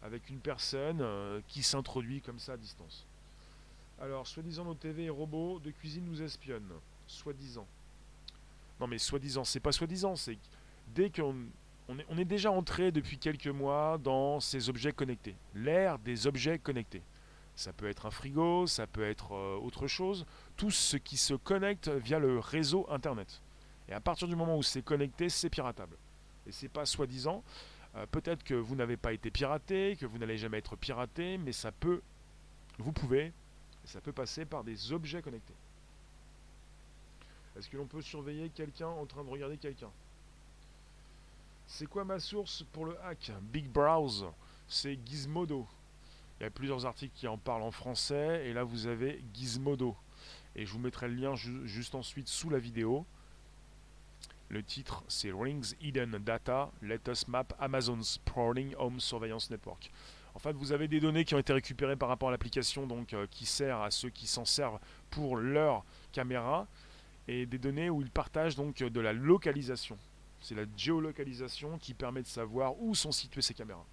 avec 0.02 0.30
une 0.30 0.38
personne 0.38 1.04
qui 1.48 1.64
s'introduit 1.64 2.20
comme 2.20 2.38
ça 2.38 2.52
à 2.52 2.56
distance. 2.56 3.04
Alors, 4.00 4.26
soi-disant 4.26 4.64
nos 4.64 4.74
TV 4.74 5.04
et 5.04 5.10
robots 5.10 5.58
de 5.58 5.72
cuisine 5.72 6.04
nous 6.04 6.22
espionnent 6.22 6.72
soi-disant. 7.06 7.66
Non 8.80 8.86
mais 8.86 8.98
soi-disant, 8.98 9.44
c'est 9.44 9.60
pas 9.60 9.72
soi-disant, 9.72 10.16
c'est 10.16 10.38
dès 10.94 11.10
qu'on 11.10 11.34
on 11.88 12.18
est, 12.18 12.24
déjà 12.24 12.50
entré 12.50 12.92
depuis 12.92 13.18
quelques 13.18 13.48
mois 13.48 13.98
dans 13.98 14.40
ces 14.40 14.68
objets 14.70 14.92
connectés, 14.92 15.36
l'ère 15.54 15.98
des 15.98 16.26
objets 16.26 16.58
connectés. 16.58 17.02
Ça 17.56 17.72
peut 17.72 17.88
être 17.88 18.06
un 18.06 18.10
frigo, 18.10 18.66
ça 18.66 18.86
peut 18.86 19.04
être 19.04 19.32
euh, 19.32 19.56
autre 19.58 19.86
chose, 19.86 20.26
tout 20.56 20.70
ce 20.70 20.96
qui 20.96 21.16
se 21.16 21.34
connecte 21.34 21.88
via 21.88 22.18
le 22.18 22.38
réseau 22.38 22.86
Internet. 22.90 23.42
Et 23.88 23.92
à 23.92 24.00
partir 24.00 24.26
du 24.26 24.34
moment 24.34 24.56
où 24.56 24.62
c'est 24.62 24.82
connecté, 24.82 25.28
c'est 25.28 25.50
piratable. 25.50 25.96
Et 26.46 26.52
c'est 26.52 26.68
pas 26.68 26.86
soi-disant. 26.86 27.44
Euh, 27.96 28.06
peut-être 28.06 28.42
que 28.42 28.54
vous 28.54 28.74
n'avez 28.74 28.96
pas 28.96 29.12
été 29.12 29.30
piraté, 29.30 29.96
que 30.00 30.06
vous 30.06 30.18
n'allez 30.18 30.38
jamais 30.38 30.58
être 30.58 30.74
piraté, 30.74 31.38
mais 31.38 31.52
ça 31.52 31.70
peut, 31.70 32.02
vous 32.78 32.92
pouvez, 32.92 33.32
ça 33.84 34.00
peut 34.00 34.12
passer 34.12 34.44
par 34.46 34.64
des 34.64 34.92
objets 34.92 35.22
connectés. 35.22 35.54
Est-ce 37.56 37.68
que 37.68 37.76
l'on 37.76 37.86
peut 37.86 38.02
surveiller 38.02 38.48
quelqu'un 38.50 38.88
en 38.88 39.06
train 39.06 39.22
de 39.22 39.30
regarder 39.30 39.56
quelqu'un? 39.56 39.90
C'est 41.66 41.86
quoi 41.86 42.04
ma 42.04 42.18
source 42.18 42.64
pour 42.72 42.84
le 42.84 43.00
hack? 43.02 43.32
Big 43.42 43.68
Browse, 43.68 44.26
c'est 44.68 44.98
Gizmodo. 45.06 45.66
Il 46.38 46.44
y 46.44 46.46
a 46.46 46.50
plusieurs 46.50 46.84
articles 46.84 47.14
qui 47.14 47.28
en 47.28 47.38
parlent 47.38 47.62
en 47.62 47.70
français, 47.70 48.46
et 48.46 48.52
là 48.52 48.64
vous 48.64 48.86
avez 48.86 49.22
Gizmodo. 49.32 49.96
Et 50.56 50.66
je 50.66 50.72
vous 50.72 50.78
mettrai 50.78 51.08
le 51.08 51.14
lien 51.14 51.34
juste 51.34 51.94
ensuite 51.94 52.28
sous 52.28 52.50
la 52.50 52.58
vidéo. 52.58 53.06
Le 54.48 54.62
titre, 54.62 55.02
c'est 55.08 55.32
Rings 55.32 55.74
Hidden 55.80 56.18
Data, 56.18 56.70
Let 56.82 57.00
Us 57.08 57.26
Map 57.28 57.46
Amazon's 57.58 58.14
Sprawling 58.14 58.74
Home 58.78 59.00
Surveillance 59.00 59.50
Network. 59.50 59.90
En 60.34 60.38
fait, 60.38 60.52
vous 60.52 60.72
avez 60.72 60.88
des 60.88 61.00
données 61.00 61.24
qui 61.24 61.34
ont 61.34 61.38
été 61.38 61.52
récupérées 61.52 61.96
par 61.96 62.08
rapport 62.08 62.28
à 62.28 62.32
l'application 62.32 62.86
euh, 63.14 63.26
qui 63.30 63.46
sert 63.46 63.80
à 63.80 63.90
ceux 63.90 64.10
qui 64.10 64.26
s'en 64.26 64.44
servent 64.44 64.80
pour 65.10 65.36
leur 65.36 65.84
caméra 66.12 66.66
et 67.28 67.46
des 67.46 67.58
données 67.58 67.90
où 67.90 68.02
ils 68.02 68.10
partagent 68.10 68.56
donc 68.56 68.76
de 68.82 69.00
la 69.00 69.12
localisation. 69.12 69.98
C'est 70.40 70.54
la 70.54 70.64
géolocalisation 70.76 71.78
qui 71.78 71.94
permet 71.94 72.22
de 72.22 72.26
savoir 72.26 72.78
où 72.80 72.94
sont 72.94 73.12
situées 73.12 73.42
ces 73.42 73.54
caméras 73.54 73.86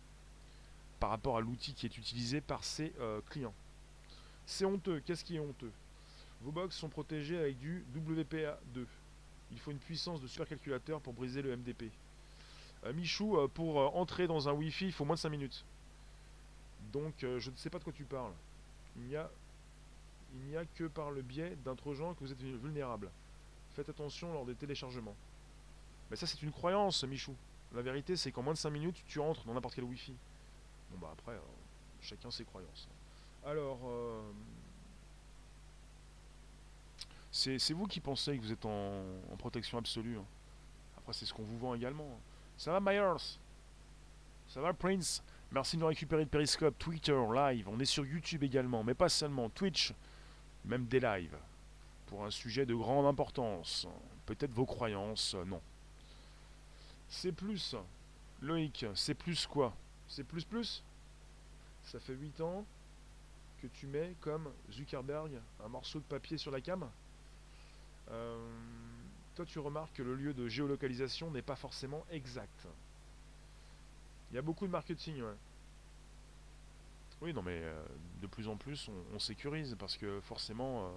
par 1.01 1.09
rapport 1.09 1.35
à 1.35 1.41
l'outil 1.41 1.73
qui 1.73 1.87
est 1.87 1.97
utilisé 1.97 2.41
par 2.41 2.63
ces 2.63 2.93
euh, 2.99 3.21
clients. 3.29 3.55
C'est 4.45 4.65
honteux. 4.65 5.01
Qu'est-ce 5.03 5.25
qui 5.25 5.35
est 5.35 5.39
honteux? 5.39 5.71
Vos 6.41 6.51
box 6.51 6.75
sont 6.75 6.89
protégés 6.89 7.39
avec 7.39 7.57
du 7.57 7.83
WPA2. 7.95 8.85
Il 9.51 9.59
faut 9.59 9.71
une 9.71 9.79
puissance 9.79 10.21
de 10.21 10.27
supercalculateur 10.27 11.01
pour 11.01 11.13
briser 11.13 11.41
le 11.41 11.57
MDP. 11.57 11.85
Euh, 12.85 12.93
Michou, 12.93 13.35
euh, 13.35 13.47
pour 13.47 13.77
entrer 13.97 14.27
dans 14.27 14.47
un 14.47 14.53
Wi-Fi, 14.53 14.85
il 14.85 14.91
faut 14.93 15.03
moins 15.03 15.15
de 15.15 15.21
5 15.21 15.29
minutes. 15.29 15.65
Donc 16.93 17.13
je 17.19 17.49
ne 17.49 17.55
sais 17.55 17.69
pas 17.69 17.79
de 17.79 17.83
quoi 17.83 17.93
tu 17.93 18.03
parles. 18.03 18.33
Il 18.97 19.03
n'y 19.03 19.15
a, 19.15 19.29
a 20.59 20.65
que 20.75 20.83
par 20.83 21.11
le 21.11 21.21
biais 21.21 21.57
d'un 21.63 21.75
que 21.75 22.19
vous 22.19 22.31
êtes 22.31 22.41
vulnérable. 22.41 23.09
Faites 23.73 23.89
attention 23.89 24.33
lors 24.33 24.45
des 24.45 24.55
téléchargements. 24.55 25.15
Mais 26.09 26.17
ça, 26.17 26.27
c'est 26.27 26.41
une 26.41 26.51
croyance, 26.51 27.03
Michou. 27.05 27.35
La 27.73 27.81
vérité, 27.81 28.17
c'est 28.17 28.31
qu'en 28.31 28.43
moins 28.43 28.53
de 28.53 28.57
5 28.57 28.69
minutes, 28.69 29.01
tu 29.07 29.19
entres 29.19 29.45
dans 29.45 29.53
n'importe 29.53 29.75
quel 29.75 29.85
Wi-Fi. 29.85 30.13
Bon, 30.91 30.97
bah 30.97 31.09
après, 31.13 31.33
euh, 31.33 31.41
chacun 32.01 32.29
ses 32.29 32.43
croyances. 32.43 32.89
Alors, 33.45 33.79
euh, 33.85 34.21
c'est 37.31 37.71
vous 37.71 37.87
qui 37.87 38.01
pensez 38.01 38.37
que 38.37 38.41
vous 38.41 38.51
êtes 38.51 38.65
en, 38.65 39.03
protection 39.37 39.77
absolue. 39.77 40.17
Hein. 40.17 40.25
Après, 40.97 41.13
c'est 41.13 41.25
ce 41.25 41.33
qu'on 41.33 41.43
vous 41.43 41.57
vend 41.57 41.73
également. 41.73 42.19
Ça 42.57 42.73
va, 42.73 42.81
Myers? 42.81 43.37
Ça 44.49 44.59
va, 44.59 44.73
Prince? 44.73 45.23
Merci 45.49 45.77
de 45.77 45.81
nous 45.81 45.87
récupérer 45.87 46.25
de 46.25 46.29
Periscope, 46.29 46.77
Twitter, 46.77 47.17
live. 47.33 47.69
On 47.69 47.79
est 47.79 47.85
sur 47.85 48.05
YouTube 48.05 48.43
également, 48.43 48.83
mais 48.83 48.93
pas 48.93 49.09
seulement. 49.09 49.49
Twitch, 49.49 49.93
même 50.65 50.85
des 50.85 50.99
lives 50.99 51.37
pour 52.11 52.25
un 52.25 52.29
sujet 52.29 52.65
de 52.65 52.75
grande 52.75 53.05
importance. 53.05 53.87
Peut-être 54.25 54.51
vos 54.51 54.65
croyances, 54.65 55.33
euh, 55.33 55.45
non. 55.45 55.61
C'est 57.07 57.31
plus. 57.31 57.73
Loïc, 58.41 58.85
c'est 58.95 59.13
plus 59.13 59.47
quoi? 59.47 59.73
C'est 60.09 60.25
plus 60.25 60.43
plus? 60.43 60.83
Ça 61.83 62.01
fait 62.01 62.13
8 62.13 62.41
ans 62.41 62.65
que 63.61 63.67
tu 63.67 63.87
mets 63.87 64.13
comme 64.19 64.51
Zuckerberg 64.69 65.39
un 65.63 65.67
morceau 65.69 65.99
de 65.99 66.03
papier 66.03 66.37
sur 66.37 66.51
la 66.51 66.59
cam? 66.59 66.89
Euh, 68.09 68.37
Toi 69.35 69.45
tu 69.45 69.59
remarques 69.59 69.93
que 69.93 70.03
le 70.03 70.15
lieu 70.15 70.33
de 70.33 70.49
géolocalisation 70.49 71.31
n'est 71.31 71.41
pas 71.41 71.55
forcément 71.55 72.05
exact. 72.11 72.67
Il 74.31 74.35
y 74.35 74.37
a 74.37 74.41
beaucoup 74.41 74.67
de 74.67 74.71
marketing, 74.71 75.21
ouais. 75.21 75.37
Oui, 77.21 77.33
non, 77.33 77.41
mais 77.41 77.61
euh, 77.63 77.85
de 78.21 78.27
plus 78.27 78.49
en 78.49 78.57
plus, 78.57 78.89
on, 79.13 79.19
sécurise 79.19 79.77
parce 79.79 79.95
que 79.95 80.19
forcément, 80.21 80.91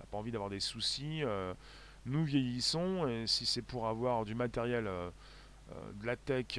n'a 0.00 0.06
pas 0.06 0.18
envie 0.18 0.32
d'avoir 0.32 0.50
des 0.50 0.60
soucis. 0.60 1.22
Euh, 1.22 1.54
nous 2.06 2.24
vieillissons 2.24 3.06
et 3.06 3.26
si 3.26 3.46
c'est 3.46 3.62
pour 3.62 3.86
avoir 3.86 4.24
du 4.24 4.34
matériel, 4.34 4.86
euh, 4.86 5.10
euh, 5.72 5.92
de 6.00 6.06
la 6.06 6.16
tech, 6.16 6.58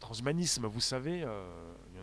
transhumanisme, 0.00 0.66
vous 0.66 0.80
savez, 0.80 1.22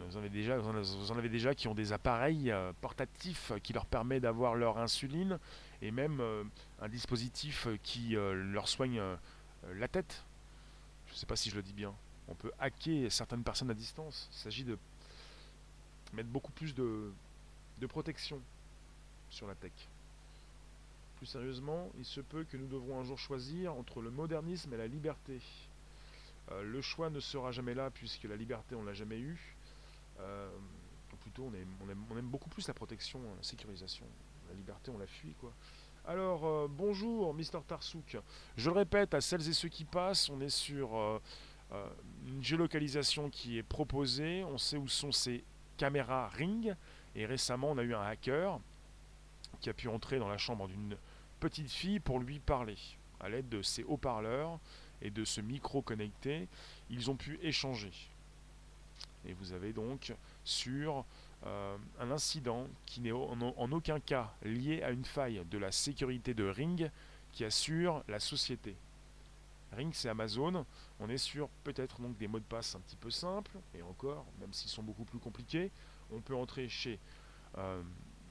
vous 0.08 0.16
en, 0.16 0.20
avez 0.20 0.30
déjà, 0.30 0.58
vous 0.58 1.12
en 1.12 1.18
avez 1.18 1.30
déjà 1.30 1.56
qui 1.56 1.68
ont 1.68 1.74
des 1.74 1.92
appareils 1.92 2.54
portatifs 2.82 3.52
qui 3.64 3.74
leur 3.74 3.88
permet 3.88 4.20
d'avoir 4.20 4.54
leur 4.54 4.78
insuline 4.78 5.40
et 5.82 5.90
même 5.90 6.22
un 6.82 6.88
dispositif 6.88 7.68
qui 7.82 8.10
leur 8.12 8.68
soigne 8.68 9.02
la 9.74 9.88
tête. 9.88 10.24
Je 11.08 11.14
ne 11.14 11.18
sais 11.18 11.26
pas 11.26 11.36
si 11.36 11.50
je 11.50 11.56
le 11.56 11.64
dis 11.64 11.74
bien. 11.74 11.94
On 12.28 12.36
peut 12.36 12.52
hacker 12.60 13.12
certaines 13.12 13.44
personnes 13.44 13.72
à 13.72 13.74
distance. 13.74 14.30
Il 14.32 14.38
s'agit 14.38 14.64
de 14.64 14.78
mettre 16.14 16.30
beaucoup 16.30 16.52
plus 16.52 16.76
de, 16.76 17.12
de 17.80 17.88
protection 17.88 18.40
sur 19.32 19.48
la 19.48 19.56
tech. 19.56 19.72
Sérieusement, 21.26 21.90
il 21.98 22.06
se 22.06 22.22
peut 22.22 22.44
que 22.44 22.58
nous 22.58 22.68
devrons 22.68 23.00
un 23.00 23.04
jour 23.04 23.18
choisir 23.18 23.74
entre 23.74 24.02
le 24.02 24.12
modernisme 24.12 24.74
et 24.74 24.78
la 24.78 24.88
liberté. 24.88 25.40
Euh, 26.52 26.64
le 26.64 26.82
choix 26.82 27.10
ne 27.10 27.20
sera 27.20 27.52
jamais 27.52 27.74
là 27.74 27.90
puisque 27.90 28.24
la 28.24 28.36
liberté 28.36 28.76
on 28.76 28.84
l'a 28.84 28.94
jamais 28.94 29.20
eu. 29.20 29.56
Euh, 30.20 30.50
plutôt 31.22 31.50
on, 31.50 31.90
aime, 31.90 32.26
beaucoup 32.26 32.50
plus 32.50 32.68
la 32.68 32.74
protection, 32.74 33.20
la 33.38 33.44
sécurisation. 33.44 34.06
La 34.50 34.56
liberté 34.56 34.92
on 34.94 34.98
la 34.98 35.08
fuit 35.08 35.36
quoi. 35.40 35.54
Alors 36.06 36.46
euh, 36.46 36.68
bonjour 36.70 37.34
Mister 37.34 37.60
Tarsouk. 37.66 38.18
Je 38.58 38.70
le 38.70 38.76
répète 38.76 39.14
à 39.14 39.22
celles 39.22 39.48
et 39.48 39.54
ceux 39.54 39.70
qui 39.70 39.86
passent, 39.86 40.30
on 40.30 40.42
est 40.42 40.50
sur 40.50 41.22
une 42.28 42.44
géolocalisation 42.44 43.30
qui 43.30 43.58
est 43.58 43.64
proposée. 43.64 44.44
On 44.44 44.58
sait 44.58 44.78
où 44.78 44.88
sont 44.88 45.12
ces 45.12 45.44
caméras 45.78 46.28
Ring. 46.28 46.76
Et 47.16 47.26
récemment 47.26 47.72
on 47.72 47.78
a 47.78 47.84
eu 47.84 47.94
un 47.94 48.02
hacker 48.02 48.60
qui 49.62 49.70
a 49.70 49.74
pu 49.74 49.88
entrer 49.88 50.20
dans 50.20 50.28
la 50.28 50.38
chambre 50.38 50.68
d'une 50.68 50.98
petite 51.44 51.70
fille 51.70 52.00
pour 52.00 52.20
lui 52.20 52.40
parler. 52.40 52.78
À 53.20 53.28
l'aide 53.28 53.50
de 53.50 53.62
ces 53.62 53.84
haut-parleurs 53.84 54.60
et 55.02 55.10
de 55.10 55.26
ce 55.26 55.42
micro 55.42 55.82
connecté, 55.82 56.48
ils 56.90 57.12
ont 57.12 57.18
pu 57.18 57.38
échanger. 57.42 57.92
Et 59.26 59.34
vous 59.34 59.52
avez 59.52 59.74
donc 59.74 60.14
sur 60.46 61.04
euh, 61.46 61.78
un 62.00 62.12
incident 62.12 62.68
qui 62.86 63.02
n'est 63.02 63.12
en, 63.12 63.72
aucun 63.74 64.00
cas 64.00 64.34
lié 64.44 64.84
à 64.84 64.92
une 64.92 65.04
faille 65.04 65.44
de 65.52 65.58
la 65.58 65.74
sécurité 65.74 66.34
de 66.34 66.46
Ring 66.46 66.90
qui 67.34 67.44
assure 67.44 68.06
la 68.08 68.22
société. 68.22 68.78
Ring, 69.74 69.94
c'est 69.94 70.08
Amazon. 70.08 70.66
On 71.02 71.10
est 71.10 71.18
sur 71.18 71.50
peut-être 71.66 72.00
donc 72.00 72.18
des 72.18 72.30
mots 72.30 72.40
de 72.40 72.46
passe 72.46 72.74
un 72.76 72.80
petit 72.80 72.96
peu 72.96 73.10
simples, 73.10 73.58
et 73.78 73.82
encore, 73.82 74.26
même 74.40 74.54
s'ils 74.54 74.70
sont 74.70 74.84
beaucoup 74.84 75.04
plus 75.04 75.20
compliqués, 75.20 75.72
on 76.10 76.22
peut 76.22 76.36
entrer 76.36 76.70
chez 76.70 77.00
euh, 77.58 77.84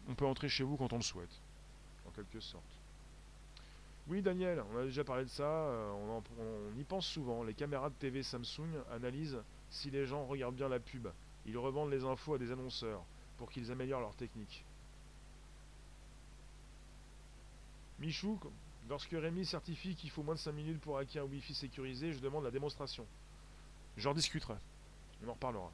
on 0.09 0.15
peut 0.15 0.27
entrer 0.27 0.49
chez 0.49 0.65
vous 0.65 0.79
quand 0.79 0.95
on 0.95 0.97
le 0.97 1.03
souhaite. 1.03 1.41
en 2.07 2.11
quelque 2.11 2.41
sorte. 2.41 2.82
Oui, 4.09 4.20
Daniel, 4.20 4.62
on 4.72 4.78
a 4.78 4.84
déjà 4.84 5.05
parlé 5.05 5.24
de 5.24 5.30
ça, 5.30 5.44
euh, 5.44 5.92
on, 5.92 6.78
y 6.78 6.82
pense 6.82 7.07
souvent. 7.07 7.44
Les 7.44 7.55
caméras 7.55 7.88
de 7.88 7.94
TV 7.94 8.22
Samsung 8.22 8.68
analysent 8.90 9.42
si 9.70 9.90
les 9.90 10.07
gens 10.07 10.26
regardent 10.26 10.57
bien 10.57 10.68
la 10.68 10.80
pub. 10.80 11.09
Ils 11.46 11.57
revendent 11.57 11.90
les 11.90 12.05
infos 12.05 12.34
à 12.34 12.38
des 12.38 12.50
annonceurs 12.50 13.03
pour 13.38 13.50
qu'ils 13.50 13.70
améliorent 13.70 14.00
leur 14.00 14.14
technique. 14.14 14.64
Michou, 18.00 18.38
lorsque 18.88 19.12
Rémi 19.12 19.46
certifie 19.46 19.94
qu'il 19.94 20.11
faut 20.11 20.24
moins 20.24 20.34
de 20.34 20.40
5 20.40 20.53
minutes 20.53 20.80
pour 20.80 20.98
hacker 20.98 21.24
un 21.24 21.28
Wi-Fi 21.28 21.55
sécurisé, 21.55 22.12
je 22.12 22.18
demande 22.18 22.42
la 22.42 22.50
démonstration. 22.50 23.07
J'en 23.96 24.14
discuterai. 24.14 24.55
On 25.24 25.28
en 25.28 25.34
reparlera. 25.34 25.70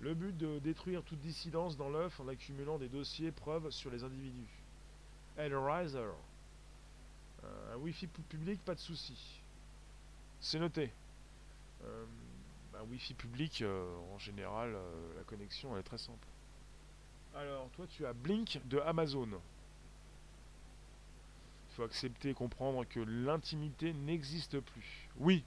Le 0.00 0.14
but 0.14 0.36
de 0.36 0.60
détruire 0.60 1.02
toute 1.02 1.20
dissidence 1.20 1.76
dans 1.76 1.88
l'œuf 1.88 2.20
en 2.20 2.28
accumulant 2.28 2.78
des 2.78 2.88
dossiers 2.88 3.32
preuves 3.32 3.70
sur 3.70 3.90
les 3.90 4.04
individus. 4.04 4.62
Hellraiser. 5.36 6.12
Euh, 7.44 7.74
un 7.74 7.76
Wi-Fi 7.78 8.06
public, 8.06 8.64
pas 8.64 8.74
de 8.74 8.80
souci. 8.80 9.40
C'est 10.40 10.58
noté. 10.58 10.92
Euh, 11.84 12.04
un 12.78 12.82
Wi-Fi 12.84 13.14
public, 13.14 13.62
euh, 13.62 13.96
en 14.14 14.18
général, 14.18 14.76
la 15.16 15.22
connexion 15.24 15.76
est 15.76 15.82
très 15.82 15.98
simple. 15.98 16.26
Alors, 17.34 17.68
toi, 17.70 17.86
tu 17.88 18.06
as 18.06 18.12
Blink 18.12 18.60
de 18.66 18.78
Amazon. 18.80 19.28
Il 21.70 21.74
faut 21.74 21.82
accepter 21.84 22.30
et 22.30 22.34
comprendre 22.34 22.84
que 22.84 23.00
l'intimité 23.00 23.92
n'existe 23.92 24.58
plus. 24.60 25.08
Oui. 25.18 25.44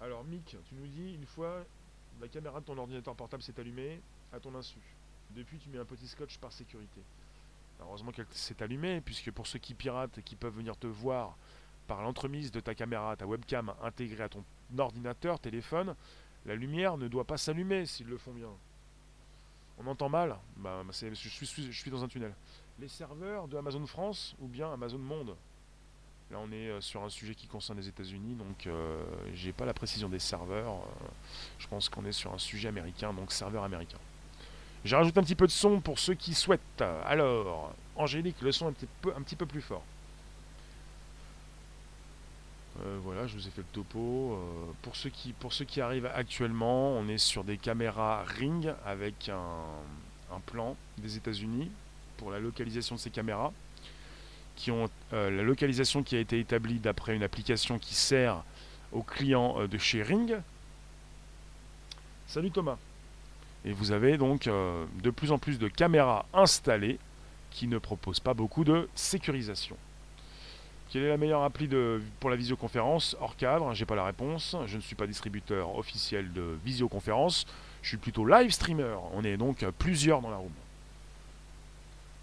Alors, 0.00 0.22
Mick, 0.24 0.56
tu 0.68 0.74
nous 0.74 0.86
dis, 0.86 1.14
une 1.14 1.26
fois, 1.26 1.64
la 2.20 2.28
caméra 2.28 2.60
de 2.60 2.66
ton 2.66 2.76
ordinateur 2.78 3.16
portable 3.16 3.42
s'est 3.42 3.58
allumée 3.58 4.00
à 4.32 4.38
ton 4.38 4.54
insu. 4.54 4.78
Depuis, 5.30 5.58
tu 5.58 5.68
mets 5.70 5.78
un 5.78 5.84
petit 5.84 6.06
scotch 6.06 6.38
par 6.38 6.52
sécurité. 6.52 7.00
Heureusement 7.80 8.10
qu'elle 8.10 8.26
s'est 8.30 8.62
allumée, 8.62 9.00
puisque 9.00 9.30
pour 9.30 9.46
ceux 9.46 9.58
qui 9.58 9.74
piratent 9.74 10.18
et 10.18 10.22
qui 10.22 10.36
peuvent 10.36 10.56
venir 10.56 10.76
te 10.76 10.86
voir 10.86 11.36
par 11.86 12.02
l'entremise 12.02 12.50
de 12.50 12.60
ta 12.60 12.74
caméra, 12.74 13.16
ta 13.16 13.26
webcam 13.26 13.72
intégrée 13.82 14.24
à 14.24 14.28
ton 14.28 14.44
ordinateur, 14.76 15.40
téléphone, 15.40 15.94
la 16.44 16.54
lumière 16.54 16.96
ne 16.96 17.08
doit 17.08 17.24
pas 17.24 17.38
s'allumer 17.38 17.86
s'ils 17.86 18.08
le 18.08 18.18
font 18.18 18.32
bien. 18.32 18.50
On 19.78 19.86
entend 19.86 20.08
mal 20.08 20.36
bah, 20.56 20.82
je, 20.90 21.14
suis, 21.14 21.72
je 21.72 21.78
suis 21.78 21.90
dans 21.90 22.02
un 22.02 22.08
tunnel. 22.08 22.34
Les 22.80 22.88
serveurs 22.88 23.48
de 23.48 23.56
Amazon 23.56 23.86
France 23.86 24.34
ou 24.40 24.48
bien 24.48 24.72
Amazon 24.72 24.98
Monde? 24.98 25.36
Là, 26.30 26.38
on 26.40 26.52
est 26.52 26.68
euh, 26.68 26.80
sur 26.80 27.02
un 27.02 27.08
sujet 27.08 27.34
qui 27.34 27.46
concerne 27.46 27.78
les 27.78 27.88
États-Unis, 27.88 28.34
donc 28.34 28.66
euh, 28.66 29.02
j'ai 29.32 29.52
pas 29.52 29.64
la 29.64 29.72
précision 29.72 30.10
des 30.10 30.18
serveurs. 30.18 30.74
Euh, 30.74 31.08
je 31.58 31.66
pense 31.68 31.88
qu'on 31.88 32.04
est 32.04 32.12
sur 32.12 32.34
un 32.34 32.38
sujet 32.38 32.68
américain, 32.68 33.14
donc 33.14 33.32
serveur 33.32 33.64
américain. 33.64 33.98
J'ai 34.84 34.96
rajouté 34.96 35.18
un 35.18 35.22
petit 35.22 35.34
peu 35.34 35.46
de 35.46 35.52
son 35.52 35.80
pour 35.80 35.98
ceux 35.98 36.14
qui 36.14 36.34
souhaitent. 36.34 36.82
Alors, 37.06 37.74
Angélique, 37.96 38.40
le 38.42 38.52
son 38.52 38.68
est 38.68 38.84
un 39.16 39.22
petit 39.22 39.36
peu, 39.36 39.46
plus 39.46 39.60
fort. 39.60 39.82
voilà, 43.02 43.26
je 43.26 43.34
vous 43.34 43.46
ai 43.46 43.50
fait 43.50 43.62
le 43.62 43.72
topo. 43.72 44.38
pour, 44.82 44.94
ceux 44.94 45.10
qui, 45.10 45.32
pour 45.32 45.52
arrivent 45.82 46.10
actuellement, 46.14 46.92
on 46.92 47.08
est 47.08 47.18
sur 47.18 47.44
des 47.44 47.58
caméras 47.58 48.24
Ring 48.24 48.72
avec 48.86 49.28
un, 49.28 50.40
plan 50.46 50.76
des 50.98 51.16
États-Unis 51.16 51.70
pour 52.16 52.30
la 52.30 52.38
localisation 52.38 52.94
de 52.94 53.00
ces 53.00 53.10
caméras 53.10 53.52
qui 54.58 54.72
ont 54.72 54.90
euh, 55.12 55.30
la 55.30 55.42
localisation 55.42 56.02
qui 56.02 56.16
a 56.16 56.18
été 56.18 56.40
établie 56.40 56.80
d'après 56.80 57.14
une 57.14 57.22
application 57.22 57.78
qui 57.78 57.94
sert 57.94 58.42
aux 58.90 59.04
clients 59.04 59.60
euh, 59.60 59.68
de 59.68 59.78
chez 59.78 60.02
Ring. 60.02 60.34
Salut 62.26 62.50
Thomas. 62.50 62.76
Et 63.64 63.72
vous 63.72 63.92
avez 63.92 64.16
donc 64.16 64.46
euh, 64.46 64.84
de 65.02 65.10
plus 65.10 65.32
en 65.32 65.38
plus 65.38 65.58
de 65.58 65.68
caméras 65.68 66.26
installées 66.32 66.98
qui 67.50 67.66
ne 67.66 67.78
proposent 67.78 68.20
pas 68.20 68.34
beaucoup 68.34 68.64
de 68.64 68.88
sécurisation. 68.94 69.76
Quelle 70.90 71.02
est 71.02 71.08
la 71.08 71.18
meilleure 71.18 71.42
appli 71.42 71.68
pour 72.18 72.30
la 72.30 72.36
visioconférence? 72.36 73.16
Hors 73.20 73.36
cadre 73.36 73.74
J'ai 73.74 73.84
pas 73.84 73.96
la 73.96 74.04
réponse. 74.04 74.56
Je 74.66 74.76
ne 74.76 74.80
suis 74.80 74.94
pas 74.94 75.06
distributeur 75.06 75.76
officiel 75.76 76.32
de 76.32 76.56
visioconférence. 76.64 77.46
Je 77.82 77.88
suis 77.88 77.98
plutôt 77.98 78.24
live 78.24 78.50
streamer. 78.50 78.96
On 79.12 79.22
est 79.22 79.36
donc 79.36 79.66
plusieurs 79.78 80.22
dans 80.22 80.30
la 80.30 80.36
room. 80.36 80.52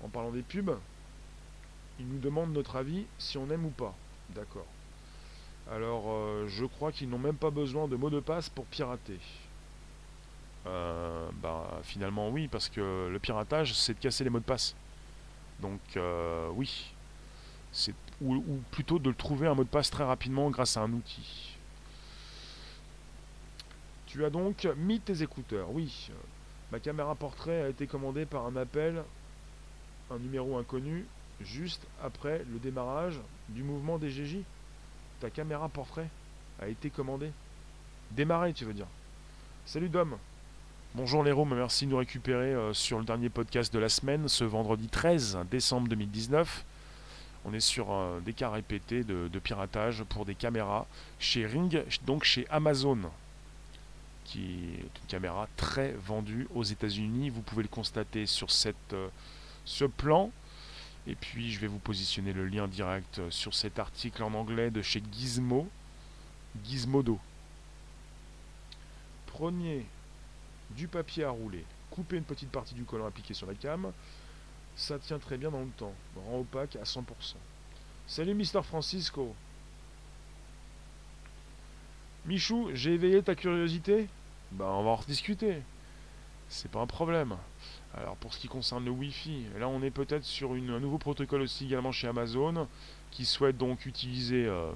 En 0.03 0.07
parlant 0.07 0.31
des 0.31 0.41
pubs, 0.41 0.77
il 1.99 2.07
nous 2.07 2.19
demande 2.19 2.53
notre 2.53 2.75
avis 2.75 3.05
si 3.19 3.37
on 3.37 3.49
aime 3.51 3.65
ou 3.65 3.69
pas. 3.69 3.93
D'accord. 4.29 4.65
Alors, 5.71 6.05
euh, 6.07 6.47
je 6.47 6.65
crois 6.65 6.91
qu'ils 6.91 7.09
n'ont 7.09 7.19
même 7.19 7.37
pas 7.37 7.49
besoin 7.49 7.87
de 7.87 7.95
mot 7.95 8.09
de 8.09 8.19
passe 8.19 8.49
pour 8.49 8.65
pirater. 8.65 9.19
Euh, 10.67 11.29
bah, 11.41 11.79
finalement, 11.83 12.29
oui, 12.29 12.47
parce 12.47 12.69
que 12.69 13.09
le 13.11 13.19
piratage, 13.19 13.73
c'est 13.73 13.93
de 13.93 13.99
casser 13.99 14.23
les 14.23 14.29
mots 14.29 14.39
de 14.39 14.45
passe. 14.45 14.75
Donc, 15.59 15.79
euh, 15.97 16.49
oui. 16.53 16.91
Ou, 18.21 18.35
ou, 18.35 18.61
plutôt 18.71 18.99
de 18.99 19.11
trouver 19.11 19.47
un 19.47 19.53
mot 19.53 19.63
de 19.63 19.69
passe 19.69 19.89
très 19.89 20.03
rapidement 20.03 20.49
grâce 20.49 20.77
à 20.77 20.81
un 20.81 20.91
outil. 20.91 21.57
Tu 24.07 24.23
as 24.23 24.29
donc 24.29 24.67
mis 24.77 24.99
tes 24.99 25.21
écouteurs, 25.21 25.69
oui. 25.71 26.09
Ma 26.71 26.79
caméra 26.79 27.15
portrait 27.15 27.63
a 27.63 27.69
été 27.69 27.85
commandée 27.85 28.25
par 28.25 28.45
un 28.45 28.55
appel, 28.55 29.03
un 30.09 30.17
numéro 30.17 30.57
inconnu, 30.57 31.05
juste 31.41 31.85
après 32.01 32.45
le 32.51 32.59
démarrage 32.59 33.19
du 33.49 33.63
mouvement 33.63 33.97
des 33.97 34.09
GJ. 34.09 34.37
Ta 35.19 35.29
caméra 35.29 35.67
portrait 35.69 36.09
a 36.59 36.67
été 36.67 36.89
commandée. 36.89 37.31
Démarrer, 38.11 38.53
tu 38.53 38.65
veux 38.65 38.73
dire. 38.73 38.87
Salut 39.65 39.89
Dom. 39.89 40.17
Bonjour 40.97 41.25
les 41.25 41.33
Roms, 41.33 41.53
merci 41.53 41.85
de 41.85 41.91
nous 41.91 41.97
récupérer 41.97 42.53
euh, 42.53 42.71
sur 42.71 42.99
le 42.99 43.03
dernier 43.03 43.27
podcast 43.27 43.73
de 43.73 43.79
la 43.79 43.89
semaine, 43.89 44.29
ce 44.29 44.45
vendredi 44.45 44.87
13 44.87 45.39
décembre 45.51 45.89
2019. 45.89 46.63
On 47.43 47.53
est 47.53 47.59
sur 47.59 47.91
euh, 47.91 48.21
des 48.21 48.31
cas 48.31 48.49
répétés 48.49 49.03
de, 49.03 49.27
piratage 49.39 50.05
pour 50.05 50.23
des 50.23 50.35
caméras 50.35 50.87
chez 51.19 51.45
Ring, 51.45 51.83
donc 52.05 52.23
chez 52.23 52.47
Amazon, 52.49 53.11
qui 54.23 54.39
est 54.39 54.99
une 55.01 55.07
caméra 55.09 55.49
très 55.57 55.91
vendue 55.91 56.47
aux 56.55 56.63
États-Unis. 56.63 57.29
Vous 57.29 57.41
pouvez 57.41 57.63
le 57.63 57.67
constater 57.67 58.25
sur 58.25 58.47
euh, 58.93 59.09
ce 59.65 59.83
plan. 59.83 60.31
Et 61.07 61.15
puis 61.15 61.51
je 61.51 61.59
vais 61.59 61.67
vous 61.67 61.79
positionner 61.79 62.31
le 62.31 62.47
lien 62.47 62.69
direct 62.69 63.19
sur 63.31 63.53
cet 63.53 63.79
article 63.79 64.23
en 64.23 64.33
anglais 64.33 64.71
de 64.71 64.81
chez 64.81 65.03
Gizmo, 65.11 65.67
Gizmodo. 66.63 67.19
Prenez 69.25 69.85
du 70.75 70.87
papier 70.87 71.23
à 71.23 71.29
rouler, 71.29 71.63
coupez 71.91 72.17
une 72.17 72.23
petite 72.23 72.51
partie 72.51 72.73
du 72.73 72.83
collant 72.83 73.05
appliqué 73.05 73.33
sur 73.33 73.47
la 73.47 73.53
cam, 73.53 73.91
ça 74.75 74.99
tient 74.99 75.19
très 75.19 75.37
bien 75.37 75.51
dans 75.51 75.61
le 75.61 75.69
temps, 75.77 75.93
rend 76.27 76.39
opaque 76.39 76.75
à 76.75 76.83
100%. 76.83 77.01
Salut 78.07 78.33
Mister 78.33 78.61
Francisco. 78.61 79.33
Michou, 82.25 82.69
j'ai 82.73 82.93
éveillé 82.93 83.21
ta 83.21 83.35
curiosité? 83.35 84.07
Bah 84.51 84.65
on 84.69 84.83
va 84.83 84.91
en 84.91 84.95
rediscuter. 84.95 85.61
C'est 86.49 86.69
pas 86.69 86.79
un 86.79 86.87
problème. 86.87 87.35
Alors 87.95 88.15
pour 88.17 88.33
ce 88.33 88.39
qui 88.39 88.47
concerne 88.47 88.85
le 88.85 88.91
Wi-Fi, 88.91 89.45
là 89.57 89.67
on 89.67 89.81
est 89.81 89.91
peut-être 89.91 90.23
sur 90.23 90.51
un 90.51 90.79
nouveau 90.79 90.97
protocole 90.97 91.41
aussi 91.41 91.65
également 91.65 91.91
chez 91.91 92.07
Amazon 92.07 92.67
qui 93.11 93.25
souhaite 93.25 93.57
donc 93.57 93.85
utiliser 93.85 94.45
euh, 94.45 94.71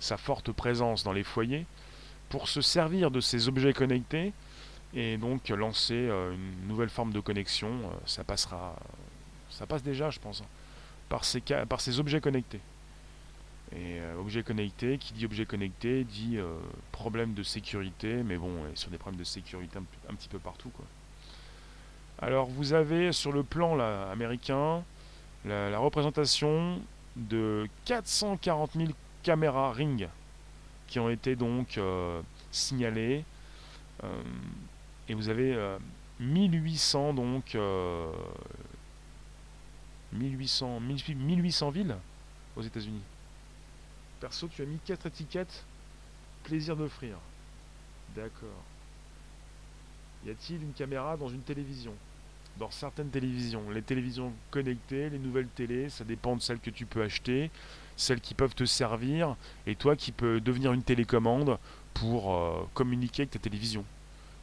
sa 0.00 0.16
forte 0.16 0.50
présence 0.52 1.04
dans 1.04 1.12
les 1.12 1.22
foyers 1.22 1.66
pour 2.28 2.48
se 2.48 2.60
servir 2.60 3.10
de 3.10 3.20
ces 3.20 3.48
objets 3.48 3.72
connectés 3.72 4.32
et 4.94 5.16
donc 5.16 5.48
lancer 5.48 5.94
euh, 5.94 6.34
une 6.34 6.68
nouvelle 6.68 6.88
forme 6.88 7.12
de 7.12 7.20
connexion. 7.20 7.68
Euh, 7.68 7.94
ça 8.06 8.24
passera, 8.24 8.76
ça 9.50 9.66
passe 9.66 9.82
déjà 9.82 10.10
je 10.10 10.18
pense, 10.18 10.40
hein, 10.40 10.46
par, 11.08 11.24
ces, 11.24 11.40
par 11.40 11.80
ces 11.80 12.00
objets 12.00 12.20
connectés. 12.20 12.60
Et 13.76 14.00
objets 14.18 14.42
connectés, 14.42 14.96
qui 14.96 15.12
dit 15.12 15.26
objet 15.26 15.44
connecté 15.44 16.02
dit 16.02 16.38
problème 16.90 17.34
de 17.34 17.42
sécurité, 17.42 18.22
mais 18.22 18.38
bon, 18.38 18.50
sur 18.74 18.88
des 18.88 18.96
problèmes 18.96 19.18
de 19.18 19.24
sécurité 19.24 19.78
un, 20.08 20.14
petit 20.14 20.28
peu 20.28 20.38
partout 20.38 20.70
quoi. 20.70 20.86
Alors 22.22 22.46
vous 22.46 22.72
avez 22.72 23.12
sur 23.12 23.30
le 23.30 23.42
plan 23.42 23.74
là, 23.74 24.10
américain 24.10 24.82
la, 25.44 25.78
représentation 25.78 26.80
de 27.16 27.68
440 27.84 28.72
000 28.74 28.88
caméras 29.22 29.72
Ring 29.72 30.08
qui 30.86 30.98
ont 30.98 31.10
été 31.10 31.36
donc 31.36 31.78
euh, 31.78 32.20
signalées. 32.50 33.24
Euh, 35.08 35.12
et 35.12 35.14
vous 35.14 35.28
avez 35.28 35.56
1800 36.20 37.10
euh, 37.10 37.12
donc 37.12 37.56
1800, 40.12 40.80
1800 40.80 41.70
villes 41.70 41.96
aux 42.56 42.62
États-Unis. 42.62 43.02
Perso, 44.20 44.48
tu 44.48 44.62
as 44.62 44.66
mis 44.66 44.78
4 44.84 45.06
étiquettes 45.06 45.64
plaisir 46.44 46.76
d'offrir. 46.76 47.18
D'accord. 48.16 48.48
Y 50.26 50.30
a-t-il 50.30 50.62
une 50.62 50.72
caméra 50.72 51.16
dans 51.16 51.28
une 51.28 51.42
télévision? 51.42 51.92
Dans 52.58 52.70
certaines 52.70 53.10
télévisions. 53.10 53.70
Les 53.70 53.82
télévisions 53.82 54.32
connectées, 54.50 55.10
les 55.10 55.18
nouvelles 55.18 55.48
télés, 55.48 55.88
ça 55.90 56.04
dépend 56.04 56.34
de 56.34 56.40
celles 56.40 56.58
que 56.58 56.70
tu 56.70 56.86
peux 56.86 57.02
acheter, 57.02 57.50
celles 57.96 58.20
qui 58.20 58.34
peuvent 58.34 58.54
te 58.54 58.64
servir, 58.64 59.36
et 59.66 59.76
toi 59.76 59.94
qui 59.94 60.10
peux 60.10 60.40
devenir 60.40 60.72
une 60.72 60.82
télécommande 60.82 61.58
pour 61.94 62.34
euh, 62.34 62.66
communiquer 62.74 63.22
avec 63.22 63.30
ta 63.30 63.38
télévision. 63.38 63.84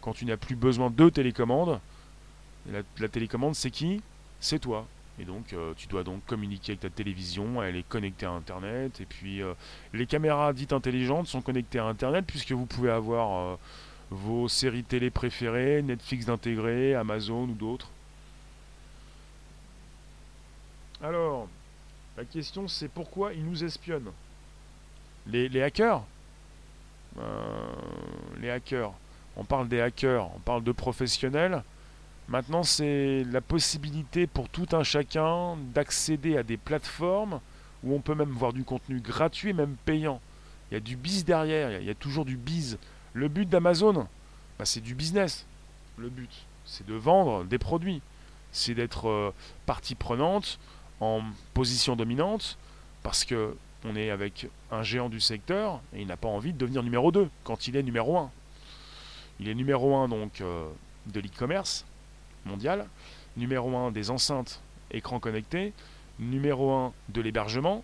Quand 0.05 0.13
tu 0.13 0.25
n'as 0.25 0.37
plus 0.37 0.55
besoin 0.55 0.91
de 0.91 1.09
télécommande, 1.09 1.79
la, 2.71 3.07
télécommande 3.09 3.55
c'est 3.55 3.71
qui? 3.71 4.03
C'est 4.39 4.59
toi. 4.59 4.85
Et 5.19 5.25
donc, 5.25 5.51
euh, 5.53 5.73
tu 5.75 5.87
dois 5.87 6.03
donc 6.03 6.23
communiquer 6.27 6.73
avec 6.73 6.81
ta 6.81 6.91
télévision, 6.91 7.63
elle 7.63 7.75
est 7.75 7.87
connectée 7.89 8.27
à 8.27 8.29
Internet. 8.29 9.01
Et 9.01 9.05
puis, 9.05 9.41
euh, 9.41 9.55
les 9.93 10.05
caméras 10.05 10.53
dites 10.53 10.73
intelligentes 10.73 11.25
sont 11.25 11.41
connectées 11.41 11.79
à 11.79 11.85
Internet, 11.85 12.23
puisque 12.27 12.51
vous 12.51 12.67
pouvez 12.67 12.91
avoir 12.91 13.53
euh, 13.53 13.55
vos 14.11 14.47
séries 14.47 14.83
télé 14.83 15.09
préférées, 15.09 15.81
Netflix 15.81 16.27
d'intégrer, 16.27 16.93
Amazon 16.93 17.45
ou 17.45 17.55
d'autres. 17.55 17.89
Alors, 21.01 21.47
la 22.15 22.25
question 22.25 22.67
c'est 22.67 22.89
pourquoi 22.89 23.33
ils 23.33 23.43
nous 23.43 23.63
espionnent? 23.63 24.11
Les 25.25 25.63
hackers? 25.63 26.03
Les 28.39 28.51
hackers. 28.51 28.93
On 29.38 29.43
parle 29.43 29.67
des 29.67 29.81
hackers, 29.81 30.29
on 30.36 30.39
parle 30.39 30.63
de 30.63 30.71
professionnels. 30.71 31.63
Maintenant, 32.27 32.63
c'est 32.63 33.23
la 33.31 33.41
possibilité 33.41 34.25
pour 34.27 34.49
tout 34.49 34.67
un 34.71 34.83
chacun 34.83 35.57
d'accéder 35.73 36.38
à 36.38 36.43
des 36.43 36.57
plateformes 36.57 37.39
où 37.83 37.93
on 37.93 37.99
peut 37.99 38.15
même 38.15 38.31
voir 38.31 38.53
du 38.53 38.63
contenu 38.63 38.99
gratuit 38.99 39.53
même 39.53 39.75
payant. 39.86 40.19
Il 40.69 40.73
y 40.73 40.77
a 40.77 40.79
du 40.79 40.95
biz 40.95 41.23
derrière, 41.23 41.79
il 41.79 41.86
y 41.86 41.89
a, 41.89 41.95
toujours 41.95 42.25
du 42.25 42.38
biz. 42.38 42.79
Le 43.13 43.27
but 43.27 43.47
d'Amazon, 43.47 44.07
bah, 44.57 44.65
c'est 44.65 44.81
du 44.81 44.95
business. 44.95 45.45
Le 45.97 46.09
but, 46.09 46.31
c'est 46.65 46.86
de 46.88 46.95
vendre 46.95 47.43
des 47.43 47.59
produits. 47.59 48.01
C'est 48.51 48.73
d'être 48.73 49.07
euh, 49.07 49.33
partie 49.65 49.95
prenante 49.95 50.59
en 50.99 51.21
position 51.53 51.95
dominante 51.95 52.57
parce 53.03 53.25
que 53.25 53.55
on 53.88 53.95
est 53.95 54.09
avec 54.09 54.47
un 54.71 54.81
géant 54.81 55.09
du 55.09 55.19
secteur 55.19 55.79
et 55.93 56.01
il 56.01 56.07
n'a 56.07 56.17
pas 56.17 56.27
envie 56.27 56.53
de 56.53 56.57
devenir 56.57 56.81
numéro 56.81 57.11
2 57.11 57.29
quand 57.43 57.67
il 57.67 57.75
est 57.75 57.83
numéro 57.83 58.17
1. 58.17 58.31
Il 59.39 59.49
est 59.49 59.55
numéro 59.55 59.95
1 59.95 60.07
donc 60.07 60.41
euh, 60.41 60.69
de 61.07 61.19
l'e-commerce 61.19 61.86
mondial, 62.45 62.88
numéro 63.38 63.75
1 63.75 63.91
des 63.91 64.09
enceintes 64.09 64.61
écran 64.91 65.19
connectés, 65.19 65.73
numéro 66.19 66.71
1 66.73 66.93
de 67.09 67.21
l'hébergement, 67.21 67.83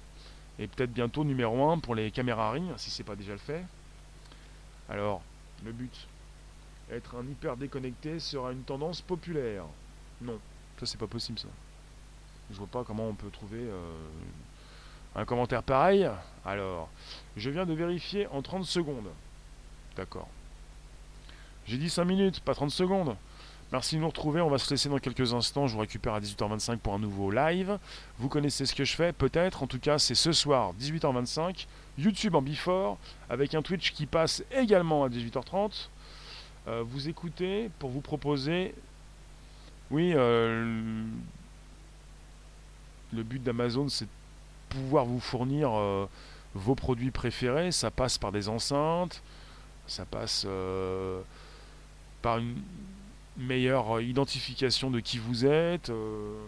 et 0.60 0.68
peut-être 0.68 0.92
bientôt 0.92 1.24
numéro 1.24 1.70
1 1.70 1.80
pour 1.80 1.96
les 1.96 2.12
caméras 2.12 2.52
Ring, 2.52 2.72
si 2.78 2.90
c'est 2.90 3.04
pas 3.04 3.16
déjà 3.16 3.34
le 3.34 3.38
fait. 3.38 3.64
Alors, 4.90 5.22
le 5.66 5.72
but, 5.72 6.08
être 6.92 7.16
un 7.16 7.24
hyper 7.24 7.58
déconnecté 7.58 8.20
sera 8.20 8.52
une 8.52 8.64
tendance 8.64 9.02
populaire. 9.02 9.66
Non, 10.22 10.40
ça 10.80 10.86
c'est 10.86 11.00
pas 11.00 11.08
possible 11.08 11.40
ça. 11.40 11.48
Je 12.52 12.58
vois 12.58 12.68
pas 12.68 12.84
comment 12.84 13.08
on 13.08 13.14
peut 13.14 13.30
trouver 13.30 13.62
euh, 13.62 13.94
un 15.16 15.26
commentaire 15.26 15.64
pareil. 15.64 16.10
Alors, 16.46 16.90
je 17.38 17.50
viens 17.50 17.66
de 17.66 17.74
vérifier 17.74 18.28
en 18.28 18.42
30 18.42 18.66
secondes. 18.66 19.10
D'accord. 19.96 20.28
J'ai 21.72 21.78
dit 21.78 21.90
5 21.90 22.04
minutes, 22.04 22.42
pas 22.42 22.54
30 22.54 22.70
secondes. 22.70 23.16
Merci 23.72 23.96
de 23.96 24.02
nous 24.02 24.10
retrouver. 24.10 24.42
On 24.42 24.50
va 24.50 24.58
se 24.58 24.70
laisser 24.70 24.90
dans 24.90 25.00
quelques 25.00 25.34
instants. 25.34 25.68
Je 25.68 25.74
vous 25.74 25.80
récupère 25.80 26.14
à 26.14 26.20
18h25 26.20 26.80
pour 26.80 26.94
un 26.94 27.00
nouveau 27.00 27.32
live. 27.32 27.80
Vous 28.20 28.28
connaissez 28.28 28.66
ce 28.66 28.76
que 28.76 28.84
je 28.84 28.94
fais, 28.94 29.14
peut-être. 29.14 29.64
En 29.64 29.68
tout 29.68 29.80
cas, 29.80 29.98
c'est 29.98 30.14
ce 30.14 30.34
soir, 30.34 30.74
18h25. 30.82 31.68
YouTube 31.98 32.36
en 32.36 32.42
before, 32.42 32.98
avec 33.30 33.56
un 33.56 33.62
Twitch 33.62 33.94
qui 33.94 34.06
passe 34.06 34.44
également 34.52 35.06
à 35.06 35.08
18h30. 35.08 35.88
Euh, 36.68 36.84
vous 36.86 37.08
écoutez 37.08 37.70
pour 37.80 37.90
vous 37.90 38.02
proposer. 38.02 38.76
Oui, 39.92 40.12
euh, 40.14 41.06
le 43.14 43.24
but 43.24 43.42
d'Amazon, 43.42 43.88
c'est 43.88 44.04
de 44.04 44.10
pouvoir 44.68 45.06
vous 45.06 45.22
fournir 45.22 45.72
euh, 45.74 46.06
vos 46.54 46.76
produits 46.76 47.12
préférés. 47.12 47.72
Ça 47.72 47.92
passe 47.92 48.18
par 48.18 48.34
des 48.34 48.50
enceintes. 48.50 49.24
Ça 49.88 50.04
passe 50.04 50.46
par 52.22 52.38
une 52.38 52.62
meilleure 53.38 53.98
euh, 53.98 54.04
identification 54.04 54.92
de 54.92 55.00
qui 55.00 55.18
vous 55.18 55.46
êtes. 55.46 55.90
Euh. 55.90 56.44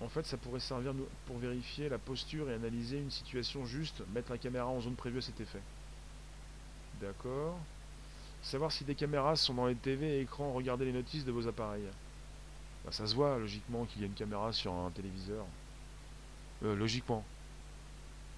En 0.00 0.08
fait, 0.08 0.26
ça 0.26 0.36
pourrait 0.36 0.60
servir 0.60 0.92
pour 1.26 1.38
vérifier 1.38 1.88
la 1.88 1.98
posture 1.98 2.50
et 2.50 2.54
analyser 2.54 2.98
une 2.98 3.10
situation 3.10 3.64
juste, 3.64 4.02
mettre 4.12 4.32
la 4.32 4.38
caméra 4.38 4.66
en 4.66 4.80
zone 4.80 4.96
prévue 4.96 5.18
à 5.18 5.22
cet 5.22 5.40
effet. 5.40 5.60
D'accord. 7.00 7.58
Savoir 8.42 8.70
si 8.70 8.84
des 8.84 8.94
caméras 8.94 9.36
sont 9.36 9.54
dans 9.54 9.66
les 9.66 9.74
TV 9.74 10.18
et 10.18 10.20
écrans, 10.20 10.52
regarder 10.52 10.84
les 10.84 10.92
notices 10.92 11.24
de 11.24 11.32
vos 11.32 11.48
appareils. 11.48 11.88
Bah, 12.84 12.92
ça 12.92 13.06
se 13.06 13.14
voit 13.14 13.38
logiquement 13.38 13.86
qu'il 13.86 14.02
y 14.02 14.04
a 14.04 14.06
une 14.06 14.14
caméra 14.14 14.52
sur 14.52 14.72
un 14.74 14.90
téléviseur. 14.90 15.46
Euh, 16.64 16.76
logiquement. 16.76 17.24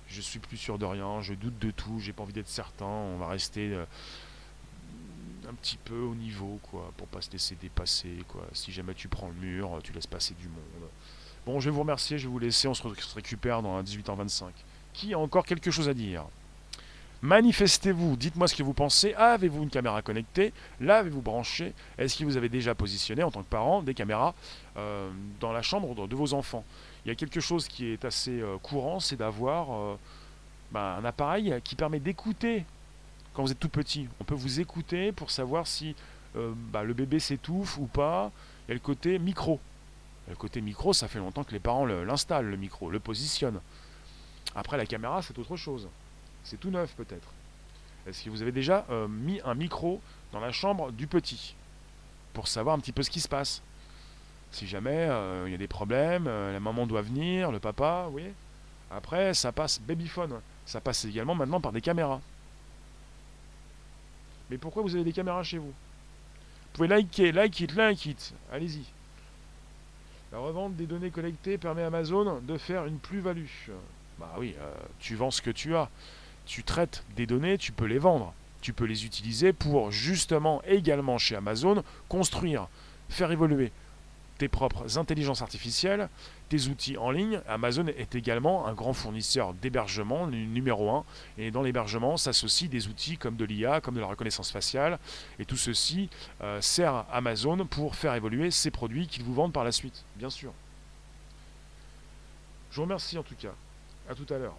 Je 0.09 0.21
suis 0.21 0.39
plus 0.39 0.57
sûr 0.57 0.79
de 0.79 0.85
rien, 0.85 1.21
je 1.21 1.35
doute 1.35 1.59
de 1.59 1.73
tout, 1.73 1.99
j'ai 1.99 2.13
pas 2.13 2.23
envie 2.23 2.33
d'être 2.33 2.49
certain, 2.49 2.87
on 2.87 3.17
va 3.17 3.27
rester 3.27 3.77
un 5.49 5.55
petit 5.55 5.77
peu 5.77 5.99
au 5.99 6.15
niveau, 6.15 6.59
quoi, 6.71 6.93
pour 6.97 7.07
pas 7.07 7.21
se 7.21 7.31
laisser 7.31 7.57
dépasser, 7.61 8.25
quoi. 8.29 8.43
Si 8.53 8.73
jamais 8.73 8.95
tu 8.95 9.09
prends 9.09 9.29
le 9.29 9.35
mur, 9.35 9.79
tu 9.83 9.93
laisses 9.93 10.07
passer 10.07 10.35
du 10.35 10.49
monde. 10.49 10.91
Bon, 11.47 11.61
je 11.61 11.71
vais 11.71 11.75
vous 11.75 11.81
remercier, 11.81 12.19
je 12.19 12.27
vais 12.27 12.33
vous 12.33 12.39
laisser, 12.39 12.67
on 12.67 12.75
se 12.75 12.83
récupère 13.15 13.63
dans 13.63 13.81
18h25. 13.83 14.47
Qui 14.93 15.15
a 15.15 15.19
encore 15.19 15.45
quelque 15.45 15.71
chose 15.71 15.89
à 15.89 15.95
dire? 15.95 16.25
Manifestez-vous, 17.23 18.17
dites-moi 18.17 18.47
ce 18.47 18.55
que 18.55 18.63
vous 18.63 18.75
pensez. 18.75 19.15
Avez-vous 19.15 19.63
une 19.63 19.71
caméra 19.71 20.03
connectée? 20.03 20.53
L'avez-vous 20.81 21.23
branchée? 21.23 21.73
Est-ce 21.99 22.19
que 22.19 22.25
vous 22.25 22.37
avez 22.37 22.49
déjà 22.49 22.75
positionné 22.75 23.23
en 23.23 23.31
tant 23.31 23.43
que 23.43 23.49
parent 23.49 23.83
des 23.83 23.95
caméras 23.95 24.35
euh, 24.77 25.11
dans 25.41 25.53
la 25.53 25.63
chambre 25.63 26.07
de 26.07 26.15
vos 26.15 26.35
enfants? 26.35 26.65
Il 27.05 27.09
y 27.09 27.13
a 27.13 27.15
quelque 27.15 27.41
chose 27.41 27.69
qui 27.69 27.87
est 27.87 28.05
assez 28.05 28.41
euh, 28.41 28.59
courant, 28.59 29.01
c'est 29.01 29.17
d'avoir 29.17 29.73
euh, 29.73 29.99
ben, 30.73 30.99
un 30.99 31.05
appareil 31.05 31.55
qui 31.65 31.75
permet 31.75 32.01
d'écouter 32.01 32.65
quand 33.37 33.43
vous 33.43 33.53
êtes 33.53 33.61
tout 33.61 33.69
petit. 33.69 34.09
On 34.19 34.25
peut 34.25 34.35
vous 34.35 34.61
écouter 34.61 35.13
pour 35.13 35.31
savoir 35.31 35.67
si 35.67 35.95
euh, 36.37 36.53
bah, 36.73 36.83
le 36.83 36.95
bébé 36.95 37.21
s'étouffe 37.21 37.77
ou 37.77 37.85
pas. 37.85 38.33
Il 38.67 38.71
y 38.71 38.73
a 38.73 38.75
le 38.75 38.81
côté 38.81 39.19
micro. 39.19 39.61
Le 40.31 40.35
côté 40.35 40.63
micro, 40.63 40.95
ça 40.95 41.07
fait 41.07 41.19
longtemps 41.19 41.45
que 41.45 41.53
les 41.53 41.61
parents 41.61 41.85
l'installent, 41.85 42.47
le 42.47 42.57
micro, 42.57 42.91
le 42.91 42.99
positionnent. 42.99 43.61
Après, 44.55 44.79
la 44.79 44.87
caméra, 44.87 45.21
c'est 45.21 45.39
autre 45.39 45.55
chose. 45.55 45.87
C'est 46.45 46.59
tout 46.59 46.71
neuf 46.71 46.95
peut-être. 46.97 47.29
Est-ce 48.07 48.25
que 48.25 48.31
vous 48.31 48.41
avez 48.41 48.53
déjà 48.53 48.87
euh, 48.89 49.07
mis 49.07 49.39
un 49.45 49.55
micro 49.55 50.01
dans 50.33 50.41
la 50.41 50.51
chambre 50.51 50.91
du 50.91 51.07
petit 51.07 51.55
pour 52.33 52.49
savoir 52.49 52.75
un 52.75 52.79
petit 52.79 52.93
peu 52.93 53.03
ce 53.03 53.11
qui 53.11 53.21
se 53.21 53.29
passe? 53.29 53.61
Si 54.51 54.67
jamais 54.67 55.09
euh, 55.11 55.45
il 55.47 55.53
y 55.53 55.55
a 55.55 55.59
des 55.59 55.69
problèmes, 55.69 56.25
la 56.25 56.59
maman 56.59 56.87
doit 56.87 57.03
venir, 57.03 57.53
le 57.53 57.59
papa, 57.59 58.09
oui. 58.11 58.25
Après, 58.91 59.35
ça 59.35 59.53
passe 59.53 59.79
babyphone. 59.79 60.41
Ça 60.65 60.81
passe 60.81 61.05
également 61.05 61.35
maintenant 61.35 61.61
par 61.61 61.73
des 61.73 61.83
caméras. 61.83 62.23
Mais 64.51 64.59
pourquoi 64.59 64.83
vous 64.83 64.95
avez 64.95 65.05
des 65.05 65.13
caméras 65.13 65.43
chez 65.43 65.59
vous? 65.59 65.67
Vous 65.67 66.73
pouvez 66.73 66.89
liker, 66.89 67.33
like 67.33 67.59
it, 67.61 67.75
like 67.75 68.07
it. 68.07 68.35
Allez-y. 68.53 68.85
La 70.33 70.39
revente 70.39 70.77
des 70.77 70.87
données 70.87 71.11
collectées 71.11 71.59
permet 71.59 71.83
à 71.83 71.87
Amazon 71.87 72.41
de 72.43 72.59
faire 72.59 72.87
une 72.87 72.99
plus-value. 72.99 73.47
Bah 74.19 74.35
oui, 74.39 74.55
euh, 74.61 74.75
tu 74.99 75.15
vends 75.15 75.31
ce 75.31 75.41
que 75.41 75.51
tu 75.51 75.75
as. 75.75 75.89
Tu 76.47 76.63
traites 76.63 77.05
des 77.17 77.27
données, 77.27 77.59
tu 77.59 77.73
peux 77.73 77.87
les 77.87 77.99
vendre. 77.99 78.35
Tu 78.61 78.73
peux 78.73 78.85
les 78.85 79.05
utiliser 79.05 79.53
pour 79.53 79.91
justement 79.91 80.63
également 80.65 81.19
chez 81.19 81.37
Amazon 81.37 81.83
construire, 82.09 82.69
faire 83.09 83.31
évoluer 83.31 83.73
tes 84.39 84.49
propres 84.49 84.99
intelligences 84.99 85.43
artificielles, 85.43 86.09
tes 86.49 86.67
outils 86.69 86.97
en 86.97 87.11
ligne. 87.11 87.41
Amazon 87.49 87.87
est 87.87 88.15
également 88.15 88.67
un 88.67 88.75
grand 88.75 88.93
fournisseur 88.93 89.55
d'hébergement, 89.55 90.27
numéro 90.27 90.91
1. 90.91 91.05
Et 91.39 91.51
dans 91.51 91.63
l'hébergement 91.63 92.17
s'associent 92.17 92.69
des 92.69 92.89
outils 92.89 93.19
comme 93.19 93.37
de 93.37 93.45
l'IA, 93.45 93.81
comme 93.81 93.95
de 93.95 94.01
la 94.01 94.07
reconnaissance 94.07 94.51
faciale. 94.51 94.99
Et 95.39 95.45
tout 95.45 95.57
ceci 95.57 96.09
euh, 96.43 96.61
sert 96.61 97.07
Amazon 97.13 97.67
pour 97.67 97.95
faire 97.97 98.15
évoluer 98.15 98.51
ses 98.51 98.71
produits 98.71 99.07
qu'ils 99.07 99.25
vous 99.25 99.35
vendent 99.35 99.53
par 99.53 99.65
la 99.65 99.73
suite, 99.73 100.05
bien 100.17 100.31
sûr. 100.31 100.53
Je 102.71 102.77
vous 102.77 102.83
remercie 102.83 103.17
en 103.17 103.23
tout 103.23 103.37
cas. 103.37 103.55
À 104.09 104.15
tout 104.15 104.27
à 104.33 104.39
l'heure. 104.39 104.57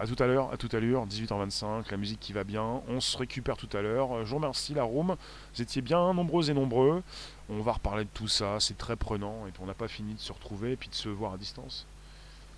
A 0.00 0.06
tout 0.06 0.22
à 0.22 0.26
l'heure, 0.28 0.52
à 0.52 0.56
tout 0.56 0.68
à 0.72 0.78
l'heure, 0.78 1.06
18h25, 1.08 1.90
la 1.90 1.96
musique 1.96 2.20
qui 2.20 2.32
va 2.32 2.44
bien. 2.44 2.82
On 2.86 3.00
se 3.00 3.18
récupère 3.18 3.56
tout 3.56 3.68
à 3.76 3.82
l'heure. 3.82 4.24
Je 4.24 4.30
vous 4.30 4.36
remercie 4.36 4.72
la 4.72 4.84
room. 4.84 5.16
Vous 5.54 5.62
étiez 5.62 5.82
bien 5.82 6.14
nombreux 6.14 6.50
et 6.50 6.54
nombreux. 6.54 7.02
On 7.48 7.60
va 7.62 7.72
reparler 7.72 8.04
de 8.04 8.10
tout 8.14 8.28
ça, 8.28 8.60
c'est 8.60 8.78
très 8.78 8.94
prenant 8.94 9.46
et 9.48 9.52
on 9.60 9.66
n'a 9.66 9.74
pas 9.74 9.88
fini 9.88 10.14
de 10.14 10.20
se 10.20 10.32
retrouver 10.32 10.72
et 10.72 10.76
puis 10.76 10.88
de 10.88 10.94
se 10.94 11.08
voir 11.08 11.32
à 11.32 11.36
distance. 11.36 11.86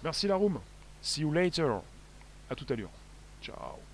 Merci 0.03 0.27
la 0.27 0.37
room. 0.37 0.61
See 1.01 1.23
you 1.23 1.33
later. 1.33 1.81
À 2.51 2.55
tout 2.55 2.67
à 2.69 2.75
l'heure. 2.77 2.91
Ciao. 3.43 3.90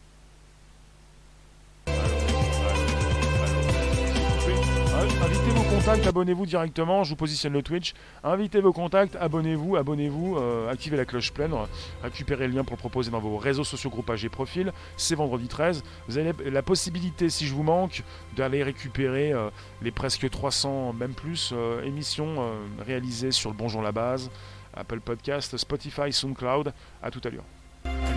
Invitez 4.97 5.51
vos 5.51 5.63
contacts, 5.65 6.07
abonnez-vous 6.07 6.47
directement, 6.47 7.05
je 7.05 7.11
vous 7.11 7.17
positionne 7.17 7.53
le 7.53 7.63
Twitch. 7.63 7.93
Invitez 8.25 8.63
vos 8.63 8.73
contacts, 8.73 9.15
abonnez-vous, 9.17 9.77
abonnez-vous, 9.77 10.39
euh, 10.39 10.71
activez 10.71 10.97
la 10.97 11.05
cloche 11.05 11.35
pleine, 11.35 11.55
récupérez 12.03 12.49
le 12.49 12.55
lien 12.55 12.65
pour 12.65 12.77
le 12.77 12.79
proposer 12.79 13.11
dans 13.11 13.19
vos 13.19 13.37
réseaux 13.37 13.63
sociaux, 13.63 13.91
groupages 13.91 14.25
et 14.25 14.31
profils. 14.31 14.73
C'est 14.97 15.15
vendredi 15.15 15.49
13. 15.49 15.83
Vous 16.09 16.17
avez 16.17 16.33
la 16.51 16.63
possibilité, 16.63 17.29
si 17.29 17.47
je 17.47 17.53
vous 17.53 17.63
manque, 17.63 18.05
d'aller 18.37 18.63
récupérer 18.63 19.35
euh, 19.35 19.51
les 19.83 19.91
presque 19.91 20.31
300, 20.31 20.95
même 20.95 21.13
plus, 21.13 21.53
euh, 21.53 21.83
émissions 21.83 22.37
réalisées 22.81 23.33
sur 23.33 23.51
le 23.51 23.57
Bonjour 23.57 23.83
la 23.83 23.93
Base, 23.93 24.31
Apple 24.73 25.01
Podcast, 25.01 25.59
Spotify, 25.59 26.11
SoundCloud. 26.11 26.73
À 27.03 27.11
tout 27.11 27.21
à 27.23 27.29
l'heure. 27.29 28.16